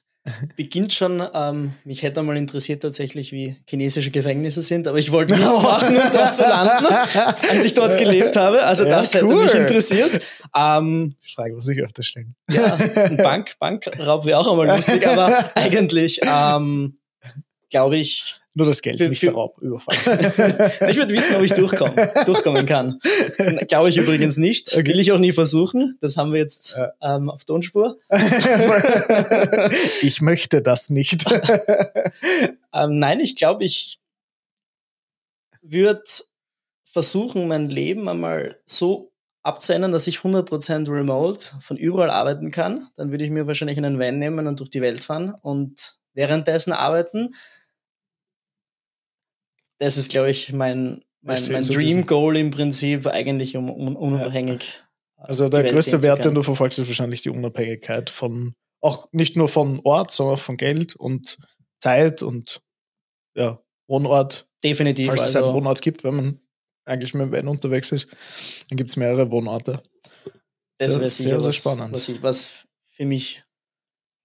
beginnt 0.57 0.93
schon, 0.93 1.23
ähm, 1.35 1.73
mich 1.85 2.03
hätte 2.03 2.23
mal 2.23 2.37
interessiert 2.37 2.83
tatsächlich, 2.83 3.33
wie 3.33 3.57
chinesische 3.69 4.11
Gefängnisse 4.11 4.63
sind, 4.63 4.87
aber 4.89 4.99
ich 4.99 5.13
wollte 5.13 5.35
nichts 5.35 5.63
machen, 5.63 5.97
um 5.97 6.13
dort 6.13 6.37
zu 6.37 6.43
landen, 6.43 6.87
als 6.87 7.65
ich 7.65 7.75
dort 7.75 7.99
gelebt 7.99 8.37
habe. 8.37 8.63
Also 8.65 8.85
ja, 8.85 9.01
das 9.01 9.15
cool. 9.15 9.45
hätte 9.45 9.45
mich 9.45 9.55
interessiert. 9.55 10.21
Ähm, 10.57 11.15
Die 11.25 11.33
Frage 11.33 11.55
muss 11.55 11.69
ich 11.69 11.81
öfter 11.81 12.03
stellen. 12.03 12.35
Ja, 12.51 12.77
Bank, 13.23 13.55
Bankraub 13.59 14.25
wäre 14.25 14.39
auch 14.39 14.51
einmal 14.51 14.67
lustig, 14.77 15.07
aber 15.07 15.45
eigentlich 15.55 16.21
ähm, 16.25 16.99
glaube 17.71 17.97
ich, 17.97 18.40
nur 18.55 18.67
das 18.67 18.83
Geld, 18.83 18.99
für, 18.99 19.09
nicht 19.09 19.23
der 19.23 19.33
Raubüberfall. 19.33 19.95
ich 20.91 20.97
würde 20.97 21.15
wissen, 21.15 21.37
ob 21.37 21.43
ich 21.43 21.53
durchkomme, 21.53 22.13
durchkommen 22.27 22.67
kann. 22.67 22.99
Glaube 23.69 23.91
ich 23.91 23.97
übrigens 23.97 24.39
nicht. 24.39 24.73
Okay. 24.73 24.89
Will 24.89 24.99
ich 24.99 25.13
auch 25.13 25.19
nie 25.19 25.33
versuchen. 25.33 25.97
Das 26.01 26.17
haben 26.17 26.33
wir 26.33 26.41
jetzt 26.41 26.77
ja. 26.77 26.93
ähm, 27.01 27.31
auf 27.31 27.45
Tonspur. 27.45 27.99
ich 30.03 30.21
möchte 30.21 30.63
das 30.63 30.91
nicht. 30.91 31.31
ähm, 32.75 32.99
nein, 32.99 33.21
ich 33.21 33.37
glaube, 33.37 33.65
ich 33.65 34.01
würde 35.63 36.03
versuchen, 36.85 37.47
mein 37.47 37.71
Leben 37.71 38.09
einmal 38.09 38.59
so 38.67 39.13
abzuändern, 39.45 39.93
dass 39.93 40.09
ich 40.09 40.19
100% 40.19 40.91
remote 40.91 41.53
von 41.61 41.77
überall 41.77 42.11
arbeiten 42.11 42.51
kann. 42.51 42.89
Dann 42.97 43.13
würde 43.13 43.25
ich 43.25 43.31
mir 43.31 43.47
wahrscheinlich 43.47 43.79
einen 43.79 44.01
Van 44.01 44.19
nehmen 44.19 44.49
und 44.49 44.59
durch 44.59 44.71
die 44.71 44.83
Welt 44.83 45.05
fahren 45.05 45.35
und 45.41 45.95
währenddessen 46.15 46.73
arbeiten 46.73 47.35
das 49.81 49.97
ist, 49.97 50.11
glaube 50.11 50.31
ich, 50.31 50.53
mein, 50.53 51.03
mein, 51.23 51.43
mein 51.51 51.63
Dream 51.63 52.07
Goal 52.07 52.37
im 52.37 52.51
Prinzip, 52.51 53.07
eigentlich 53.07 53.57
um, 53.57 53.71
um 53.71 53.97
unabhängig. 53.97 54.81
Ja. 55.19 55.25
Also 55.25 55.49
der 55.49 55.65
größte 55.65 56.03
Wert, 56.03 56.25
den 56.25 56.35
du 56.35 56.43
verfolgst, 56.43 56.79
ist 56.79 56.87
wahrscheinlich 56.87 57.23
die 57.23 57.31
Unabhängigkeit 57.31 58.09
von, 58.09 58.55
auch 58.81 59.09
nicht 59.13 59.37
nur 59.37 59.49
von 59.49 59.81
Ort, 59.85 60.13
sondern 60.13 60.37
auch 60.37 60.41
von 60.41 60.57
Geld 60.57 60.97
und 60.97 61.39
Zeit 61.79 62.23
und 62.23 62.63
ja, 63.35 63.61
Wohnort. 63.89 64.47
Definitiv. 64.63 65.09
Falls 65.09 65.23
es 65.23 65.37
also, 65.37 65.49
einen 65.49 65.57
Wohnort 65.57 65.81
gibt, 65.83 66.05
wenn 66.05 66.15
man 66.15 66.41
eigentlich 66.85 67.15
mit 67.15 67.27
dem 67.27 67.33
Van 67.33 67.49
unterwegs 67.49 67.91
ist, 67.93 68.09
dann 68.69 68.77
gibt 68.77 68.91
es 68.91 68.97
mehrere 68.97 69.31
Wohnorte. 69.31 69.83
Das 70.79 70.95
sehr, 70.95 71.09
sehr, 71.09 71.41
sehr 71.41 71.53
spannend. 71.53 71.95
Was, 71.95 72.09
ich, 72.09 72.23
was 72.23 72.67
für 72.87 73.07
mich 73.07 73.45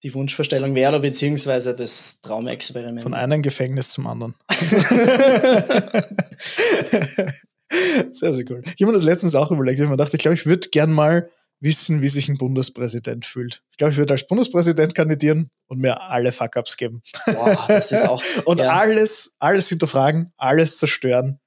die 0.02 0.14
Wunschvorstellung 0.14 0.74
wäre, 0.74 1.00
beziehungsweise 1.00 1.74
das 1.74 2.20
Traumexperiment. 2.20 3.02
Von 3.02 3.14
einem 3.14 3.42
Gefängnis 3.42 3.90
zum 3.90 4.06
anderen. 4.06 4.34
sehr, 8.10 8.34
sehr 8.34 8.44
cool. 8.50 8.62
Ich 8.64 8.74
habe 8.82 8.86
mir 8.86 8.92
das 8.92 9.02
letztens 9.02 9.34
auch 9.34 9.50
überlegt. 9.50 9.80
Ich 9.80 9.84
mir 9.84 9.92
gedacht, 9.92 10.12
ich 10.14 10.20
glaube, 10.20 10.34
ich 10.34 10.46
würde 10.46 10.68
gern 10.68 10.92
mal 10.92 11.30
wissen, 11.60 12.02
wie 12.02 12.08
sich 12.08 12.28
ein 12.28 12.36
Bundespräsident 12.36 13.24
fühlt. 13.24 13.62
Ich 13.70 13.78
glaube, 13.78 13.92
ich 13.92 13.98
würde 13.98 14.12
als 14.12 14.26
Bundespräsident 14.26 14.94
kandidieren 14.94 15.50
und 15.66 15.78
mir 15.78 16.02
alle 16.02 16.32
Fuck-Ups 16.32 16.76
geben. 16.76 17.02
Boah, 17.24 17.64
das 17.68 17.92
ist 17.92 18.06
auch. 18.06 18.22
und 18.44 18.60
ja. 18.60 18.70
alles, 18.70 19.34
alles 19.38 19.68
hinterfragen, 19.68 20.32
alles 20.36 20.78
zerstören 20.78 21.40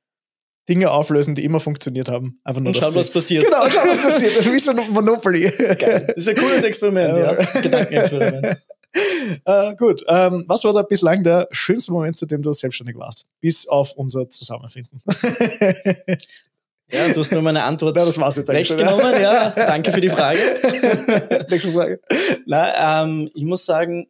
Dinge 0.70 0.92
auflösen, 0.92 1.36
die 1.36 1.44
immer 1.44 1.60
funktioniert 1.60 2.08
haben. 2.10 2.40
Einfach 2.44 2.62
nur, 2.62 2.70
und 2.70 2.78
schauen, 2.78 2.96
was 2.96 3.10
passiert. 3.10 3.44
Genau, 3.44 3.70
schauen, 3.70 3.90
was 3.90 4.04
passiert. 4.04 4.54
Wie 4.54 4.60
so 4.60 4.72
ein 4.72 4.78
Monopoly. 4.92 5.50
Geil. 5.50 6.06
Das 6.08 6.18
ist 6.18 6.30
ein 6.30 6.36
cooles 6.36 6.64
Experiment, 6.64 7.18
ja. 7.18 7.34
Gedankenexperiment. 7.62 8.58
Äh, 9.46 9.76
gut, 9.76 10.04
ähm, 10.08 10.46
was 10.48 10.64
war 10.64 10.74
da 10.74 10.82
bislang 10.82 11.24
der 11.24 11.48
schönste 11.52 11.92
Moment, 11.92 12.18
zu 12.18 12.26
dem 12.26 12.42
du 12.42 12.52
selbstständig 12.52 12.98
warst? 12.98 13.28
Bis 13.40 13.68
auf 13.68 13.92
unser 13.94 14.30
Zusammenfinden. 14.32 15.04
Ja, 16.92 17.08
du 17.08 17.20
hast 17.20 17.32
mir 17.32 17.40
meine 17.42 17.64
Antwort 17.64 17.96
ja, 17.98 18.04
das 18.04 18.18
war's 18.18 18.36
jetzt 18.38 18.50
weggenommen. 18.50 19.22
Ja, 19.22 19.52
danke 19.52 19.94
für 19.94 20.02
die 20.02 20.10
Frage. 20.10 20.40
Nächste 21.50 21.72
Frage. 21.72 22.02
Na, 22.48 23.04
ähm, 23.04 23.30
ich 23.36 23.44
muss 23.44 23.64
sagen, 23.64 24.08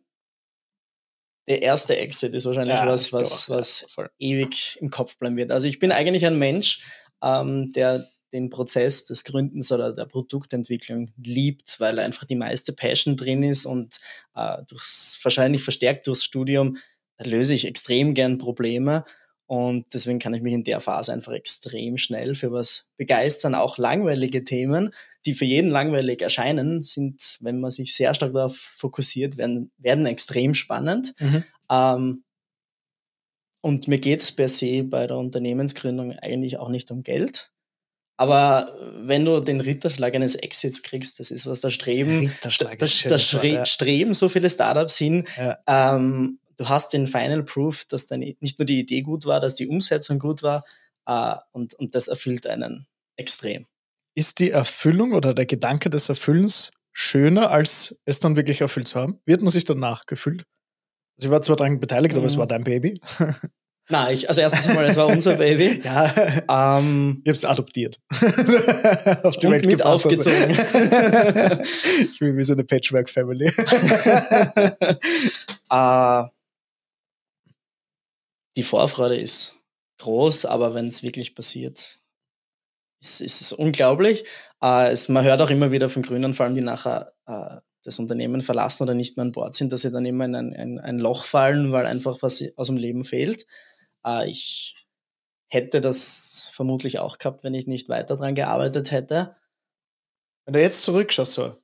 der 1.50 1.64
erste 1.64 1.98
Exit 1.98 2.34
ist 2.36 2.46
wahrscheinlich 2.46 2.76
ja, 2.76 2.88
was, 2.88 3.12
was, 3.12 3.50
was 3.50 3.86
ewig 4.20 4.78
im 4.80 4.92
Kopf 4.92 5.18
bleiben 5.18 5.36
wird. 5.36 5.52
Also 5.52 5.68
ich 5.68 5.80
bin 5.80 5.92
eigentlich 5.92 6.26
ein 6.26 6.38
Mensch, 6.38 6.84
ähm, 7.24 7.72
der 7.74 8.06
den 8.32 8.52
Prozess 8.52 9.06
des 9.06 9.24
Gründens 9.24 9.72
oder 9.72 9.92
der 9.92 10.06
Produktentwicklung 10.06 11.12
liebt, 11.18 11.80
weil 11.80 11.98
einfach 11.98 12.26
die 12.26 12.36
meiste 12.36 12.74
Passion 12.74 13.18
drin 13.18 13.42
ist 13.42 13.66
und 13.66 14.00
äh, 14.36 14.58
durchs, 14.68 15.20
wahrscheinlich 15.24 15.64
verstärkt 15.64 16.06
durchs 16.06 16.24
Studium 16.24 16.78
löse 17.18 17.56
ich 17.56 17.66
extrem 17.66 18.14
gern 18.14 18.38
Probleme 18.38 19.04
und 19.50 19.95
deswegen 19.95 20.20
kann 20.20 20.36
ich 20.36 20.43
mich 20.43 20.54
in 20.54 20.64
der 20.64 20.80
Phase 20.80 21.12
einfach 21.12 21.32
extrem 21.32 21.97
schnell 21.97 22.36
für 22.36 22.52
was 22.52 22.86
begeistern. 22.97 23.56
Auch 23.56 23.80
langweilige 23.80 24.43
Themen, 24.43 24.93
die 25.26 25.34
für 25.34 25.45
jeden 25.45 25.72
langweilig 25.72 26.22
erscheinen, 26.22 26.84
sind, 26.84 27.38
wenn 27.39 27.60
man 27.60 27.72
sich 27.72 27.95
sehr 27.95 28.14
stark 28.14 28.34
darauf 28.34 28.56
fokussiert, 28.56 29.38
werden, 29.38 29.72
werden 29.80 30.06
extrem 30.06 30.54
spannend. 30.54 31.16
Mhm. 31.20 31.43
Ähm, 31.72 32.24
und 33.62 33.88
mir 33.88 33.97
geht 33.97 34.22
es 34.22 34.32
per 34.32 34.50
se 34.50 34.84
bei 34.84 35.08
der 35.08 35.18
Unternehmensgründung 35.18 36.12
eigentlich 36.20 36.58
auch 36.58 36.70
nicht 36.70 36.91
um 36.91 37.02
Geld. 37.02 37.50
Aber 38.18 38.78
wenn 38.97 39.26
du 39.26 39.39
den 39.39 39.62
Ritterschlag 39.62 40.14
eines 40.14 40.36
Exits 40.36 40.84
kriegst, 40.84 41.20
das 41.20 41.32
ist 41.32 41.47
was 41.47 41.62
da 41.62 41.72
streben, 41.72 42.28
Ritterschlag 42.28 42.78
da, 42.78 42.86
da 42.86 42.88
schönes 42.88 43.34
Wort, 43.34 43.43
ja. 43.45 43.66
streben 43.66 44.14
so 44.14 44.30
viele 44.30 44.52
Startups 44.52 44.95
hin. 44.95 45.26
Ja. 45.38 45.58
Ähm, 45.66 46.38
du 46.60 46.70
hast 46.70 46.91
den 46.93 47.07
Final 47.07 47.43
Proof, 47.43 47.86
dass 47.86 48.05
deine, 48.05 48.36
nicht 48.41 48.60
nur 48.60 48.66
die 48.66 48.80
Idee 48.80 49.01
gut 49.01 49.26
war, 49.26 49.39
dass 49.39 49.55
die 49.55 49.68
Umsetzung 49.68 50.20
gut 50.20 50.43
war 50.43 50.64
äh, 51.07 51.36
und, 51.53 51.74
und 51.76 51.95
das 51.95 52.07
erfüllt 52.07 52.45
einen 52.47 52.86
extrem. 53.16 53.66
Ist 54.16 54.39
die 54.39 54.51
Erfüllung 54.51 55.14
oder 55.14 55.34
der 55.34 55.45
Gedanke 55.45 55.89
des 55.89 56.10
Erfüllens 56.10 56.72
schöner, 56.91 57.51
als 57.51 58.01
es 58.05 58.20
dann 58.20 58.36
wirklich 58.36 58.60
erfüllt 58.62 58.88
zu 58.89 58.99
haben? 58.99 59.20
Wird 59.26 59.41
man 59.41 59.51
sich 59.51 59.64
danach 59.64 60.05
gefühlt? 60.05 60.43
Also 61.18 61.30
ich 61.30 61.32
war 61.32 61.41
zwar 61.41 61.55
daran 61.55 61.80
beteiligt, 61.80 62.16
aber 62.16 62.26
es 62.26 62.36
Mhm. 62.36 62.39
war 62.39 62.47
dein 62.47 62.64
Baby. 62.64 62.99
Nein, 63.91 64.14
ich, 64.14 64.28
also 64.30 64.39
erstens 64.41 64.68
einmal, 64.68 64.86
es 64.86 64.95
war 64.97 65.07
unser 65.07 65.36
Baby. 65.36 65.82
Ja, 65.84 66.14
Ähm, 66.78 67.22
ich 67.24 67.30
habe 67.30 67.36
es 67.36 67.43
adoptiert. 67.45 67.97
Auf 69.24 69.36
Und 69.38 69.49
mit 69.49 69.64
gebracht, 69.64 70.05
also. 70.05 70.10
aufgezogen. 70.10 70.51
ich 72.12 72.20
bin 72.20 72.38
wie 72.38 72.43
so 72.43 72.53
eine 72.53 72.64
Patchwork-Family. 72.66 73.51
äh, 75.72 76.24
die 78.60 78.64
Vorfreude 78.64 79.16
ist 79.16 79.55
groß, 79.99 80.43
aber 80.43 80.74
wenn 80.74 80.89
es 80.89 81.01
wirklich 81.01 81.34
passiert, 81.34 82.01
ist, 82.99 83.22
ist 83.22 83.39
es 83.39 83.53
unglaublich. 83.53 84.26
Äh, 84.62 84.91
es, 84.91 85.07
man 85.07 85.24
hört 85.24 85.41
auch 85.41 85.49
immer 85.49 85.72
wieder 85.72 85.88
von 85.88 86.01
Gründern, 86.01 86.34
vor 86.34 86.45
allem 86.45 86.55
die 86.55 86.62
nachher 86.62 87.14
äh, 87.26 87.62
das 87.84 87.99
Unternehmen 87.99 88.41
verlassen 88.41 88.84
oder 88.84 88.93
nicht 88.93 89.16
mehr 89.16 89.26
an 89.26 89.32
Bord 89.32 89.55
sind, 89.55 89.72
dass 89.72 89.84
sie 89.84 89.91
dann 89.91 90.05
immer 90.05 90.26
in 90.26 90.36
ein, 90.36 90.53
ein, 90.53 90.78
ein 90.78 90.99
Loch 90.99 91.24
fallen, 91.24 91.72
weil 91.72 91.86
einfach 91.86 92.22
was 92.22 92.43
aus 92.57 92.68
dem 92.68 92.76
Leben 92.76 93.05
fehlt. 93.05 93.45
Äh, 94.05 94.30
ich 94.30 94.76
hätte 95.47 95.80
das 95.80 96.49
vermutlich 96.51 96.99
auch 96.99 97.18
gehabt, 97.18 97.45
wenn 97.45 97.53
ich 97.53 97.66
nicht 97.66 97.88
weiter 97.88 98.18
dran 98.18 98.36
gearbeitet 98.36 98.91
hätte. 98.91 99.38
Wenn 100.43 100.55
du 100.55 100.62
jetzt 100.62 100.84
zurückschaust, 100.84 101.32
so, 101.32 101.55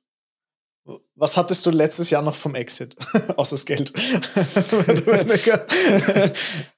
was 1.14 1.36
hattest 1.36 1.66
du 1.66 1.70
letztes 1.70 2.08
Jahr 2.08 2.22
noch 2.22 2.36
vom 2.36 2.54
Exit? 2.54 2.96
Außer 3.36 3.56
das 3.56 3.66
Geld. 3.66 3.92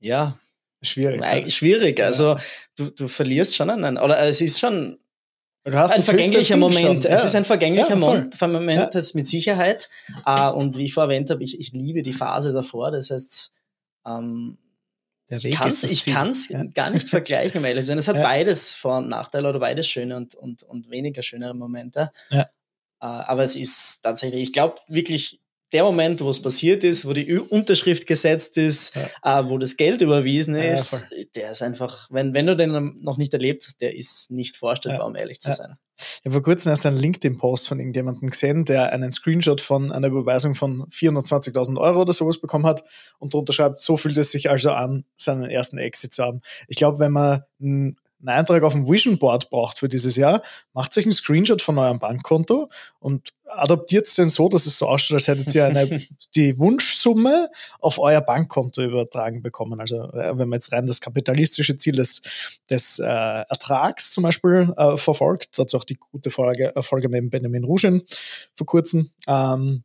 Ja, 0.00 0.38
Schwierig. 0.80 1.20
Eig- 1.22 1.50
schwierig. 1.50 2.00
Also 2.00 2.36
du, 2.76 2.90
du 2.90 3.08
verlierst 3.08 3.56
schon 3.56 3.68
einen, 3.68 3.98
oder 3.98 4.20
es 4.20 4.40
ist 4.40 4.60
schon 4.60 4.98
ein 5.64 6.02
vergänglicher 6.02 6.56
Moment. 6.56 7.02
schon. 7.02 7.12
Es 7.12 7.22
Ja. 7.22 7.26
ist 7.26 7.34
ein 7.34 7.44
vergänglicher 7.44 7.90
Ja. 7.90 7.96
Moment, 7.96 8.40
Moment 8.40 8.80
Ja. 8.82 8.90
das 8.90 9.14
mit 9.14 9.26
Sicherheit. 9.26 9.90
Äh, 10.24 10.48
und 10.50 10.76
wie 10.76 10.84
ich 10.84 10.94
vorher 10.94 11.10
erwähnt 11.12 11.30
habe, 11.30 11.42
ich, 11.42 11.58
ich 11.58 11.72
liebe 11.72 12.02
die 12.02 12.12
Phase 12.12 12.52
davor. 12.52 12.92
Das 12.92 13.10
heißt, 13.10 13.52
ähm, 14.06 14.56
ich 15.30 15.56
kann 16.06 16.30
es 16.30 16.48
Ja. 16.48 16.62
gar 16.64 16.90
nicht 16.90 17.08
vergleichen, 17.10 17.58
um 17.58 17.64
ehrlich 17.64 17.82
zu 17.82 17.88
sein. 17.88 17.98
Es 17.98 18.06
hat 18.08 18.16
Ja. 18.16 18.22
beides 18.22 18.74
Vor- 18.76 18.98
und 18.98 19.08
Nachteile 19.08 19.48
oder 19.48 19.58
beides 19.58 19.88
schöne 19.88 20.16
und, 20.16 20.34
und, 20.36 20.62
und 20.62 20.90
weniger 20.90 21.22
schönere 21.22 21.54
Momente. 21.54 22.12
Ja. 22.30 22.42
Äh, 22.42 22.48
aber 23.06 23.42
es 23.42 23.56
ist 23.56 24.00
tatsächlich, 24.02 24.42
ich 24.42 24.52
glaube 24.52 24.76
wirklich, 24.86 25.40
der 25.72 25.84
Moment, 25.84 26.20
wo 26.20 26.30
es 26.30 26.40
passiert 26.40 26.82
ist, 26.84 27.04
wo 27.06 27.12
die 27.12 27.38
Unterschrift 27.38 28.06
gesetzt 28.06 28.56
ist, 28.56 28.96
äh, 28.96 29.44
wo 29.44 29.58
das 29.58 29.76
Geld 29.76 30.00
überwiesen 30.00 30.54
Ja, 30.54 30.62
ist, 30.72 31.06
der 31.34 31.50
ist 31.52 31.62
einfach, 31.62 32.08
wenn, 32.10 32.32
wenn 32.34 32.46
du 32.46 32.56
den 32.56 33.02
noch 33.02 33.18
nicht 33.18 33.32
erlebt 33.34 33.64
hast, 33.66 33.80
der 33.80 33.94
ist 33.96 34.30
nicht 34.30 34.56
vorstellbar, 34.56 35.00
Ja. 35.00 35.06
um 35.06 35.16
ehrlich 35.16 35.40
zu 35.40 35.50
Ja. 35.50 35.54
sein. 35.56 35.74
Ich 36.00 36.24
habe 36.26 36.34
vor 36.34 36.42
kurzem 36.42 36.70
erst 36.70 36.86
einen 36.86 36.96
LinkedIn-Post 36.96 37.66
von 37.68 37.80
irgendjemandem 37.80 38.30
gesehen, 38.30 38.64
der 38.64 38.92
einen 38.92 39.10
Screenshot 39.10 39.60
von 39.60 39.90
einer 39.90 40.06
Überweisung 40.06 40.54
von 40.54 40.86
420.000 40.90 41.76
Euro 41.76 42.02
oder 42.02 42.12
sowas 42.12 42.38
bekommen 42.40 42.66
hat 42.66 42.84
und 43.18 43.34
drunter 43.34 43.52
schreibt, 43.52 43.80
so 43.80 43.96
fühlt 43.96 44.16
es 44.16 44.30
sich 44.30 44.48
also 44.48 44.70
an, 44.70 45.04
seinen 45.16 45.50
ersten 45.50 45.76
Exit 45.78 46.14
zu 46.14 46.22
haben. 46.22 46.40
Ich 46.68 46.76
glaube, 46.76 47.00
wenn 47.00 47.10
man 47.12 47.42
einen 48.20 48.28
Eintrag 48.28 48.62
auf 48.62 48.72
dem 48.72 48.86
Vision 48.86 49.18
Board 49.18 49.50
braucht 49.50 49.78
für 49.78 49.88
dieses 49.88 50.16
Jahr, 50.16 50.42
macht 50.72 50.96
euch 50.98 51.04
einen 51.04 51.12
Screenshot 51.12 51.62
von 51.62 51.78
eurem 51.78 51.98
Bankkonto 51.98 52.68
und 52.98 53.28
adaptiert 53.46 54.06
es 54.06 54.14
denn 54.14 54.28
so, 54.28 54.48
dass 54.48 54.66
es 54.66 54.78
so 54.78 54.88
ausschaut, 54.88 55.14
als 55.14 55.28
hättet 55.28 55.54
ihr 55.54 55.66
eine, 55.66 55.86
die 56.34 56.58
Wunschsumme 56.58 57.50
auf 57.80 57.98
euer 57.98 58.20
Bankkonto 58.20 58.82
übertragen 58.82 59.42
bekommen. 59.42 59.80
Also 59.80 60.04
äh, 60.12 60.36
wenn 60.36 60.48
man 60.48 60.56
jetzt 60.56 60.72
rein 60.72 60.86
das 60.86 61.00
kapitalistische 61.00 61.76
Ziel 61.76 61.96
des, 61.96 62.22
des 62.68 62.98
äh, 62.98 63.04
Ertrags 63.04 64.10
zum 64.10 64.24
Beispiel 64.24 64.72
äh, 64.76 64.96
verfolgt, 64.96 65.58
dazu 65.58 65.76
auch 65.76 65.84
die 65.84 65.96
gute 65.96 66.30
Folge, 66.30 66.74
äh, 66.74 66.82
Folge 66.82 67.08
mit 67.08 67.30
Benjamin 67.30 67.64
Ruschen 67.64 68.02
vor 68.54 68.66
kurzem, 68.66 69.10
ähm, 69.26 69.84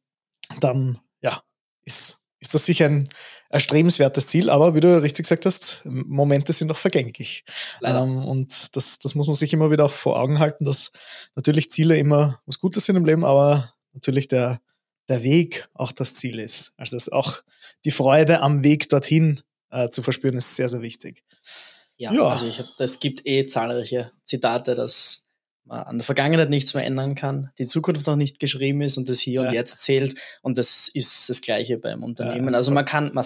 dann 0.59 0.99
ja, 1.21 1.41
ist, 1.85 2.19
ist 2.39 2.53
das 2.53 2.65
sicher 2.65 2.85
ein 2.85 3.09
erstrebenswertes 3.53 4.25
Ziel, 4.25 4.49
aber 4.49 4.73
wie 4.73 4.79
du 4.79 4.99
richtig 5.01 5.25
gesagt 5.25 5.45
hast, 5.45 5.81
Momente 5.85 6.51
sind 6.53 6.71
auch 6.71 6.77
vergänglich. 6.77 7.45
Ähm, 7.83 8.25
und 8.25 8.75
das, 8.75 8.97
das 8.97 9.13
muss 9.13 9.27
man 9.27 9.35
sich 9.35 9.53
immer 9.53 9.69
wieder 9.69 9.85
auch 9.85 9.91
vor 9.91 10.19
Augen 10.19 10.39
halten, 10.39 10.65
dass 10.65 10.91
natürlich 11.35 11.69
Ziele 11.69 11.95
immer 11.97 12.41
was 12.47 12.59
Gutes 12.59 12.85
sind 12.85 12.95
im 12.95 13.05
Leben, 13.05 13.23
aber 13.23 13.71
natürlich 13.93 14.27
der, 14.27 14.59
der 15.07 15.21
Weg 15.21 15.69
auch 15.75 15.91
das 15.91 16.15
Ziel 16.15 16.39
ist. 16.39 16.73
Also 16.77 16.95
dass 16.95 17.09
auch 17.09 17.43
die 17.85 17.91
Freude 17.91 18.41
am 18.41 18.63
Weg 18.63 18.89
dorthin 18.89 19.41
äh, 19.69 19.89
zu 19.89 20.01
verspüren, 20.01 20.35
ist 20.35 20.55
sehr, 20.55 20.67
sehr 20.67 20.81
wichtig. 20.81 21.23
Ja, 21.97 22.11
Ja. 22.11 22.29
also 22.29 22.47
ich 22.47 22.57
hab, 22.57 22.65
es 22.79 22.99
gibt 22.99 23.21
eh 23.27 23.45
zahlreiche 23.45 24.11
Zitate, 24.23 24.73
dass 24.73 25.22
man 25.65 25.79
an 25.83 25.97
der 25.97 26.05
Vergangenheit 26.05 26.49
nichts 26.49 26.73
mehr 26.73 26.85
ändern 26.85 27.15
kann, 27.15 27.51
die 27.57 27.65
Zukunft 27.65 28.05
noch 28.07 28.15
nicht 28.15 28.39
geschrieben 28.39 28.81
ist 28.81 28.97
und 28.97 29.07
das 29.09 29.19
Hier 29.19 29.41
Ja. 29.41 29.47
und 29.47 29.53
Jetzt 29.53 29.79
zählt. 29.83 30.15
Und 30.41 30.57
das 30.57 30.87
ist 30.87 31.29
das 31.29 31.41
Gleiche 31.41 31.77
beim 31.77 32.03
Unternehmen. 32.03 32.49
Ja, 32.53 32.57
also 32.57 32.71
man 32.71 32.85
kann, 32.85 33.13
man 33.13 33.25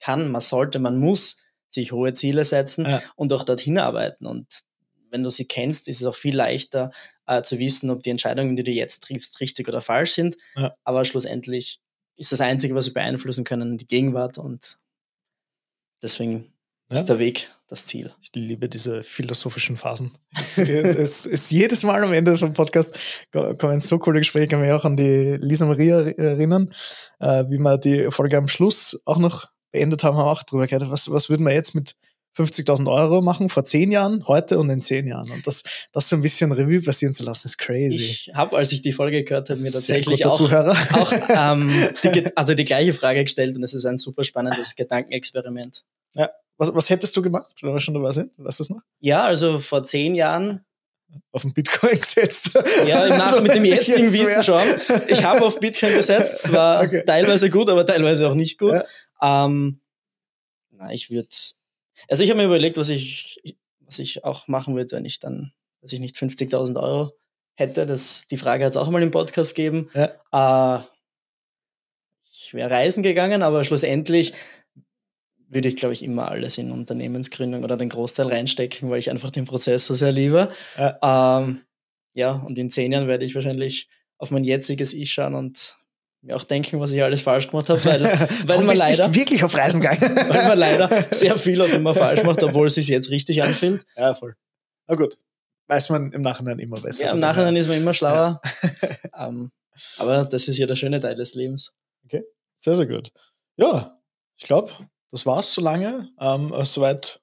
kann, 0.00 0.30
man 0.30 0.40
sollte, 0.40 0.78
man 0.78 0.98
muss 0.98 1.38
sich 1.70 1.92
hohe 1.92 2.12
Ziele 2.12 2.44
setzen 2.44 2.84
Ja. 2.86 3.02
und 3.16 3.32
auch 3.32 3.44
dorthin 3.44 3.78
arbeiten. 3.78 4.26
Und 4.26 4.46
wenn 5.10 5.22
du 5.22 5.30
sie 5.30 5.46
kennst, 5.46 5.88
ist 5.88 6.00
es 6.00 6.06
auch 6.06 6.14
viel 6.16 6.36
leichter 6.36 6.90
äh, 7.26 7.42
zu 7.42 7.58
wissen, 7.58 7.90
ob 7.90 8.02
die 8.02 8.10
Entscheidungen, 8.10 8.56
die 8.56 8.62
du 8.64 8.70
jetzt 8.70 9.02
triffst, 9.04 9.40
richtig 9.40 9.68
oder 9.68 9.80
falsch 9.80 10.12
sind. 10.12 10.36
Aber 10.84 11.04
schlussendlich 11.04 11.80
ist 12.16 12.32
das 12.32 12.40
Einzige, 12.40 12.74
was 12.74 12.86
wir 12.86 12.94
beeinflussen 12.94 13.44
können, 13.44 13.78
die 13.78 13.86
Gegenwart. 13.86 14.38
Und 14.38 14.78
deswegen 16.02 16.52
Ja. 16.90 16.96
ist 16.96 17.06
der 17.06 17.18
Weg 17.18 17.50
das 17.68 17.84
Ziel. 17.84 18.10
Ich 18.22 18.30
liebe 18.34 18.68
diese 18.68 19.02
philosophischen 19.02 19.76
Phasen. 19.76 20.12
Es, 20.40 20.56
es 20.58 21.26
ist 21.26 21.50
jedes 21.50 21.82
Mal 21.82 22.02
am 22.02 22.12
Ende 22.12 22.38
vom 22.38 22.54
Podcast 22.54 22.98
kommen 23.30 23.80
so 23.80 23.98
coole 23.98 24.20
Gespräche, 24.20 24.48
kann 24.48 24.60
mich 24.60 24.72
auch 24.72 24.86
an 24.86 24.96
die 24.96 25.36
Lisa 25.38 25.66
Maria 25.66 26.00
erinnern, 26.00 26.74
äh, 27.20 27.44
wie 27.48 27.58
wir 27.58 27.76
die 27.76 28.10
Folge 28.10 28.38
am 28.38 28.48
Schluss 28.48 29.00
auch 29.04 29.18
noch 29.18 29.46
beendet 29.70 30.02
haben, 30.02 30.16
haben 30.16 30.26
wir 30.26 30.32
auch 30.32 30.42
drüber 30.44 30.66
geredet, 30.66 30.90
was, 30.90 31.10
was 31.10 31.28
würden 31.28 31.44
wir 31.44 31.52
jetzt 31.52 31.74
mit 31.74 31.94
50.000 32.38 32.90
Euro 32.90 33.20
machen, 33.20 33.48
vor 33.48 33.64
zehn 33.64 33.90
Jahren, 33.90 34.26
heute 34.28 34.58
und 34.58 34.70
in 34.70 34.80
zehn 34.80 35.08
Jahren. 35.08 35.30
Und 35.30 35.46
das, 35.46 35.64
das 35.92 36.08
so 36.08 36.16
ein 36.16 36.22
bisschen 36.22 36.52
Revue 36.52 36.80
passieren 36.80 37.12
zu 37.12 37.24
lassen, 37.24 37.48
ist 37.48 37.58
crazy. 37.58 37.96
Ich 37.96 38.30
habe, 38.32 38.56
als 38.56 38.70
ich 38.70 38.80
die 38.80 38.92
Folge 38.92 39.24
gehört 39.24 39.50
habe, 39.50 39.60
mir 39.60 39.72
tatsächlich 39.72 40.24
auch, 40.24 40.36
Zuhörer. 40.36 40.76
auch 40.92 41.12
ähm, 41.28 41.70
die, 42.04 42.26
also 42.36 42.54
die 42.54 42.64
gleiche 42.64 42.94
Frage 42.94 43.24
gestellt 43.24 43.56
und 43.56 43.62
es 43.62 43.74
ist 43.74 43.84
ein 43.84 43.98
super 43.98 44.22
spannendes 44.22 44.76
Gedankenexperiment. 44.76 45.84
Was, 46.58 46.74
was 46.74 46.90
hättest 46.90 47.16
du 47.16 47.22
gemacht, 47.22 47.52
wenn 47.62 47.72
wir 47.72 47.80
schon 47.80 47.94
dabei 47.94 48.10
sind? 48.12 48.32
Weißt 48.36 48.58
du 48.60 48.64
das 48.64 48.70
noch? 48.70 48.82
Ja, 49.00 49.24
also 49.24 49.58
vor 49.58 49.82
zehn 49.84 50.14
Jahren, 50.14 50.64
Auf 51.32 51.42
den 51.42 51.54
Bitcoin 51.54 51.98
gesetzt. 52.00 52.50
ja, 52.86 53.06
im 53.06 53.16
Nach 53.16 53.40
mit 53.40 53.54
dem 53.54 53.64
ich 53.64 53.70
jetzigen 53.74 54.12
Wissen 54.12 54.42
schon. 54.42 54.60
Ich 55.08 55.22
habe 55.24 55.44
auf 55.44 55.58
Bitcoin 55.60 55.94
gesetzt, 55.94 56.38
zwar 56.42 56.82
Okay. 56.84 57.04
teilweise 57.06 57.48
gut, 57.48 57.68
aber 57.70 57.86
teilweise 57.86 58.28
auch 58.28 58.34
nicht 58.34 58.58
gut. 58.58 58.82
Ähm, 59.22 59.80
na, 60.70 60.92
ich 60.92 61.10
würde, 61.10 61.28
also 62.08 62.22
ich 62.22 62.30
habe 62.30 62.38
mir 62.40 62.46
überlegt, 62.46 62.76
was 62.76 62.88
ich, 62.88 63.40
was 63.80 63.98
ich 64.00 64.24
auch 64.24 64.48
machen 64.48 64.76
würde, 64.76 64.96
wenn 64.96 65.04
ich 65.04 65.18
dann, 65.20 65.52
dass 65.80 65.92
ich 65.92 66.00
nicht 66.00 66.16
50.000 66.16 66.80
Euro 66.82 67.12
hätte. 67.54 67.86
Das, 67.86 68.26
die 68.30 68.36
Frage 68.36 68.64
hat 68.64 68.70
es 68.70 68.76
auch 68.76 68.90
mal 68.90 69.02
im 69.02 69.10
Podcast 69.10 69.54
gegeben. 69.54 69.90
Äh, 69.94 70.78
ich 72.32 72.54
wäre 72.54 72.70
reisen 72.70 73.02
gegangen, 73.02 73.42
aber 73.42 73.64
schlussendlich 73.64 74.32
würde 75.48 75.68
ich, 75.68 75.76
glaube 75.76 75.94
ich, 75.94 76.02
immer 76.02 76.30
alles 76.30 76.58
in 76.58 76.70
Unternehmensgründung 76.70 77.64
oder 77.64 77.76
den 77.76 77.88
Großteil 77.88 78.28
reinstecken, 78.28 78.90
weil 78.90 78.98
ich 78.98 79.10
einfach 79.10 79.30
den 79.30 79.46
Prozess 79.46 79.86
so 79.86 79.94
sehr 79.94 80.12
liebe. 80.12 80.50
Ja. 80.76 81.40
Ähm, 81.40 81.62
ja, 82.14 82.32
und 82.32 82.58
in 82.58 82.70
zehn 82.70 82.92
Jahren 82.92 83.08
werde 83.08 83.24
ich 83.24 83.34
wahrscheinlich 83.34 83.88
auf 84.18 84.30
mein 84.30 84.44
jetziges 84.44 84.92
Ich 84.92 85.12
schauen 85.12 85.34
und 85.34 85.76
mir 86.20 86.36
auch 86.36 86.44
denken, 86.44 86.80
was 86.80 86.90
ich 86.92 87.02
alles 87.02 87.22
falsch 87.22 87.48
gemacht 87.48 87.70
habe, 87.70 87.84
weil, 87.84 88.02
weil, 88.46 88.62
man 88.62 88.76
leider, 88.76 89.14
wirklich 89.14 89.44
auf 89.44 89.56
Reisen 89.56 89.80
gegangen? 89.80 90.16
weil 90.28 90.48
man 90.48 90.58
leider 90.58 91.06
sehr 91.10 91.38
viel 91.38 91.62
auch 91.62 91.68
immer 91.68 91.94
falsch 91.94 92.24
macht, 92.24 92.42
obwohl 92.42 92.66
es 92.66 92.74
sich 92.74 92.88
jetzt 92.88 93.10
richtig 93.10 93.42
anfühlt. 93.42 93.86
Ja, 93.96 94.14
voll. 94.14 94.34
Na 94.86 94.96
gut. 94.96 95.18
Weiß 95.68 95.90
man 95.90 96.12
im 96.12 96.22
Nachhinein 96.22 96.58
immer 96.58 96.80
besser. 96.80 97.04
Ja, 97.04 97.12
im 97.12 97.18
Nachhinein 97.18 97.54
ist 97.54 97.68
man 97.68 97.76
immer 97.76 97.92
schlauer. 97.92 98.40
ähm, 99.18 99.50
aber 99.98 100.24
das 100.24 100.48
ist 100.48 100.58
ja 100.58 100.66
der 100.66 100.76
schöne 100.76 100.98
Teil 100.98 101.14
des 101.14 101.34
Lebens. 101.34 101.72
Sehr, 102.60 102.74
sehr 102.74 102.86
gut. 102.86 103.12
Ja, 103.56 104.00
ich 104.36 104.44
glaube, 104.44 104.72
das 105.10 105.26
war's 105.26 105.52
so 105.52 105.60
lange. 105.60 106.10
Ähm, 106.20 106.52
äh, 106.52 106.64
soweit 106.64 107.20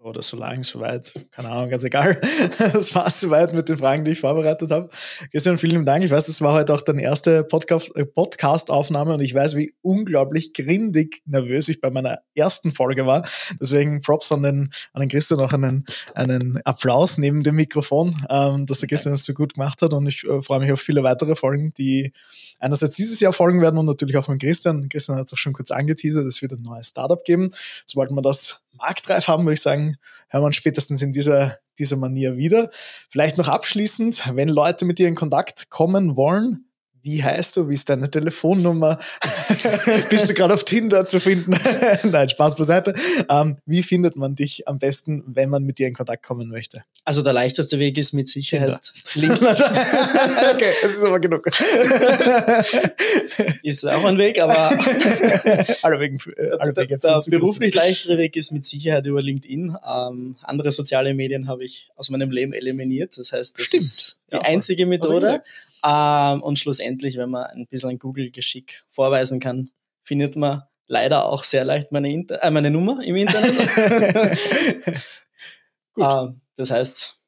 oder 0.00 0.22
so 0.22 0.36
lang, 0.36 0.62
so 0.62 0.78
weit, 0.78 1.12
keine 1.32 1.50
Ahnung, 1.50 1.70
ganz 1.70 1.82
egal. 1.82 2.20
Das 2.58 2.94
war 2.94 3.10
soweit 3.10 3.52
mit 3.52 3.68
den 3.68 3.76
Fragen, 3.76 4.04
die 4.04 4.12
ich 4.12 4.20
vorbereitet 4.20 4.70
habe. 4.70 4.88
Christian, 5.32 5.58
vielen 5.58 5.84
Dank. 5.84 6.04
Ich 6.04 6.10
weiß, 6.10 6.26
das 6.26 6.40
war 6.40 6.54
heute 6.54 6.72
auch 6.72 6.82
deine 6.82 7.02
erste 7.02 7.38
äh, 7.38 8.04
Podcast-Aufnahme 8.04 9.14
und 9.14 9.20
ich 9.20 9.34
weiß, 9.34 9.56
wie 9.56 9.74
unglaublich 9.82 10.52
grindig 10.52 11.22
nervös 11.24 11.68
ich 11.68 11.80
bei 11.80 11.90
meiner 11.90 12.20
ersten 12.34 12.72
Folge 12.72 13.06
war. 13.06 13.26
Deswegen 13.60 14.00
Props 14.00 14.30
an 14.30 14.42
den, 14.42 14.72
an 14.92 15.00
den 15.00 15.08
Christian 15.08 15.40
auch 15.40 15.52
einen, 15.52 15.84
einen 16.14 16.60
Applaus 16.64 17.18
neben 17.18 17.42
dem 17.42 17.56
Mikrofon, 17.56 18.14
ähm, 18.30 18.66
dass 18.66 18.80
der 18.80 18.88
Christian 18.88 19.14
das 19.14 19.24
so 19.24 19.34
gut 19.34 19.54
gemacht 19.54 19.82
hat 19.82 19.92
und 19.92 20.06
ich 20.06 20.24
äh, 20.24 20.42
freue 20.42 20.60
mich 20.60 20.70
auf 20.70 20.80
viele 20.80 21.02
weitere 21.02 21.34
Folgen, 21.34 21.72
die 21.74 22.12
einerseits 22.60 22.96
dieses 22.96 23.18
Jahr 23.20 23.32
folgen 23.32 23.60
werden 23.60 23.78
und 23.78 23.86
natürlich 23.86 24.16
auch 24.16 24.28
mit 24.28 24.40
Christian. 24.40 24.88
Christian 24.88 25.18
hat 25.18 25.26
es 25.26 25.32
auch 25.32 25.38
schon 25.38 25.52
kurz 25.52 25.70
angeteasert, 25.70 26.26
es 26.26 26.40
wird 26.42 26.52
ein 26.52 26.62
neues 26.62 26.88
Startup 26.88 27.22
geben. 27.24 27.50
Sobald 27.84 28.10
wir 28.10 28.22
das 28.22 28.60
marktreif 28.78 29.28
haben, 29.28 29.44
würde 29.44 29.54
ich 29.54 29.62
sagen, 29.62 29.96
hören 30.28 30.42
wir 30.42 30.46
uns 30.46 30.56
spätestens 30.56 31.02
in 31.02 31.12
dieser, 31.12 31.58
dieser 31.78 31.96
Manier 31.96 32.36
wieder. 32.36 32.70
Vielleicht 33.08 33.38
noch 33.38 33.48
abschließend, 33.48 34.30
wenn 34.34 34.48
Leute 34.48 34.84
mit 34.84 34.98
dir 34.98 35.08
in 35.08 35.14
Kontakt 35.14 35.70
kommen 35.70 36.16
wollen, 36.16 36.67
wie 37.02 37.22
heißt 37.22 37.56
du, 37.56 37.68
wie 37.68 37.74
ist 37.74 37.88
deine 37.88 38.10
Telefonnummer? 38.10 38.98
Bist 40.10 40.28
du 40.28 40.34
gerade 40.34 40.54
auf 40.54 40.64
Tinder 40.64 41.06
zu 41.06 41.20
finden? 41.20 41.56
Nein, 42.04 42.28
Spaß 42.28 42.56
beiseite. 42.56 42.94
Ähm, 43.28 43.56
wie 43.66 43.82
findet 43.82 44.16
man 44.16 44.34
dich 44.34 44.66
am 44.68 44.78
besten, 44.78 45.22
wenn 45.26 45.48
man 45.48 45.64
mit 45.64 45.78
dir 45.78 45.86
in 45.86 45.94
Kontakt 45.94 46.24
kommen 46.24 46.48
möchte? 46.48 46.82
Also 47.04 47.22
der 47.22 47.32
leichteste 47.32 47.78
Weg 47.78 47.96
ist 47.98 48.12
mit 48.12 48.28
Sicherheit 48.28 48.92
LinkedIn. 49.14 49.46
okay, 49.48 50.72
das 50.82 50.92
ist 50.92 51.04
aber 51.04 51.20
genug. 51.20 51.46
ist 53.62 53.86
auch 53.86 54.04
ein 54.04 54.18
Weg, 54.18 54.40
aber 54.40 54.70
alle 55.82 56.00
Wegen, 56.00 56.18
äh, 56.36 56.50
alle 56.58 56.76
Wege 56.76 56.98
der, 56.98 57.20
der 57.20 57.30
beruflich 57.30 57.74
leichtere 57.74 58.18
Weg 58.18 58.36
ist 58.36 58.52
mit 58.52 58.66
Sicherheit 58.66 59.06
über 59.06 59.22
LinkedIn. 59.22 59.76
Ähm, 59.88 60.36
andere 60.42 60.72
soziale 60.72 61.14
Medien 61.14 61.48
habe 61.48 61.64
ich 61.64 61.90
aus 61.96 62.10
meinem 62.10 62.30
Leben 62.30 62.52
eliminiert. 62.52 63.16
Das 63.16 63.32
heißt, 63.32 63.58
das 63.58 63.64
Stimmt. 63.64 63.82
ist 63.82 64.18
die 64.30 64.36
ja, 64.36 64.42
einzige 64.42 64.84
Methode. 64.84 65.42
Ähm, 65.84 66.42
und 66.42 66.58
schlussendlich, 66.58 67.16
wenn 67.16 67.30
man 67.30 67.46
ein 67.46 67.66
bisschen 67.66 67.90
ein 67.90 67.98
Google-Geschick 67.98 68.84
vorweisen 68.88 69.40
kann, 69.40 69.70
findet 70.02 70.36
man 70.36 70.62
leider 70.86 71.26
auch 71.26 71.44
sehr 71.44 71.64
leicht 71.64 71.92
meine, 71.92 72.10
Inter 72.12 72.42
äh, 72.42 72.50
meine 72.50 72.70
Nummer 72.70 73.02
im 73.04 73.16
Internet. 73.16 73.56
ähm, 75.98 76.40
das 76.56 76.70
heißt, 76.70 77.18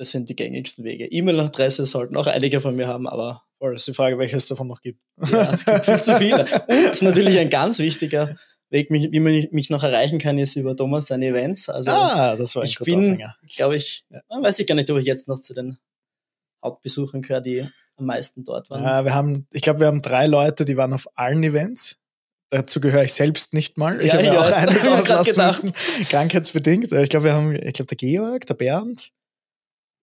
das 0.00 0.10
sind 0.12 0.30
die 0.30 0.36
gängigsten 0.36 0.82
Wege. 0.82 1.04
E-Mail-Adresse 1.04 1.84
sollten 1.84 2.16
auch 2.16 2.26
einige 2.26 2.62
von 2.62 2.74
mir 2.74 2.88
haben, 2.88 3.06
aber. 3.06 3.42
Voll, 3.58 3.74
ist 3.74 3.86
die 3.86 3.92
Frage, 3.92 4.16
welches 4.16 4.46
davon 4.46 4.68
noch 4.68 4.80
gibt. 4.80 4.98
Ja, 5.30 5.52
es 5.52 5.64
gibt 5.66 5.84
viel 5.84 6.00
zu 6.00 6.16
viele. 6.16 6.46
Und 6.68 7.02
natürlich 7.02 7.38
ein 7.38 7.50
ganz 7.50 7.78
wichtiger 7.78 8.38
Weg, 8.70 8.88
wie 8.88 9.20
man 9.20 9.46
mich 9.50 9.68
noch 9.68 9.82
erreichen 9.82 10.18
kann, 10.18 10.38
ist 10.38 10.56
über 10.56 10.74
Thomas 10.74 11.08
seine 11.08 11.26
Events. 11.26 11.68
Also 11.68 11.90
ah, 11.90 12.34
das 12.36 12.56
war 12.56 12.62
ein 12.62 12.68
ich 12.70 12.78
bin, 12.78 13.22
glaube 13.54 13.76
ich, 13.76 14.06
ja, 14.08 14.22
weiß 14.30 14.60
ich 14.60 14.66
gar 14.66 14.74
nicht, 14.76 14.90
ob 14.90 14.98
ich 14.98 15.04
jetzt 15.04 15.28
noch 15.28 15.40
zu 15.40 15.52
den 15.52 15.76
Hauptbesuchern 16.64 17.20
gehöre, 17.20 17.42
die 17.42 17.68
am 18.00 18.06
meisten 18.06 18.44
dort 18.44 18.68
waren? 18.70 18.82
Ja, 18.82 19.04
wir 19.04 19.14
haben, 19.14 19.46
ich 19.52 19.62
glaube, 19.62 19.80
wir 19.80 19.86
haben 19.86 20.02
drei 20.02 20.26
Leute, 20.26 20.64
die 20.64 20.76
waren 20.76 20.92
auf 20.92 21.06
allen 21.14 21.42
Events. 21.42 21.96
Dazu 22.50 22.80
gehöre 22.80 23.04
ich 23.04 23.14
selbst 23.14 23.54
nicht 23.54 23.78
mal. 23.78 24.00
Ich 24.00 24.08
ja, 24.08 24.14
habe 24.14 24.24
ja 24.24 24.40
auch 24.40 24.52
eines 24.52 24.86
auslassen 24.86 25.44
müssen, 25.44 25.72
krankheitsbedingt. 26.08 26.90
Ich 26.90 27.08
glaube, 27.08 27.26
wir 27.26 27.34
haben, 27.34 27.54
ich 27.54 27.74
glaube, 27.74 27.94
der 27.94 27.96
Georg, 27.96 28.46
der 28.46 28.54
Bernd, 28.54 29.12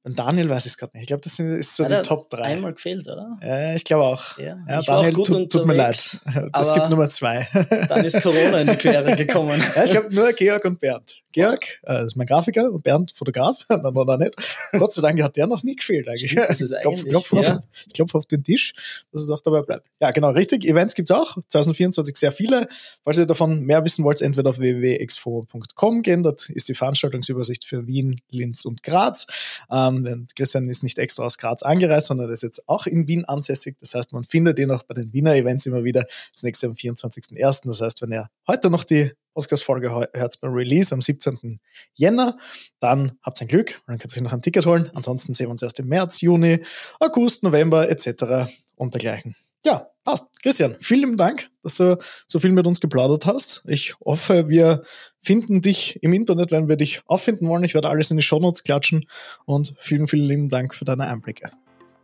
und 0.08 0.18
Daniel 0.18 0.48
weiß 0.48 0.66
ich 0.66 0.72
es 0.72 0.78
gerade 0.78 0.94
nicht. 0.94 1.02
Ich 1.02 1.08
glaube, 1.08 1.20
das 1.22 1.38
ist 1.38 1.76
so 1.76 1.84
Hat 1.84 1.92
die 1.92 2.08
Top 2.08 2.30
3. 2.30 2.42
Einmal 2.42 2.74
gefehlt, 2.74 3.06
oder? 3.10 3.38
Ja, 3.42 3.76
ich 3.76 3.84
glaube 3.84 4.06
auch. 4.06 4.38
Ja, 4.38 4.58
ja 4.66 4.82
Daniel, 4.82 5.12
tut, 5.12 5.52
tut, 5.52 5.66
mir 5.66 5.74
leid. 5.74 6.22
Das 6.54 6.74
gibt 6.74 6.90
Nummer 6.90 7.10
zwei. 7.10 7.46
Dann 7.90 8.06
ist 8.06 8.22
Corona 8.22 8.60
in 8.60 8.68
die 8.68 8.78
Quere 8.78 9.18
gekommen. 9.18 9.62
ja, 9.76 9.84
ich 9.84 9.92
glaube 9.92 10.16
nur 10.16 10.32
Georg 10.32 10.64
und 10.64 10.80
Bernd. 10.80 11.22
Georg 11.38 11.80
äh, 11.86 12.04
ist 12.04 12.16
mein 12.16 12.26
Grafiker 12.26 12.72
und 12.72 12.82
Bernd 12.82 13.12
Fotograf. 13.12 13.60
Dann 13.70 13.84
war 13.84 14.18
nicht. 14.18 14.36
Gott 14.72 14.92
sei 14.92 15.04
Dank 15.04 15.22
hat 15.22 15.36
der 15.36 15.46
noch 15.46 15.62
nie 15.62 15.76
gefehlt 15.76 16.08
eigentlich. 16.08 16.32
Stimmt, 16.32 16.50
das 16.50 16.62
ist 16.62 16.74
klopf, 16.82 17.06
klopf 17.06 17.32
ja. 17.32 17.58
auf, 17.58 17.64
ich 17.86 17.94
klopfe 17.94 18.18
auf 18.18 18.26
den 18.26 18.44
Tisch, 18.44 18.74
dass 19.12 19.22
es 19.22 19.30
auch 19.30 19.42
dabei 19.42 19.62
bleibt. 19.62 19.86
Ja, 20.00 20.10
genau, 20.10 20.32
richtig. 20.32 20.66
Events 20.66 20.96
gibt 20.96 21.12
es 21.12 21.16
auch. 21.16 21.38
2024 21.48 22.18
sehr 22.18 22.32
viele. 22.32 22.68
Falls 23.04 23.20
ihr 23.20 23.28
davon 23.28 23.62
mehr 23.62 23.86
wissen 23.86 24.04
wollt, 24.04 24.24
entweder 24.24 24.50
auf 24.50 24.58
www.expo.com 24.58 26.02
gehen. 26.02 26.24
Dort 26.24 26.50
ist 26.50 26.70
die 26.70 26.74
Veranstaltungsübersicht 26.74 27.66
für 27.66 27.86
Wien, 27.86 28.20
Linz 28.32 28.66
und 28.66 28.82
Graz. 28.82 29.28
Ähm, 29.70 30.26
Christian 30.36 30.68
ist 30.70 30.82
nicht 30.82 30.98
extra 30.98 31.24
aus 31.24 31.38
Graz 31.38 31.62
angereist, 31.62 32.08
sondern 32.08 32.32
ist 32.32 32.42
jetzt 32.42 32.68
auch 32.68 32.88
in 32.88 33.08
Wien 33.08 33.26
ansässig. 33.26 33.78
Das 33.80 33.94
heißt, 33.94 34.12
man 34.12 34.24
findet 34.24 34.58
ihn 34.58 34.72
auch 34.72 34.82
bei 34.82 34.96
den 34.96 35.14
Wiener 35.14 35.36
Events 35.36 35.68
immer 35.68 35.84
wieder. 35.84 36.08
Das 36.34 36.42
nächste 36.42 36.66
am 36.66 36.74
24.01. 36.74 37.68
Das 37.68 37.80
heißt, 37.80 38.02
wenn 38.02 38.12
ihr 38.12 38.28
heute 38.48 38.72
noch 38.72 38.84
die 38.84 39.12
Podcast-Folge 39.38 39.92
hört 39.92 40.42
beim 40.42 40.52
Release 40.52 40.92
am 40.92 41.00
17. 41.00 41.60
Jänner. 41.94 42.38
Dann 42.80 43.20
habt 43.22 43.40
ein 43.40 43.48
Glück, 43.48 43.80
dann 43.86 44.00
könnt 44.00 44.12
ihr 44.12 44.18
euch 44.18 44.24
noch 44.24 44.34
ein 44.34 44.42
Ticket 44.42 44.66
holen. 44.66 44.90
Ansonsten 44.96 45.36
sehen 45.36 45.46
wir 45.46 45.52
uns 45.52 45.62
erst 45.62 45.80
im 45.80 45.88
März, 45.88 46.22
Juni, 46.22 46.64
August, 47.00 47.44
November 47.44 47.88
etc. 47.88 48.52
und 48.76 48.96
dergleichen. 48.96 49.36
Ja, 49.64 49.92
passt. 50.04 50.42
Christian, 50.42 50.76
vielen 50.80 51.18
Dank, 51.18 51.52
dass 51.62 51.76
du 51.76 52.00
so 52.26 52.40
viel 52.40 52.52
mit 52.52 52.66
uns 52.66 52.82
geplaudert 52.82 53.28
hast. 53.28 53.62
Ich 53.68 53.94
hoffe, 54.04 54.50
wir 54.50 54.82
finden 55.22 55.62
dich 55.62 56.02
im 56.02 56.14
Internet, 56.14 56.50
wenn 56.50 56.68
wir 56.68 56.76
dich 56.76 57.02
auffinden 57.06 57.48
wollen. 57.48 57.64
Ich 57.64 57.76
werde 57.76 57.90
alles 57.90 58.10
in 58.10 58.18
die 58.18 58.24
Shownotes 58.24 58.64
klatschen 58.64 59.08
und 59.46 59.76
vielen, 59.78 60.08
vielen 60.08 60.26
lieben 60.26 60.50
Dank 60.50 60.74
für 60.74 60.86
deine 60.86 61.06
Einblicke. 61.06 61.52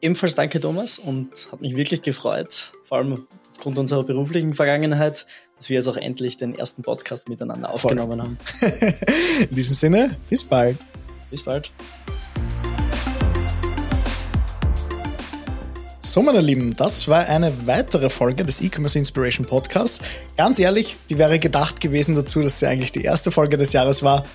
Ebenfalls 0.03 0.35
danke, 0.35 0.59
Thomas, 0.59 0.99
und 0.99 1.29
hat 1.49 1.61
mich 1.61 1.77
wirklich 1.77 2.01
gefreut, 2.01 2.73
vor 2.83 2.97
allem 2.97 3.25
aufgrund 3.51 3.77
unserer 3.77 4.03
beruflichen 4.03 4.53
Vergangenheit, 4.53 5.25
dass 5.55 5.69
wir 5.69 5.77
jetzt 5.77 5.87
auch 5.87 5.95
endlich 5.95 6.35
den 6.35 6.59
ersten 6.59 6.81
Podcast 6.81 7.29
miteinander 7.29 7.73
aufgenommen 7.73 8.21
haben. 8.21 8.37
In 9.49 9.55
diesem 9.55 9.73
Sinne, 9.73 10.17
bis 10.29 10.43
bald. 10.43 10.85
Bis 11.29 11.41
bald. 11.41 11.71
So, 16.01 16.21
meine 16.21 16.41
Lieben, 16.41 16.75
das 16.75 17.07
war 17.07 17.29
eine 17.29 17.65
weitere 17.65 18.09
Folge 18.09 18.43
des 18.43 18.59
E-Commerce 18.59 18.99
Inspiration 18.99 19.47
Podcasts. 19.47 20.01
Ganz 20.35 20.59
ehrlich, 20.59 20.97
die 21.09 21.17
wäre 21.17 21.39
gedacht 21.39 21.79
gewesen 21.79 22.13
dazu, 22.15 22.41
dass 22.41 22.59
sie 22.59 22.67
eigentlich 22.67 22.91
die 22.91 23.03
erste 23.03 23.31
Folge 23.31 23.55
des 23.55 23.71
Jahres 23.71 24.03
war. 24.03 24.25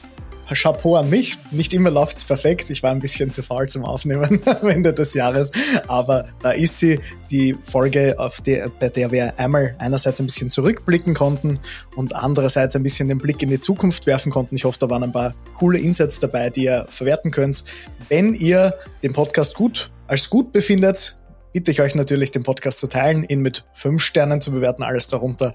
Chapeau 0.54 0.96
an 0.96 1.10
mich. 1.10 1.36
Nicht 1.50 1.74
immer 1.74 1.90
läuft's 1.90 2.24
perfekt. 2.24 2.70
Ich 2.70 2.82
war 2.82 2.90
ein 2.90 3.00
bisschen 3.00 3.30
zu 3.30 3.42
faul 3.42 3.68
zum 3.68 3.84
Aufnehmen 3.84 4.40
am 4.46 4.68
Ende 4.68 4.92
des 4.92 5.14
Jahres. 5.14 5.50
Aber 5.86 6.26
da 6.42 6.52
ist 6.52 6.78
sie, 6.78 7.00
die 7.30 7.54
Folge, 7.54 8.16
der, 8.46 8.68
bei 8.68 8.88
der 8.88 9.12
wir 9.12 9.38
einmal 9.38 9.74
einerseits 9.78 10.20
ein 10.20 10.26
bisschen 10.26 10.50
zurückblicken 10.50 11.14
konnten 11.14 11.58
und 11.96 12.14
andererseits 12.14 12.74
ein 12.76 12.82
bisschen 12.82 13.08
den 13.08 13.18
Blick 13.18 13.42
in 13.42 13.50
die 13.50 13.60
Zukunft 13.60 14.06
werfen 14.06 14.32
konnten. 14.32 14.56
Ich 14.56 14.64
hoffe, 14.64 14.78
da 14.78 14.88
waren 14.90 15.02
ein 15.02 15.12
paar 15.12 15.34
coole 15.54 15.78
Insights 15.78 16.20
dabei, 16.20 16.50
die 16.50 16.64
ihr 16.64 16.86
verwerten 16.88 17.30
könnt. 17.30 17.64
Wenn 18.08 18.34
ihr 18.34 18.74
den 19.02 19.12
Podcast 19.12 19.54
gut 19.54 19.90
als 20.06 20.30
gut 20.30 20.52
befindet, 20.52 21.16
bitte 21.52 21.70
ich 21.70 21.80
euch 21.80 21.94
natürlich, 21.94 22.30
den 22.30 22.42
Podcast 22.42 22.78
zu 22.78 22.86
teilen, 22.86 23.24
ihn 23.24 23.40
mit 23.40 23.66
fünf 23.74 24.02
Sternen 24.02 24.40
zu 24.40 24.52
bewerten, 24.52 24.82
alles 24.82 25.08
darunter 25.08 25.54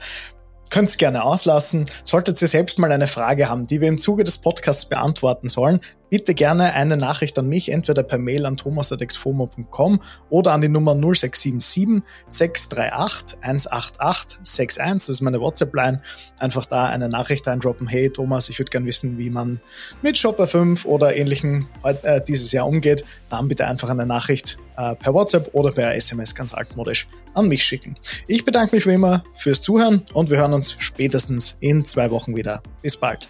könnt 0.73 0.89
es 0.89 0.97
gerne 0.97 1.23
auslassen. 1.23 1.85
Solltet 2.03 2.41
ihr 2.41 2.47
selbst 2.47 2.79
mal 2.79 2.91
eine 2.91 3.07
Frage 3.07 3.47
haben, 3.47 3.67
die 3.67 3.79
wir 3.79 3.87
im 3.87 3.99
Zuge 3.99 4.23
des 4.23 4.39
Podcasts 4.39 4.85
beantworten 4.85 5.47
sollen, 5.47 5.81
bitte 6.13 6.35
gerne 6.35 6.73
eine 6.73 6.95
Nachricht 6.95 7.39
an 7.39 7.49
mich, 7.49 7.69
entweder 7.69 8.03
per 8.03 8.19
Mail 8.19 8.45
an 8.45 8.55
thomas.exfomo.com 8.55 9.99
oder 10.29 10.53
an 10.53 10.61
die 10.61 10.69
Nummer 10.69 10.93
0677 10.93 12.03
638 12.29 13.39
188 13.41 14.37
61. 14.37 14.77
Das 14.93 15.09
ist 15.09 15.21
meine 15.21 15.41
WhatsApp-Line. 15.41 16.03
Einfach 16.37 16.67
da 16.67 16.85
eine 16.85 17.09
Nachricht 17.09 17.47
eindroppen. 17.47 17.87
Hey 17.87 18.11
Thomas, 18.11 18.47
ich 18.49 18.59
würde 18.59 18.69
gerne 18.69 18.85
wissen, 18.85 19.17
wie 19.17 19.31
man 19.31 19.59
mit 20.03 20.15
Shopper 20.15 20.45
5 20.45 20.85
oder 20.85 21.15
ähnlichen 21.15 21.65
äh, 21.81 22.21
dieses 22.21 22.51
Jahr 22.51 22.67
umgeht. 22.67 23.03
Dann 23.31 23.47
bitte 23.47 23.65
einfach 23.65 23.89
eine 23.89 24.05
Nachricht 24.05 24.59
äh, 24.77 24.93
per 24.93 25.15
WhatsApp 25.15 25.49
oder 25.53 25.71
per 25.71 25.95
SMS 25.95 26.35
ganz 26.35 26.53
altmodisch 26.53 27.07
an 27.33 27.47
mich 27.47 27.63
schicken. 27.63 27.97
Ich 28.27 28.45
bedanke 28.45 28.75
mich 28.75 28.85
wie 28.85 28.93
immer 28.93 29.23
fürs 29.33 29.61
Zuhören 29.61 30.03
und 30.13 30.29
wir 30.29 30.37
hören 30.37 30.53
uns 30.53 30.75
spätestens 30.77 31.57
in 31.59 31.87
zwei 31.87 32.11
Wochen 32.11 32.35
wieder. 32.35 32.61
Bis 32.83 32.97
bald. 32.97 33.27